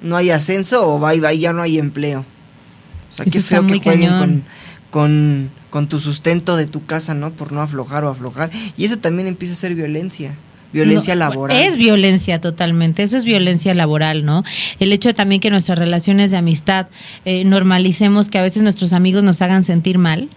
no 0.01 0.15
hay 0.15 0.29
ascenso 0.29 0.95
o 0.95 0.97
bye 0.97 1.19
bye 1.19 1.37
ya 1.37 1.51
no 1.51 1.61
hay 1.61 1.77
empleo. 1.77 2.21
O 2.21 3.13
sea, 3.13 3.25
Eso 3.25 3.33
qué 3.33 3.41
feo 3.41 3.67
que 3.67 3.81
jueguen 3.81 4.11
cañón. 4.11 4.43
con, 4.91 5.49
con, 5.49 5.51
con 5.75 5.89
tu 5.89 5.99
sustento 5.99 6.55
de 6.55 6.67
tu 6.67 6.85
casa, 6.85 7.15
¿no? 7.15 7.31
Por 7.33 7.51
no 7.51 7.61
aflojar 7.61 8.05
o 8.05 8.09
aflojar. 8.09 8.49
Y 8.77 8.85
eso 8.85 8.97
también 8.97 9.27
empieza 9.27 9.55
a 9.55 9.57
ser 9.57 9.75
violencia. 9.75 10.33
Violencia 10.71 11.15
No, 11.15 11.19
laboral. 11.19 11.57
Es 11.57 11.75
violencia 11.75 12.39
totalmente, 12.39 13.03
eso 13.03 13.17
es 13.17 13.25
violencia 13.25 13.73
laboral, 13.73 14.23
¿no? 14.23 14.45
El 14.79 14.93
hecho 14.93 15.09
de 15.09 15.13
también 15.13 15.41
que 15.41 15.49
nuestras 15.49 15.77
relaciones 15.77 16.31
de 16.31 16.37
amistad 16.37 16.87
eh, 17.25 17.43
normalicemos 17.43 18.29
que 18.29 18.37
a 18.37 18.41
veces 18.41 18.63
nuestros 18.63 18.93
amigos 18.93 19.25
nos 19.25 19.41
hagan 19.41 19.65
sentir 19.65 19.97
mal. 19.97 20.29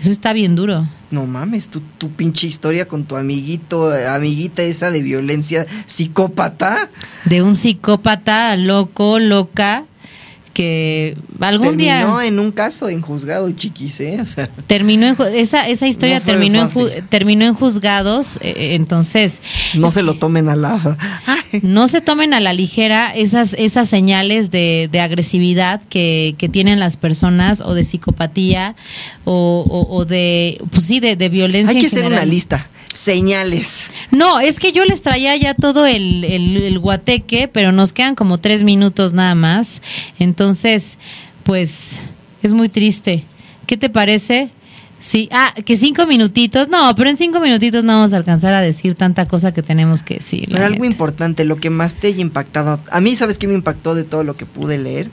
Eso 0.00 0.10
está 0.10 0.32
bien 0.32 0.56
duro. 0.56 0.88
No 1.12 1.26
mames, 1.26 1.68
tu, 1.68 1.80
tu 1.98 2.10
pinche 2.10 2.48
historia 2.48 2.88
con 2.88 3.04
tu 3.04 3.14
amiguito, 3.14 3.92
amiguita 4.08 4.64
esa 4.64 4.90
de 4.90 5.00
violencia 5.00 5.64
psicópata. 5.86 6.90
De 7.24 7.40
un 7.40 7.54
psicópata 7.54 8.56
loco, 8.56 9.20
loca, 9.20 9.84
que 10.54 11.16
algún 11.40 11.76
terminó 11.76 12.18
día 12.18 12.26
en 12.26 12.38
un 12.38 12.50
caso 12.52 12.88
en 12.88 13.02
juzgado, 13.02 13.50
chiquis, 13.52 14.00
¿eh? 14.00 14.18
O 14.22 14.24
sea, 14.24 14.48
terminó 14.66 15.06
en 15.08 15.16
esa 15.34 15.68
esa 15.68 15.86
historia 15.86 16.20
No 16.20 16.24
terminó 16.24 16.62
en 16.62 16.70
ju- 16.70 17.08
terminó 17.10 17.44
en 17.44 17.52
juzgados, 17.54 18.36
eh, 18.36 18.54
eh, 18.56 18.74
entonces 18.76 19.42
no 19.74 19.90
se 19.90 20.02
lo 20.02 20.14
tomen 20.14 20.48
a 20.48 20.56
la... 20.56 20.74
Ay, 21.26 21.60
no 21.62 21.88
se 21.88 22.00
tomen 22.00 22.32
a 22.32 22.40
la 22.40 22.52
ligera 22.54 23.12
esas, 23.14 23.52
esas 23.58 23.88
señales 23.88 24.50
de, 24.50 24.88
de 24.90 25.00
agresividad 25.00 25.82
que, 25.90 26.34
que 26.38 26.48
tienen 26.48 26.80
las 26.80 26.96
personas 26.96 27.60
o 27.60 27.74
de 27.74 27.84
psicopatía 27.84 28.76
o, 29.24 29.64
o- 29.68 29.94
o 29.96 30.04
de, 30.04 30.62
pues 30.70 30.86
sí, 30.86 31.00
de, 31.00 31.16
de 31.16 31.28
violencia. 31.28 31.74
Hay 31.76 31.80
que 31.80 31.88
hacer 31.88 32.06
una 32.06 32.24
lista. 32.24 32.70
Señales. 32.94 33.90
No, 34.12 34.38
es 34.38 34.60
que 34.60 34.70
yo 34.70 34.84
les 34.84 35.02
traía 35.02 35.34
ya 35.34 35.52
todo 35.54 35.84
el, 35.84 36.22
el, 36.22 36.56
el 36.58 36.78
guateque, 36.78 37.48
pero 37.48 37.72
nos 37.72 37.92
quedan 37.92 38.14
como 38.14 38.38
tres 38.38 38.62
minutos 38.62 39.12
nada 39.12 39.34
más. 39.34 39.82
Entonces, 40.20 40.96
pues 41.42 42.00
es 42.44 42.52
muy 42.52 42.68
triste. 42.68 43.24
¿Qué 43.66 43.76
te 43.76 43.90
parece? 43.90 44.50
Sí, 45.00 45.28
ah, 45.32 45.52
que 45.64 45.76
cinco 45.76 46.06
minutitos. 46.06 46.68
No, 46.68 46.94
pero 46.96 47.10
en 47.10 47.16
cinco 47.16 47.40
minutitos 47.40 47.82
no 47.82 47.94
vamos 47.94 48.14
a 48.14 48.16
alcanzar 48.16 48.54
a 48.54 48.60
decir 48.60 48.94
tanta 48.94 49.26
cosa 49.26 49.52
que 49.52 49.62
tenemos 49.62 50.04
que 50.04 50.14
decir. 50.14 50.46
Pero 50.48 50.64
algo 50.64 50.76
neta. 50.76 50.86
importante, 50.86 51.44
lo 51.44 51.56
que 51.56 51.70
más 51.70 51.96
te 51.96 52.06
haya 52.06 52.20
impactado. 52.20 52.80
A 52.92 53.00
mí, 53.00 53.16
¿sabes 53.16 53.38
qué 53.38 53.48
me 53.48 53.54
impactó 53.54 53.96
de 53.96 54.04
todo 54.04 54.22
lo 54.22 54.36
que 54.36 54.46
pude 54.46 54.78
leer? 54.78 55.10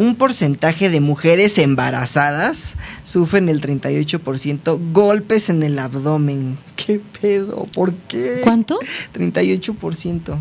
Un 0.00 0.14
porcentaje 0.14 0.88
de 0.88 0.98
mujeres 1.00 1.58
embarazadas 1.58 2.78
sufren 3.04 3.50
el 3.50 3.60
38% 3.60 4.92
golpes 4.94 5.50
en 5.50 5.62
el 5.62 5.78
abdomen. 5.78 6.56
¿Qué 6.74 7.02
pedo? 7.20 7.66
¿Por 7.74 7.92
qué? 7.92 8.40
¿Cuánto? 8.42 8.78
38%. 9.12 10.38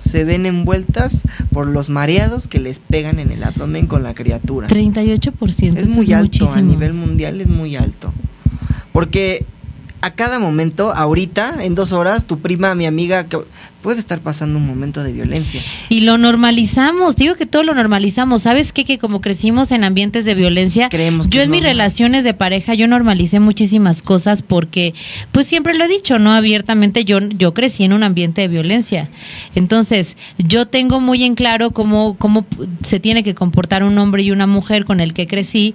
Se 0.00 0.22
ven 0.22 0.46
envueltas 0.46 1.22
por 1.50 1.66
los 1.66 1.90
mareados 1.90 2.46
que 2.46 2.60
les 2.60 2.78
pegan 2.78 3.18
en 3.18 3.32
el 3.32 3.42
abdomen 3.42 3.88
con 3.88 4.04
la 4.04 4.14
criatura. 4.14 4.68
38%. 4.68 5.76
Es 5.76 5.88
muy 5.88 6.12
alto, 6.12 6.52
a 6.52 6.60
nivel 6.60 6.94
mundial 6.94 7.40
es 7.40 7.48
muy 7.48 7.74
alto. 7.74 8.12
Porque 8.92 9.44
a 10.02 10.10
cada 10.12 10.38
momento, 10.38 10.92
ahorita, 10.92 11.64
en 11.64 11.74
dos 11.74 11.90
horas, 11.90 12.26
tu 12.26 12.38
prima, 12.38 12.74
mi 12.74 12.86
amiga, 12.86 13.26
puede 13.84 14.00
estar 14.00 14.20
pasando 14.20 14.58
un 14.58 14.66
momento 14.66 15.04
de 15.04 15.12
violencia. 15.12 15.60
Y 15.90 16.00
lo 16.00 16.16
normalizamos, 16.16 17.16
digo 17.16 17.34
que 17.34 17.44
todo 17.44 17.62
lo 17.62 17.74
normalizamos. 17.74 18.40
¿Sabes 18.42 18.72
qué? 18.72 18.86
Que 18.86 18.96
como 18.96 19.20
crecimos 19.20 19.72
en 19.72 19.84
ambientes 19.84 20.24
de 20.24 20.34
violencia, 20.34 20.88
Creemos 20.88 21.28
que 21.28 21.36
yo 21.36 21.42
en 21.42 21.50
mis 21.50 21.62
relaciones 21.62 22.24
de 22.24 22.32
pareja, 22.32 22.72
yo 22.72 22.88
normalicé 22.88 23.40
muchísimas 23.40 24.00
cosas 24.00 24.40
porque, 24.40 24.94
pues 25.32 25.46
siempre 25.46 25.74
lo 25.74 25.84
he 25.84 25.88
dicho, 25.88 26.18
¿no? 26.18 26.32
Abiertamente, 26.32 27.04
yo, 27.04 27.18
yo 27.20 27.52
crecí 27.52 27.84
en 27.84 27.92
un 27.92 28.02
ambiente 28.02 28.40
de 28.40 28.48
violencia. 28.48 29.10
Entonces, 29.54 30.16
yo 30.38 30.66
tengo 30.66 31.00
muy 31.00 31.22
en 31.24 31.34
claro 31.34 31.70
cómo, 31.72 32.16
cómo 32.18 32.46
se 32.82 33.00
tiene 33.00 33.22
que 33.22 33.34
comportar 33.34 33.84
un 33.84 33.98
hombre 33.98 34.22
y 34.22 34.30
una 34.30 34.46
mujer 34.46 34.86
con 34.86 35.00
el 35.00 35.12
que 35.12 35.26
crecí. 35.26 35.74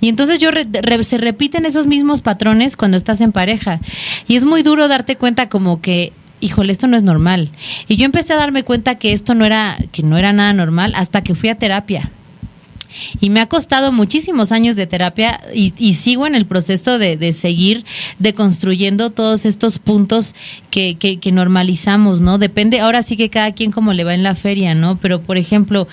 Y 0.00 0.08
entonces 0.08 0.40
yo 0.40 0.50
re- 0.50 0.66
re- 0.72 1.04
se 1.04 1.18
repiten 1.18 1.66
esos 1.66 1.86
mismos 1.86 2.20
patrones 2.20 2.76
cuando 2.76 2.96
estás 2.96 3.20
en 3.20 3.30
pareja. 3.30 3.78
Y 4.26 4.34
es 4.34 4.44
muy 4.44 4.64
duro 4.64 4.88
darte 4.88 5.14
cuenta 5.14 5.48
como 5.48 5.80
que 5.80 6.12
híjole, 6.44 6.72
esto 6.72 6.86
no 6.86 6.96
es 6.96 7.02
normal. 7.02 7.50
Y 7.88 7.96
yo 7.96 8.04
empecé 8.04 8.34
a 8.34 8.36
darme 8.36 8.62
cuenta 8.62 8.96
que 8.96 9.12
esto 9.12 9.34
no 9.34 9.44
era, 9.44 9.78
que 9.92 10.02
no 10.02 10.18
era 10.18 10.32
nada 10.32 10.52
normal 10.52 10.92
hasta 10.96 11.24
que 11.24 11.34
fui 11.34 11.48
a 11.48 11.54
terapia. 11.56 12.10
Y 13.20 13.30
me 13.30 13.40
ha 13.40 13.46
costado 13.46 13.92
muchísimos 13.92 14.52
años 14.52 14.76
de 14.76 14.86
terapia 14.86 15.40
y, 15.54 15.72
y 15.78 15.94
sigo 15.94 16.26
en 16.26 16.34
el 16.34 16.46
proceso 16.46 16.98
de, 16.98 17.16
de 17.16 17.32
seguir 17.32 17.84
deconstruyendo 18.18 19.10
todos 19.10 19.44
estos 19.44 19.78
puntos 19.78 20.34
que, 20.70 20.96
que- 20.96 21.18
que 21.18 21.30
normalizamos, 21.32 22.20
¿no? 22.20 22.38
Depende, 22.38 22.80
ahora 22.80 23.02
sí 23.02 23.16
que 23.16 23.30
cada 23.30 23.52
quien 23.52 23.70
como 23.70 23.92
le 23.92 24.04
va 24.04 24.14
en 24.14 24.22
la 24.22 24.34
feria, 24.34 24.74
¿no? 24.74 24.98
Pero, 25.00 25.20
por 25.22 25.36
ejemplo, 25.38 25.86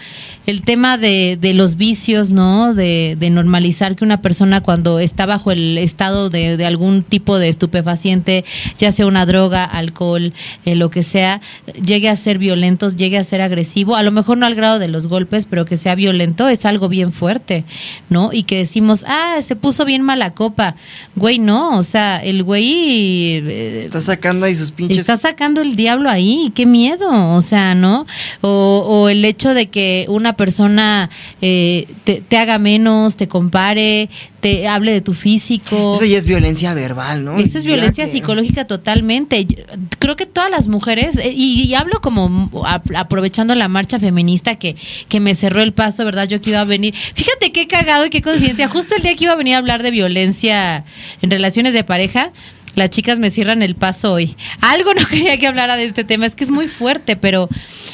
el 0.48 0.64
tema 0.64 0.98
de, 0.98 1.38
de 1.40 1.54
los 1.54 1.76
vicios, 1.76 2.32
¿no? 2.32 2.74
De, 2.74 3.16
de 3.20 3.30
normalizar 3.30 3.96
que 3.96 4.04
una 4.04 4.22
persona 4.22 4.62
cuando 4.62 5.00
está 5.00 5.26
bajo 5.26 5.52
el 5.52 5.78
estado 5.78 6.30
de, 6.30 6.58
de 6.58 6.66
algún 6.66 7.04
tipo 7.04 7.38
de 7.38 7.50
estupefaciente, 7.50 8.44
ya 8.78 8.92
sea 8.92 9.06
una 9.06 9.26
droga, 9.26 9.64
alcohol, 9.64 10.34
eh, 10.66 10.76
lo 10.76 10.90
que 10.90 11.04
sea, 11.04 11.42
llegue 11.86 12.10
a 12.10 12.16
ser 12.16 12.38
violento, 12.40 12.90
llegue 12.90 13.18
a 13.18 13.24
ser 13.24 13.42
agresivo, 13.42 13.96
a 13.96 14.04
lo 14.04 14.12
mejor 14.12 14.38
no 14.38 14.46
al 14.46 14.56
grado 14.56 14.80
de 14.80 14.88
los 14.88 15.08
golpes, 15.08 15.46
pero 15.46 15.66
que 15.66 15.78
sea 15.78 15.96
violento, 15.96 16.48
es 16.48 16.66
algo 16.66 16.90
bien 16.92 17.12
fuerte, 17.12 17.66
¿no? 18.10 18.30
Y 18.32 18.44
que 18.44 18.58
decimos, 18.58 19.04
ah, 19.08 19.38
se 19.44 19.56
puso 19.56 19.84
bien 19.86 20.04
mala 20.04 20.36
copa. 20.36 20.76
Güey, 21.16 21.40
no, 21.40 21.80
o 21.80 21.84
sea, 21.84 22.18
el 22.18 22.44
güey... 22.44 23.38
eh, 23.38 23.82
Está 23.86 24.02
sacando 24.02 24.46
ahí 24.46 24.56
sus 24.56 24.70
pinches. 24.72 25.00
Está 25.00 25.18
sacando 25.18 25.62
el 25.62 25.76
diablo 25.76 26.08
ahí, 26.08 26.52
qué 26.54 26.68
miedo, 26.68 27.10
o 27.36 27.42
sea, 27.42 27.74
¿no? 27.74 28.06
O, 28.42 28.86
o 28.88 29.10
el 29.10 29.26
hecho 29.26 29.56
de 29.56 29.70
que 29.70 30.06
una 30.10 30.34
persona 30.34 31.10
eh, 31.42 31.88
te, 32.04 32.22
te 32.22 32.38
haga 32.38 32.60
menos, 32.60 33.16
te 33.16 33.28
compare, 33.28 34.10
te 34.42 34.68
hable 34.68 34.92
de 34.92 35.02
tu 35.02 35.14
físico. 35.14 35.94
Eso 35.96 36.04
ya 36.06 36.18
es 36.18 36.26
violencia 36.26 36.74
verbal, 36.74 37.24
¿no? 37.24 37.38
Eso 37.40 37.58
es 37.60 37.64
violencia 37.64 38.06
que- 38.06 38.12
psicológica 38.12 38.66
totalmente. 38.68 39.46
Yo- 39.46 39.56
Creo 40.00 40.16
que 40.16 40.26
todas 40.26 40.50
las 40.50 40.68
mujeres, 40.68 41.16
eh, 41.18 41.32
y, 41.34 41.62
y 41.64 41.76
hablo 41.76 42.02
como 42.02 42.50
a- 42.66 42.82
aprovechando 42.96 43.54
la 43.56 43.68
marcha 43.68 44.00
feminista 44.00 44.56
que, 44.56 44.76
que 45.08 45.20
me 45.20 45.36
cerró 45.36 45.62
el 45.62 45.74
paso, 45.74 46.04
¿verdad? 46.04 46.28
Yo 46.28 46.42
que 46.42 46.50
iba 46.50 46.62
a 46.62 46.66
venir. 46.66 46.94
Fíjate 47.14 47.52
qué 47.52 47.68
cagado 47.68 48.06
y 48.06 48.10
qué 48.10 48.22
conciencia. 48.22 48.68
Justo 48.68 48.96
el 48.96 49.04
día 49.04 49.16
que 49.16 49.24
iba 49.26 49.34
a 49.34 49.38
venir 49.38 49.54
a 49.56 49.60
hablar 49.60 49.84
de 49.84 49.92
violencia 49.92 50.84
en 51.22 51.32
relaciones 51.32 51.74
de 51.74 51.84
pareja, 51.84 52.32
Las 52.74 52.90
chicas 52.90 53.20
me 53.20 53.30
cierran 53.32 53.62
el 53.64 53.76
paso 53.76 54.14
hoy. 54.14 54.38
Algo 54.62 54.94
no 54.94 55.06
quería 55.10 55.38
que 55.38 55.46
hablara 55.46 55.76
de 55.76 55.84
este 55.84 56.06
tema, 56.06 56.26
es 56.26 56.36
que 56.36 56.46
es 56.46 56.52
muy 56.52 56.70
fuerte, 56.70 57.18
pero 57.18 57.50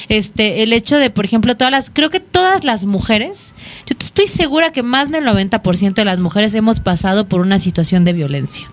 este 0.08 0.62
el 0.62 0.72
hecho 0.72 0.98
de, 0.98 1.10
por 1.10 1.26
ejemplo, 1.26 1.58
todas 1.58 1.72
las 1.72 1.90
creo 1.90 2.12
que 2.12 2.20
todas 2.20 2.64
las 2.64 2.86
mujeres, 2.86 3.54
yo 3.88 3.97
estoy 4.20 4.36
segura 4.36 4.72
que 4.72 4.82
más 4.82 5.12
del 5.12 5.24
90% 5.26 5.94
de 5.94 6.06
las 6.06 6.18
mujeres 6.20 6.56
hemos 6.56 6.80
pasado 6.80 7.28
por 7.28 7.42
una 7.42 7.60
situación 7.60 8.04
de 8.04 8.14
violencia 8.14 8.68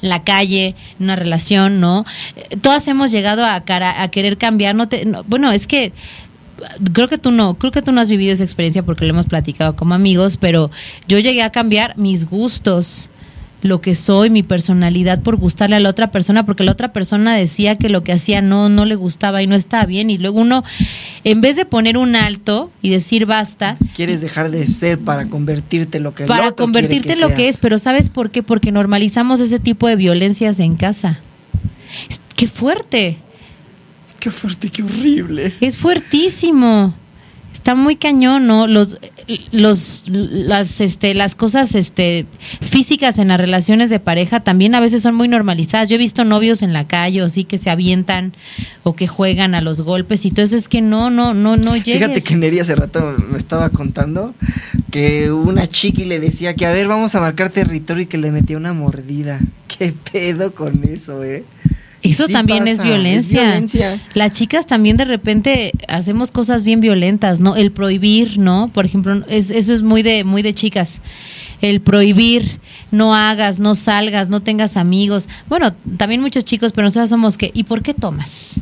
en 0.00 0.08
la 0.08 0.22
calle, 0.22 0.76
en 0.98 1.04
una 1.06 1.16
relación, 1.16 1.80
¿no? 1.80 2.04
Eh, 2.36 2.56
Todas 2.58 2.86
hemos 2.86 3.10
llegado 3.10 3.44
a, 3.44 3.64
cara- 3.64 4.00
a 4.00 4.08
querer 4.12 4.38
cambiar. 4.38 4.76
No 4.76 4.88
te, 4.88 5.04
no- 5.06 5.24
bueno, 5.24 5.50
es 5.50 5.66
que 5.66 5.92
creo 6.92 7.08
que 7.08 7.18
tú 7.18 7.32
no, 7.32 7.54
creo 7.54 7.72
que 7.72 7.82
tú 7.82 7.90
no 7.90 8.00
has 8.00 8.08
vivido 8.08 8.32
esa 8.32 8.44
experiencia 8.44 8.84
porque 8.84 9.04
lo 9.04 9.10
hemos 9.10 9.26
platicado 9.26 9.74
como 9.74 9.94
amigos, 9.94 10.36
pero 10.36 10.70
yo 11.08 11.18
llegué 11.18 11.42
a 11.42 11.50
cambiar 11.50 11.96
mis 11.98 12.24
gustos 12.30 13.10
lo 13.64 13.80
que 13.80 13.94
soy, 13.94 14.28
mi 14.28 14.42
personalidad 14.42 15.22
por 15.22 15.36
gustarle 15.36 15.76
a 15.76 15.80
la 15.80 15.88
otra 15.88 16.10
persona, 16.10 16.44
porque 16.44 16.64
la 16.64 16.72
otra 16.72 16.92
persona 16.92 17.34
decía 17.34 17.76
que 17.76 17.88
lo 17.88 18.04
que 18.04 18.12
hacía 18.12 18.42
no, 18.42 18.68
no 18.68 18.84
le 18.84 18.94
gustaba 18.94 19.42
y 19.42 19.46
no 19.46 19.54
estaba 19.54 19.86
bien. 19.86 20.10
Y 20.10 20.18
luego 20.18 20.40
uno, 20.40 20.62
en 21.24 21.40
vez 21.40 21.56
de 21.56 21.64
poner 21.64 21.96
un 21.96 22.14
alto 22.14 22.70
y 22.82 22.90
decir 22.90 23.24
basta, 23.24 23.78
Quieres 23.96 24.20
dejar 24.20 24.50
de 24.50 24.66
ser 24.66 24.98
para 24.98 25.30
convertirte 25.30 25.96
en 25.96 26.04
lo 26.04 26.14
que 26.14 26.24
el 26.24 26.28
para 26.28 26.48
otro 26.48 26.66
convertirte 26.66 27.14
en 27.14 27.20
lo 27.20 27.34
que 27.34 27.48
es, 27.48 27.56
pero 27.56 27.78
¿sabes 27.78 28.10
por 28.10 28.30
qué? 28.30 28.42
Porque 28.42 28.70
normalizamos 28.70 29.40
ese 29.40 29.58
tipo 29.58 29.88
de 29.88 29.96
violencias 29.96 30.60
en 30.60 30.76
casa. 30.76 31.20
¡Qué 32.36 32.46
fuerte! 32.46 33.16
Qué 34.20 34.30
fuerte, 34.30 34.68
qué 34.68 34.82
horrible. 34.82 35.54
Es 35.62 35.78
fuertísimo. 35.78 36.94
Está 37.64 37.74
muy 37.74 37.96
cañón, 37.96 38.46
¿no? 38.46 38.66
Los, 38.66 38.98
los, 39.50 40.04
las, 40.10 40.82
este, 40.82 41.14
las 41.14 41.34
cosas, 41.34 41.74
este, 41.74 42.26
físicas 42.60 43.18
en 43.18 43.28
las 43.28 43.40
relaciones 43.40 43.88
de 43.88 44.00
pareja 44.00 44.40
también 44.40 44.74
a 44.74 44.80
veces 44.80 45.00
son 45.00 45.14
muy 45.14 45.28
normalizadas. 45.28 45.88
Yo 45.88 45.94
he 45.94 45.98
visto 45.98 46.26
novios 46.26 46.62
en 46.62 46.74
la 46.74 46.86
calle 46.86 47.22
o 47.22 47.30
sí 47.30 47.44
que 47.44 47.56
se 47.56 47.70
avientan 47.70 48.34
o 48.82 48.94
que 48.94 49.08
juegan 49.08 49.54
a 49.54 49.62
los 49.62 49.80
golpes 49.80 50.26
y 50.26 50.30
todo 50.30 50.44
eso 50.44 50.56
es 50.56 50.68
que 50.68 50.82
no, 50.82 51.08
no, 51.08 51.32
no, 51.32 51.56
no 51.56 51.74
llegues. 51.74 52.02
Fíjate 52.02 52.20
que 52.20 52.36
Neri 52.36 52.58
hace 52.58 52.76
rato 52.76 53.16
me 53.30 53.38
estaba 53.38 53.70
contando 53.70 54.34
que 54.90 55.32
una 55.32 55.66
chiqui 55.66 56.04
le 56.04 56.20
decía 56.20 56.52
que 56.52 56.66
a 56.66 56.72
ver, 56.72 56.86
vamos 56.86 57.14
a 57.14 57.20
marcar 57.22 57.48
territorio 57.48 58.02
y 58.02 58.06
que 58.06 58.18
le 58.18 58.30
metía 58.30 58.58
una 58.58 58.74
mordida. 58.74 59.40
¿Qué 59.68 59.94
pedo 60.12 60.54
con 60.54 60.86
eso, 60.86 61.24
eh? 61.24 61.44
Eso 62.10 62.26
Sí 62.26 62.32
también 62.32 62.68
es 62.68 62.82
violencia. 62.82 63.40
es 63.40 63.46
violencia. 63.72 64.02
Las 64.14 64.32
chicas 64.32 64.66
también 64.66 64.96
de 64.96 65.04
repente 65.04 65.72
hacemos 65.88 66.30
cosas 66.30 66.64
bien 66.64 66.80
violentas, 66.80 67.40
¿no? 67.40 67.56
El 67.56 67.72
prohibir, 67.72 68.38
¿no? 68.38 68.70
Por 68.72 68.84
ejemplo, 68.86 69.24
es- 69.28 69.50
eso 69.50 69.72
es 69.72 69.82
muy 69.82 70.02
de, 70.02 70.22
muy 70.24 70.42
de 70.42 70.54
chicas. 70.54 71.00
El 71.62 71.80
prohibir, 71.80 72.60
no 72.90 73.14
hagas, 73.14 73.58
no 73.58 73.74
salgas, 73.74 74.28
no 74.28 74.40
tengas 74.40 74.76
amigos. 74.76 75.28
Bueno, 75.48 75.74
también 75.96 76.20
muchos 76.20 76.44
chicos, 76.44 76.72
pero 76.72 76.86
nosotros 76.86 77.08
somos 77.10 77.38
que, 77.38 77.50
¿y 77.54 77.64
por 77.64 77.82
qué 77.82 77.94
tomas? 77.94 78.54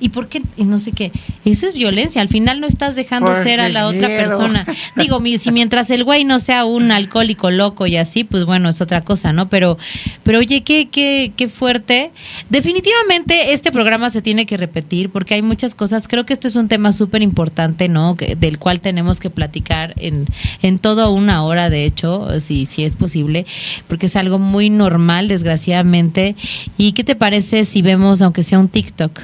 ¿Y 0.00 0.10
por 0.10 0.28
qué? 0.28 0.42
Y 0.56 0.64
no 0.64 0.78
sé 0.78 0.92
qué. 0.92 1.12
Eso 1.44 1.66
es 1.66 1.74
violencia. 1.74 2.20
Al 2.22 2.28
final 2.28 2.60
no 2.60 2.66
estás 2.66 2.96
dejando 2.96 3.28
Porque 3.30 3.42
ser 3.44 3.60
a 3.60 3.68
la 3.68 3.86
otra 3.88 4.06
quiero. 4.08 4.28
persona. 4.38 4.66
Digo, 4.96 5.20
mi- 5.20 5.38
si 5.38 5.52
mientras 5.52 5.90
el 5.90 6.04
güey 6.04 6.24
no 6.24 6.40
sea 6.40 6.64
un 6.64 6.90
alcohólico 6.92 7.50
loco 7.50 7.86
y 7.86 7.96
así, 7.96 8.24
pues 8.24 8.44
bueno, 8.44 8.68
es 8.68 8.80
otra 8.80 9.00
cosa, 9.02 9.32
¿no? 9.32 9.48
Pero, 9.48 9.78
pero 10.22 10.38
oye, 10.38 10.62
qué, 10.62 10.88
qué, 10.90 11.32
qué 11.36 11.48
fuerte. 11.48 12.10
Definitivamente 12.50 13.52
este 13.52 13.70
programa 13.70 14.10
se 14.10 14.22
tiene 14.22 14.46
que 14.46 14.56
repetir 14.56 15.10
porque 15.10 15.34
hay 15.34 15.42
muchas 15.42 15.74
cosas. 15.74 16.08
Creo 16.08 16.26
que 16.26 16.32
este 16.32 16.48
es 16.48 16.56
un 16.56 16.68
tema 16.68 16.92
súper 16.92 17.22
importante, 17.22 17.88
¿no? 17.88 18.16
Que- 18.16 18.34
del 18.36 18.58
cual 18.58 18.80
tenemos 18.80 19.20
que 19.20 19.30
platicar 19.30 19.94
en, 19.98 20.26
en 20.62 20.78
toda 20.78 21.08
una 21.08 21.44
hora, 21.44 21.70
de 21.70 21.84
hecho, 21.84 22.40
si, 22.40 22.66
si 22.66 22.84
es 22.84 22.96
posible, 22.96 23.46
porque 23.88 24.06
es 24.06 24.16
algo 24.16 24.38
muy 24.38 24.70
normal, 24.70 25.28
desgraciadamente. 25.28 26.34
¿Y 26.76 26.92
qué 26.92 27.04
te 27.04 27.14
parece 27.14 27.64
si 27.64 27.82
vemos, 27.82 28.22
aunque 28.22 28.42
sea 28.42 28.58
un 28.58 28.68
TikTok? 28.68 29.20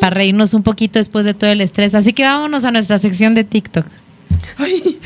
Para 0.00 0.14
reírnos 0.14 0.54
un 0.54 0.62
poquito 0.62 0.98
después 0.98 1.24
de 1.24 1.34
todo 1.34 1.50
el 1.50 1.60
estrés. 1.60 1.94
Así 1.94 2.12
que 2.12 2.24
vámonos 2.24 2.64
a 2.64 2.70
nuestra 2.70 2.98
sección 2.98 3.34
de 3.34 3.44
TikTok. 3.44 3.86
Ay, 4.58 4.98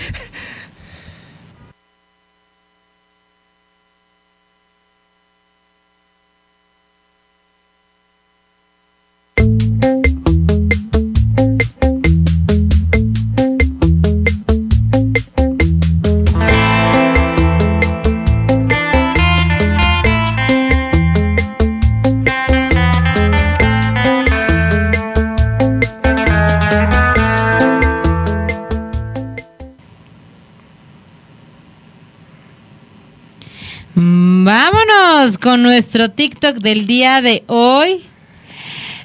Vámonos 35.38 35.40
con 35.40 35.62
nuestro 35.62 36.10
TikTok 36.10 36.56
del 36.56 36.86
día 36.86 37.20
de 37.20 37.44
hoy. 37.46 38.04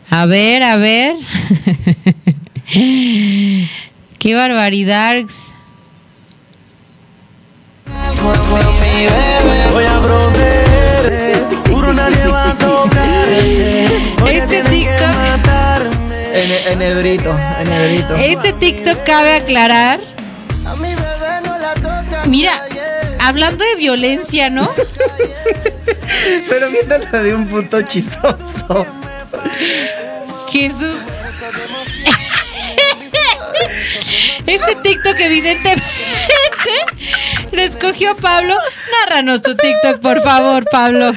A 0.09 0.25
ver, 0.25 0.63
a 0.63 0.77
ver. 0.77 1.15
Qué 4.19 4.35
barbaridad. 4.35 5.23
Voy 9.71 9.85
a 9.85 10.01
juro 11.69 11.93
nadie 11.93 12.27
va 12.27 12.49
a 12.49 12.57
tocarte. 12.57 13.85
Este 14.37 14.63
TikTok- 14.63 15.13
en, 16.33 16.51
en 16.71 16.79
negrito, 16.79 17.35
en 17.59 17.69
negrito. 17.69 18.15
Este 18.15 18.53
TikTok 18.53 19.03
cabe 19.05 19.35
aclarar. 19.35 19.99
A 20.65 20.75
mi 20.75 20.89
bebé 20.95 21.41
no 21.45 21.59
la 21.59 21.73
toca 21.75 22.23
Mira, 22.27 22.59
hablando 23.19 23.63
de 23.63 23.75
violencia, 23.75 24.49
¿no? 24.49 24.67
Pero 26.49 26.69
viéndolo 26.71 27.23
de 27.23 27.33
un 27.33 27.47
punto 27.47 27.81
chistoso. 27.81 28.87
Jesús. 30.49 30.97
Este 34.45 34.75
TikTok 34.83 35.15
evidentemente 35.19 35.83
lo 37.51 37.61
escogió 37.61 38.15
Pablo. 38.15 38.55
Nárranos 38.91 39.41
tu 39.41 39.55
TikTok, 39.55 39.99
por 39.99 40.21
favor, 40.21 40.65
Pablo. 40.69 41.11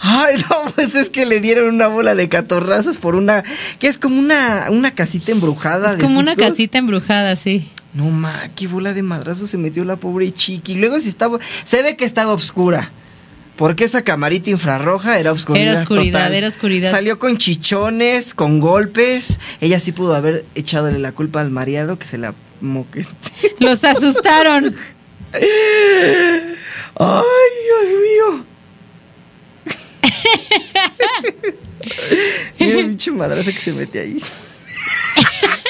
Ay, 0.00 0.36
no, 0.50 0.70
pues 0.72 0.94
es 0.94 1.10
que 1.10 1.26
le 1.26 1.40
dieron 1.40 1.74
una 1.74 1.86
bola 1.88 2.14
de 2.14 2.28
catorrazos 2.28 2.98
por 2.98 3.16
una. 3.16 3.42
que 3.78 3.88
es 3.88 3.98
como 3.98 4.18
una, 4.18 4.66
una 4.70 4.94
casita 4.94 5.32
embrujada 5.32 5.96
de 5.96 6.02
Como 6.02 6.20
una 6.20 6.34
casita 6.34 6.78
embrujada, 6.78 7.36
sí. 7.36 7.70
No 7.92 8.10
ma, 8.10 8.50
qué 8.56 8.66
bola 8.66 8.92
de 8.92 9.02
madrazo 9.02 9.46
se 9.46 9.56
metió 9.56 9.84
la 9.84 9.96
pobre 9.96 10.32
chiqui. 10.32 10.74
Luego 10.74 11.00
si 11.00 11.08
estaba. 11.08 11.38
Se 11.64 11.82
ve 11.82 11.96
que 11.96 12.04
estaba 12.04 12.32
oscura. 12.32 12.92
Porque 13.56 13.84
esa 13.84 14.02
camarita 14.02 14.50
infrarroja 14.50 15.18
era 15.18 15.30
oscuridad. 15.32 15.72
Era 15.72 15.82
oscuridad, 15.82 16.18
total. 16.20 16.34
era 16.34 16.48
oscuridad. 16.48 16.90
Salió 16.90 17.18
con 17.18 17.36
chichones, 17.38 18.34
con 18.34 18.58
golpes. 18.60 19.38
Ella 19.60 19.78
sí 19.78 19.92
pudo 19.92 20.14
haber 20.14 20.44
echadole 20.54 20.98
la 20.98 21.12
culpa 21.12 21.40
al 21.40 21.50
mareado 21.50 21.98
que 21.98 22.06
se 22.06 22.18
la 22.18 22.34
moque. 22.60 23.06
Los 23.60 23.84
asustaron. 23.84 24.74
¡Ay, 26.96 27.22
Dios 27.64 27.84
mío! 28.02 28.46
Mira 32.58 32.80
el 32.80 32.86
pinche 32.86 33.10
madrazo 33.10 33.50
que 33.50 33.60
se 33.60 33.72
mete 33.72 34.00
ahí. 34.00 34.18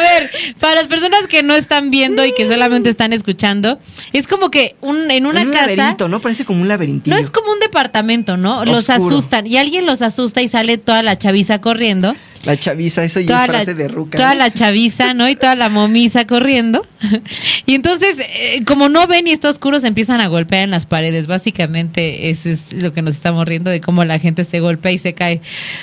ver, 0.00 0.30
para 0.58 0.74
las 0.74 0.86
personas 0.88 1.26
que 1.26 1.42
no 1.42 1.54
están 1.54 1.90
viendo 1.90 2.24
y 2.24 2.32
que 2.32 2.46
solamente 2.46 2.90
están 2.90 3.12
escuchando, 3.12 3.78
es 4.12 4.26
como 4.26 4.50
que 4.50 4.76
un, 4.80 5.10
en 5.10 5.26
una 5.26 5.42
un 5.42 5.50
casa. 5.50 5.66
laberinto, 5.66 6.08
¿no? 6.08 6.20
Parece 6.20 6.44
como 6.44 6.60
un 6.60 6.68
laberintillo. 6.68 7.14
No 7.16 7.22
es 7.22 7.30
como 7.30 7.52
un 7.52 7.60
departamento, 7.60 8.36
¿no? 8.36 8.64
Los 8.64 8.90
asustan 8.90 9.46
y 9.46 9.56
alguien 9.56 9.86
los 9.86 10.02
asusta 10.02 10.42
y 10.42 10.48
sale 10.48 10.78
toda 10.78 11.02
la 11.02 11.16
chaviza 11.16 11.60
corriendo. 11.60 12.14
La 12.44 12.56
chaviza, 12.56 13.04
eso 13.04 13.20
ya 13.20 13.26
Toda 13.26 13.44
es 13.44 13.48
la, 13.48 13.54
frase 13.54 13.74
de 13.74 13.88
ruca. 13.88 14.16
toda 14.16 14.30
¿no? 14.32 14.38
la 14.38 14.50
chaviza, 14.52 15.12
¿no? 15.12 15.28
Y 15.28 15.36
toda 15.36 15.54
la 15.56 15.68
momisa 15.68 16.26
corriendo. 16.26 16.86
Y 17.66 17.74
entonces, 17.74 18.16
eh, 18.18 18.62
como 18.66 18.88
no 18.88 19.06
ven 19.06 19.28
y 19.28 19.32
está 19.32 19.48
oscuro, 19.48 19.78
se 19.78 19.86
empiezan 19.86 20.20
a 20.20 20.26
golpear 20.26 20.62
en 20.62 20.70
las 20.70 20.86
paredes. 20.86 21.26
Básicamente, 21.28 22.30
eso 22.30 22.48
es 22.48 22.72
lo 22.72 22.92
que 22.92 23.00
nos 23.02 23.14
estamos 23.14 23.46
riendo 23.46 23.70
de 23.70 23.80
cómo 23.80 24.04
la 24.04 24.18
gente 24.18 24.42
se 24.44 24.58
golpea 24.60 24.90
y 24.92 24.98
se 24.98 25.14
cae 25.14 25.40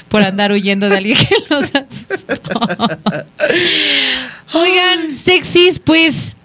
por 0.09 0.21
andar 0.23 0.51
huyendo 0.51 0.89
de 0.89 0.97
alguien 0.97 1.17
que 1.17 1.35
los 1.49 1.71
asustó. 1.75 2.59
Oigan, 4.53 5.15
sexys, 5.15 5.79
pues. 5.79 6.35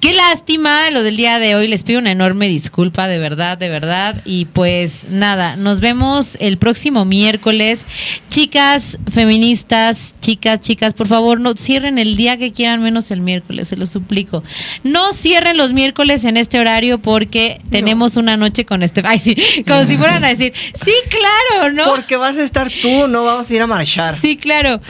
Qué 0.00 0.12
lástima 0.12 0.90
lo 0.90 1.02
del 1.02 1.16
día 1.16 1.38
de 1.38 1.54
hoy. 1.54 1.68
Les 1.68 1.82
pido 1.82 1.98
una 1.98 2.12
enorme 2.12 2.48
disculpa, 2.48 3.08
de 3.08 3.18
verdad, 3.18 3.56
de 3.56 3.68
verdad. 3.68 4.20
Y 4.24 4.44
pues 4.44 5.06
nada, 5.10 5.56
nos 5.56 5.80
vemos 5.80 6.36
el 6.40 6.58
próximo 6.58 7.04
miércoles. 7.04 7.86
Chicas 8.28 8.98
feministas, 9.10 10.14
chicas, 10.20 10.60
chicas, 10.60 10.92
por 10.92 11.08
favor, 11.08 11.40
no 11.40 11.54
cierren 11.54 11.98
el 11.98 12.16
día 12.16 12.36
que 12.36 12.52
quieran, 12.52 12.82
menos 12.82 13.10
el 13.10 13.20
miércoles, 13.20 13.68
se 13.68 13.76
lo 13.76 13.86
suplico. 13.86 14.44
No 14.84 15.14
cierren 15.14 15.56
los 15.56 15.72
miércoles 15.72 16.24
en 16.24 16.36
este 16.36 16.60
horario 16.60 16.98
porque 16.98 17.60
tenemos 17.70 18.16
una 18.16 18.36
noche 18.36 18.66
con 18.66 18.82
este. 18.82 19.02
Ay, 19.04 19.18
sí, 19.18 19.34
como 19.66 19.86
si 19.86 19.96
fueran 19.96 20.24
a 20.24 20.28
decir, 20.28 20.52
sí, 20.74 20.92
claro, 21.08 21.72
¿no? 21.72 21.84
Porque 21.84 22.16
vas 22.16 22.36
a 22.36 22.44
estar 22.44 22.70
tú, 22.82 23.08
no 23.08 23.24
vamos 23.24 23.50
a 23.50 23.54
ir 23.54 23.62
a 23.62 23.66
marchar. 23.66 24.14
Sí, 24.14 24.36
claro. 24.36 24.80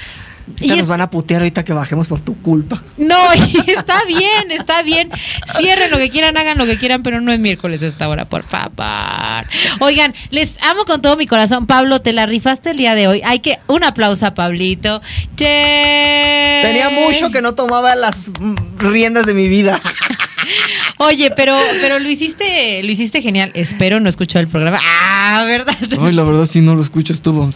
Y 0.61 0.68
nos 0.68 0.78
es- 0.78 0.86
van 0.86 1.01
a 1.01 1.11
putear 1.11 1.40
ahorita 1.42 1.64
que 1.64 1.72
bajemos 1.72 2.07
por 2.09 2.20
tu 2.20 2.40
culpa. 2.40 2.82
No, 2.97 3.16
y 3.34 3.70
está 3.70 4.05
bien, 4.07 4.51
está 4.51 4.82
bien. 4.82 5.11
Cierren 5.57 5.90
lo 5.90 5.99
que 5.99 6.09
quieran, 6.11 6.36
hagan 6.36 6.57
lo 6.59 6.66
que 6.66 6.78
quieran, 6.78 7.03
pero 7.03 7.20
no 7.20 7.32
es 7.32 7.38
miércoles 7.40 7.82
a 7.82 7.86
esta 7.86 8.09
hora, 8.09 8.28
por 8.28 8.44
favor. 8.49 9.47
Oigan, 9.80 10.14
les 10.30 10.55
amo 10.62 10.84
con 10.84 11.03
todo 11.03 11.16
mi 11.16 11.26
corazón. 11.26 11.66
Pablo, 11.66 12.01
te 12.01 12.12
la 12.12 12.26
rifaste 12.26 12.70
el 12.70 12.76
día 12.76 12.94
de 12.94 13.09
hoy. 13.09 13.22
Hay 13.24 13.40
que 13.40 13.59
un 13.66 13.82
aplauso 13.84 14.26
a 14.26 14.34
Pablito. 14.34 15.01
Che. 15.36 16.61
Tenía 16.62 16.90
mucho 16.90 17.30
que 17.30 17.42
no 17.42 17.55
tomaba 17.55 17.94
las 17.97 18.30
riendas 18.78 19.26
de 19.26 19.34
mi 19.34 19.49
vida. 19.49 19.80
Oye, 20.99 21.30
pero 21.36 21.59
pero 21.80 21.99
lo 21.99 22.09
hiciste 22.09 22.82
lo 22.82 22.90
hiciste 22.90 23.20
genial. 23.20 23.51
Espero 23.55 24.01
no 24.01 24.09
escuchó 24.09 24.38
el 24.38 24.49
programa. 24.49 24.78
Ah, 24.82 25.42
¿verdad? 25.44 25.76
Ay, 26.01 26.12
la 26.12 26.22
verdad, 26.22 26.44
si 26.47 26.61
no 26.61 26.74
lo 26.74 26.82
escucho, 26.82 27.12
estuvo. 27.12 27.51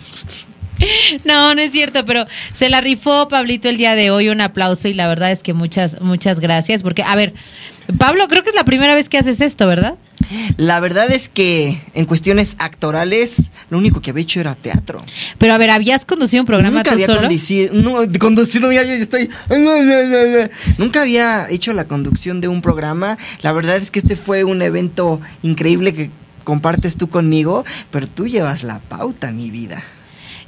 No, 1.25 1.55
no 1.55 1.61
es 1.61 1.73
cierto, 1.73 2.05
pero 2.05 2.27
se 2.53 2.69
la 2.69 2.81
rifó 2.81 3.29
Pablito 3.29 3.69
el 3.69 3.77
día 3.77 3.95
de 3.95 4.11
hoy. 4.11 4.29
Un 4.29 4.41
aplauso 4.41 4.89
y 4.89 4.95
la 4.95 5.09
verdad 5.09 5.31
es 5.31 5.43
que 5.43 5.53
muchas 5.53 6.01
muchas 6.01 6.41
gracias 6.41 6.83
porque 6.83 7.03
a 7.03 7.15
ver, 7.17 7.35
Pablo, 7.99 8.29
creo 8.29 8.43
que 8.43 8.51
es 8.51 8.55
la 8.55 8.65
primera 8.65 8.95
vez 8.95 9.09
que 9.09 9.19
haces 9.19 9.41
esto, 9.41 9.67
¿verdad? 9.67 9.97
La 10.57 10.79
verdad 10.79 11.11
es 11.11 11.29
que 11.29 11.81
en 11.95 12.05
cuestiones 12.05 12.55
actorales, 12.59 13.51
lo 13.69 13.79
único 13.79 14.01
que 14.01 14.11
había 14.11 14.23
hecho 14.23 14.39
era 14.39 14.55
teatro. 14.55 15.01
Pero 15.39 15.55
a 15.55 15.59
ver, 15.59 15.71
¿habías 15.71 16.05
conducido 16.05 16.43
un 16.43 16.47
programa 16.47 16.77
Nunca 16.77 16.91
tú 16.91 16.95
había 16.95 17.07
solo? 17.07 17.21
conducido, 17.23 17.75
no, 17.75 17.97
conducido, 18.19 18.71
ya, 18.71 18.83
ya 18.85 18.95
estoy. 18.95 19.29
Nunca 20.79 21.03
había 21.03 21.49
hecho 21.51 21.73
la 21.73 21.87
conducción 21.87 22.41
de 22.41 22.49
un 22.49 22.63
programa. 22.63 23.19
La 23.43 23.53
verdad 23.53 23.77
es 23.77 23.91
que 23.91 23.99
este 23.99 24.15
fue 24.15 24.45
un 24.45 24.63
evento 24.63 25.21
increíble 25.43 25.95
que 25.95 26.11
compartes 26.45 26.97
tú 26.97 27.09
conmigo, 27.09 27.65
pero 27.91 28.07
tú 28.07 28.29
llevas 28.29 28.63
la 28.63 28.79
pauta, 28.79 29.33
mi 29.33 29.51
vida. 29.51 29.83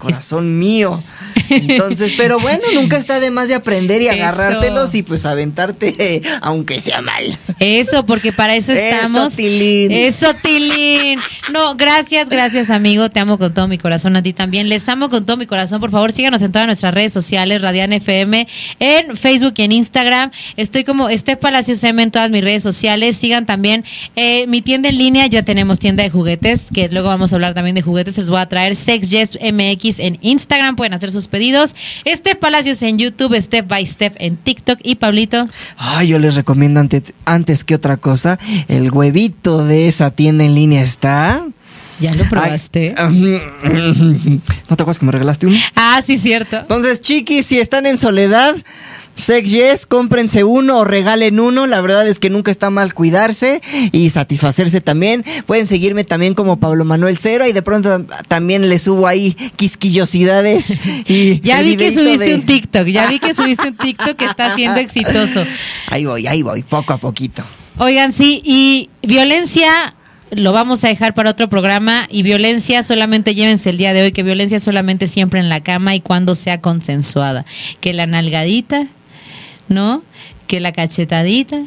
Corazón 0.03 0.59
mío. 0.59 1.01
Entonces, 1.49 2.15
pero 2.17 2.41
bueno, 2.41 2.63
nunca 2.75 2.97
está 2.97 3.21
de 3.21 3.31
más 3.31 3.47
de 3.47 3.55
aprender 3.55 4.03
y 4.03 4.07
Eso. 4.07 4.15
agarrártelos 4.15 4.95
y 4.97 5.05
pues 5.05 5.25
aventarte, 5.25 6.23
aunque 6.43 6.81
sea 6.81 7.01
mal. 7.03 7.39
Eso, 7.61 8.05
porque 8.05 8.33
para 8.33 8.57
eso 8.57 8.73
Eso, 8.73 8.83
estamos. 8.83 9.37
Tilín. 9.37 9.93
Eso, 9.93 10.35
Tilín. 10.43 11.21
No, 11.53 11.77
gracias, 11.77 12.29
gracias, 12.29 12.69
amigo. 12.69 13.11
Te 13.11 13.21
amo 13.21 13.39
con 13.39 13.55
todo 13.55 13.69
mi 13.69 13.79
corazón, 13.79 14.17
a 14.17 14.23
ti 14.25 14.33
también. 14.33 14.69
Les 14.69 14.89
amo 14.89 15.09
con 15.09 15.25
todo 15.25 15.37
mi 15.37 15.47
corazón. 15.47 15.81
Por 15.81 15.93
favor, 15.93 16.11
síganos 16.11 16.43
en 16.43 16.51
todas 16.51 16.67
nuestras 16.67 16.93
redes 16.93 17.13
sociales, 17.13 17.63
Radian 17.63 17.93
FM, 17.93 18.49
en 18.81 19.17
Facebook 19.17 19.55
y 19.59 19.63
en 19.63 19.73
Instagram. 19.73 20.33
Estoy 20.57 20.83
como 20.83 21.09
Estef 21.09 21.39
Palacios 21.39 21.83
M 21.85 22.03
en 22.03 22.11
todas 22.11 22.31
mis 22.31 22.43
redes 22.43 22.65
sociales. 22.65 23.17
Sigan 23.17 23.47
también 23.47 23.85
eh, 24.17 24.47
mi 24.49 24.63
tienda 24.63 24.89
en 24.89 24.99
línea. 24.99 25.27
Ya 25.29 25.45
tenemos 25.45 25.79
tienda 25.79 26.03
de 26.03 26.11
juguetes, 26.11 26.71
que 26.75 26.89
luego 26.89 27.07
vamos 27.09 27.33
a 27.33 27.37
hablar 27.37 27.55
también 27.55 27.77
de 27.77 27.83
juguetes. 27.83 28.19
Los 28.19 28.31
voy 28.31 28.41
a 28.41 28.49
traer 28.49 28.75
Sex 28.75 29.11
Yes 29.11 29.39
MX 29.41 29.92
en 29.99 30.19
Instagram. 30.23 30.77
Pueden 30.77 30.95
hacer 30.95 31.13
sus 31.13 31.29
pedidos. 31.29 31.75
Estef 32.05 32.37
Palacios 32.37 32.83
en 32.83 32.99
YouTube, 32.99 33.35
Step 33.41 33.67
by 33.69 33.87
Step 33.87 34.15
en 34.19 34.37
TikTok. 34.37 34.79
Y 34.83 34.97
Pablito. 34.97 35.49
Ay, 35.77 36.09
yo 36.09 36.19
les 36.19 36.35
recomiendo 36.35 36.81
ante- 36.81 37.03
antes 37.25 37.65
que 37.65 37.75
otra 37.75 37.97
cosa, 37.97 38.39
el 38.69 38.91
huevito 38.91 39.65
de 39.65 39.89
esa 39.89 40.11
tienda 40.11 40.45
en 40.45 40.55
línea 40.55 40.83
está. 40.83 41.45
¿Ya 42.01 42.15
lo 42.15 42.29
probaste? 42.29 42.95
Ay, 42.97 43.39
¿No 44.69 44.77
te 44.77 44.83
acuerdas 44.83 44.99
que 44.99 45.07
me 45.07 45.13
regalaste 45.13 45.47
uno? 45.47 45.57
Ah, 45.77 46.03
sí, 46.05 46.19
cierto. 46.19 46.59
Entonces, 46.59 47.01
chiquis, 47.01 47.47
si 47.47 47.61
están 47.61 47.87
en 47.87 47.97
soledad, 47.99 48.57
Sex 49.15 49.51
Yes, 49.51 49.87
cómprense 49.87 50.43
uno 50.43 50.79
o 50.79 50.85
regalen 50.85 51.39
uno. 51.39 51.67
La 51.67 51.81
verdad 51.81 52.07
es 52.09 52.19
que 52.19 52.31
nunca 52.31 52.51
está 52.51 52.71
mal 52.71 52.95
cuidarse 52.95 53.61
y 53.93 54.09
satisfacerse 54.11 54.81
también. 54.81 55.25
Pueden 55.47 55.67
seguirme 55.67 56.05
también 56.05 56.35
como 56.35 56.59
Pablo 56.59 56.85
Manuel 56.85 57.19
Cero 57.19 57.47
y 57.47 57.53
de 57.53 57.63
pronto 57.63 58.07
también 58.29 58.69
le 58.69 58.79
subo 58.79 59.07
ahí 59.07 59.37
quisquillosidades. 59.57 60.79
Y 61.07 61.41
Ya 61.43 61.61
vi 61.63 61.77
que 61.77 61.93
subiste 61.93 62.25
de- 62.27 62.35
un 62.37 62.47
TikTok, 62.47 62.87
ya 62.87 63.07
vi 63.07 63.19
que 63.19 63.35
subiste 63.35 63.69
un 63.69 63.77
TikTok 63.77 64.17
que 64.17 64.25
está 64.25 64.55
siendo 64.55 64.81
exitoso. 64.81 65.45
Ahí 65.89 66.05
voy, 66.05 66.27
ahí 66.27 66.43
voy, 66.43 66.63
poco 66.63 66.93
a 66.95 66.99
poquito. 66.99 67.43
Oigan, 67.79 68.13
sí, 68.13 68.43
y 68.45 68.91
violencia 69.03 69.95
lo 70.31 70.53
vamos 70.53 70.83
a 70.85 70.89
dejar 70.89 71.15
para 71.15 71.31
otro 71.31 71.49
programa 71.51 72.07
y 72.11 72.23
violencia 72.23 72.83
solamente 72.83 73.35
llévense 73.35 73.69
el 73.71 73.77
día 73.77 73.93
de 73.93 74.03
hoy, 74.03 74.13
que 74.13 74.23
violencia 74.23 74.59
solamente 74.61 75.07
siempre 75.07 75.41
en 75.41 75.51
la 75.51 75.61
cama 75.63 75.95
y 75.95 76.01
cuando 76.01 76.35
sea 76.35 76.61
consensuada. 76.63 77.45
Que 77.81 77.93
la 77.93 78.07
nalgadita, 78.07 78.87
¿no? 79.73 80.03
Que 80.47 80.61
la 80.61 80.73
cachetadita, 80.73 81.63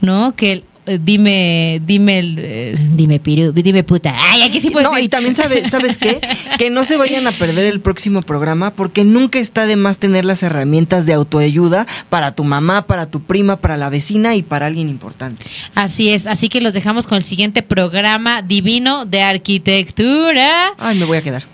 ¿no? 0.00 0.34
Que 0.34 0.52
el, 0.52 0.64
eh, 0.86 0.98
dime, 1.02 1.80
dime, 1.86 2.18
el, 2.18 2.36
eh, 2.38 2.76
dime 2.94 3.18
piru, 3.18 3.52
dime 3.52 3.84
puta. 3.84 4.14
Ay, 4.30 4.42
aquí 4.42 4.60
sí 4.60 4.70
puede 4.70 4.84
No, 4.84 4.98
y 4.98 5.08
también 5.08 5.34
sabes, 5.34 5.70
¿sabes 5.70 5.96
qué? 5.96 6.20
Que 6.58 6.68
no 6.68 6.84
se 6.84 6.98
vayan 6.98 7.26
a 7.26 7.32
perder 7.32 7.72
el 7.72 7.80
próximo 7.80 8.20
programa 8.20 8.70
porque 8.70 9.02
nunca 9.02 9.38
está 9.38 9.66
de 9.66 9.76
más 9.76 9.98
tener 9.98 10.26
las 10.26 10.42
herramientas 10.42 11.06
de 11.06 11.14
autoayuda 11.14 11.86
para 12.10 12.34
tu 12.34 12.44
mamá, 12.44 12.86
para 12.86 13.10
tu 13.10 13.22
prima, 13.22 13.56
para 13.56 13.78
la 13.78 13.88
vecina 13.88 14.34
y 14.34 14.42
para 14.42 14.66
alguien 14.66 14.90
importante. 14.90 15.44
Así 15.74 16.10
es, 16.10 16.26
así 16.26 16.50
que 16.50 16.60
los 16.60 16.74
dejamos 16.74 17.06
con 17.06 17.16
el 17.16 17.24
siguiente 17.24 17.62
programa 17.62 18.42
divino 18.42 19.06
de 19.06 19.22
arquitectura. 19.22 20.74
Ay, 20.78 20.98
me 20.98 21.06
voy 21.06 21.16
a 21.16 21.22
quedar. 21.22 21.53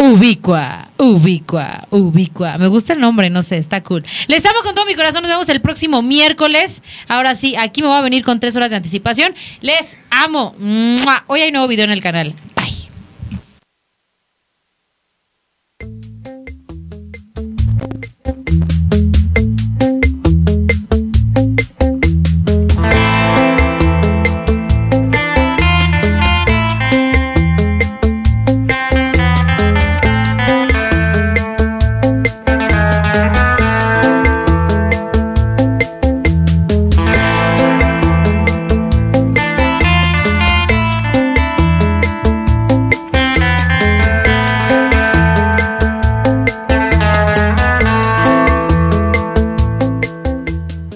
Ubicua, 0.00 0.88
ubicua, 0.96 1.86
ubicua. 1.90 2.56
Me 2.56 2.68
gusta 2.68 2.94
el 2.94 3.00
nombre, 3.00 3.28
no 3.28 3.42
sé, 3.42 3.58
está 3.58 3.82
cool. 3.82 4.02
Les 4.28 4.46
amo 4.46 4.60
con 4.62 4.74
todo 4.74 4.86
mi 4.86 4.94
corazón. 4.94 5.20
Nos 5.20 5.30
vemos 5.30 5.48
el 5.50 5.60
próximo 5.60 6.00
miércoles. 6.00 6.82
Ahora 7.06 7.34
sí, 7.34 7.54
aquí 7.54 7.82
me 7.82 7.88
voy 7.88 7.98
a 7.98 8.00
venir 8.00 8.24
con 8.24 8.40
tres 8.40 8.56
horas 8.56 8.70
de 8.70 8.76
anticipación. 8.76 9.34
Les 9.60 9.98
amo. 10.08 10.54
Hoy 11.26 11.40
hay 11.42 11.52
nuevo 11.52 11.68
video 11.68 11.84
en 11.84 11.90
el 11.90 12.00
canal. 12.00 12.34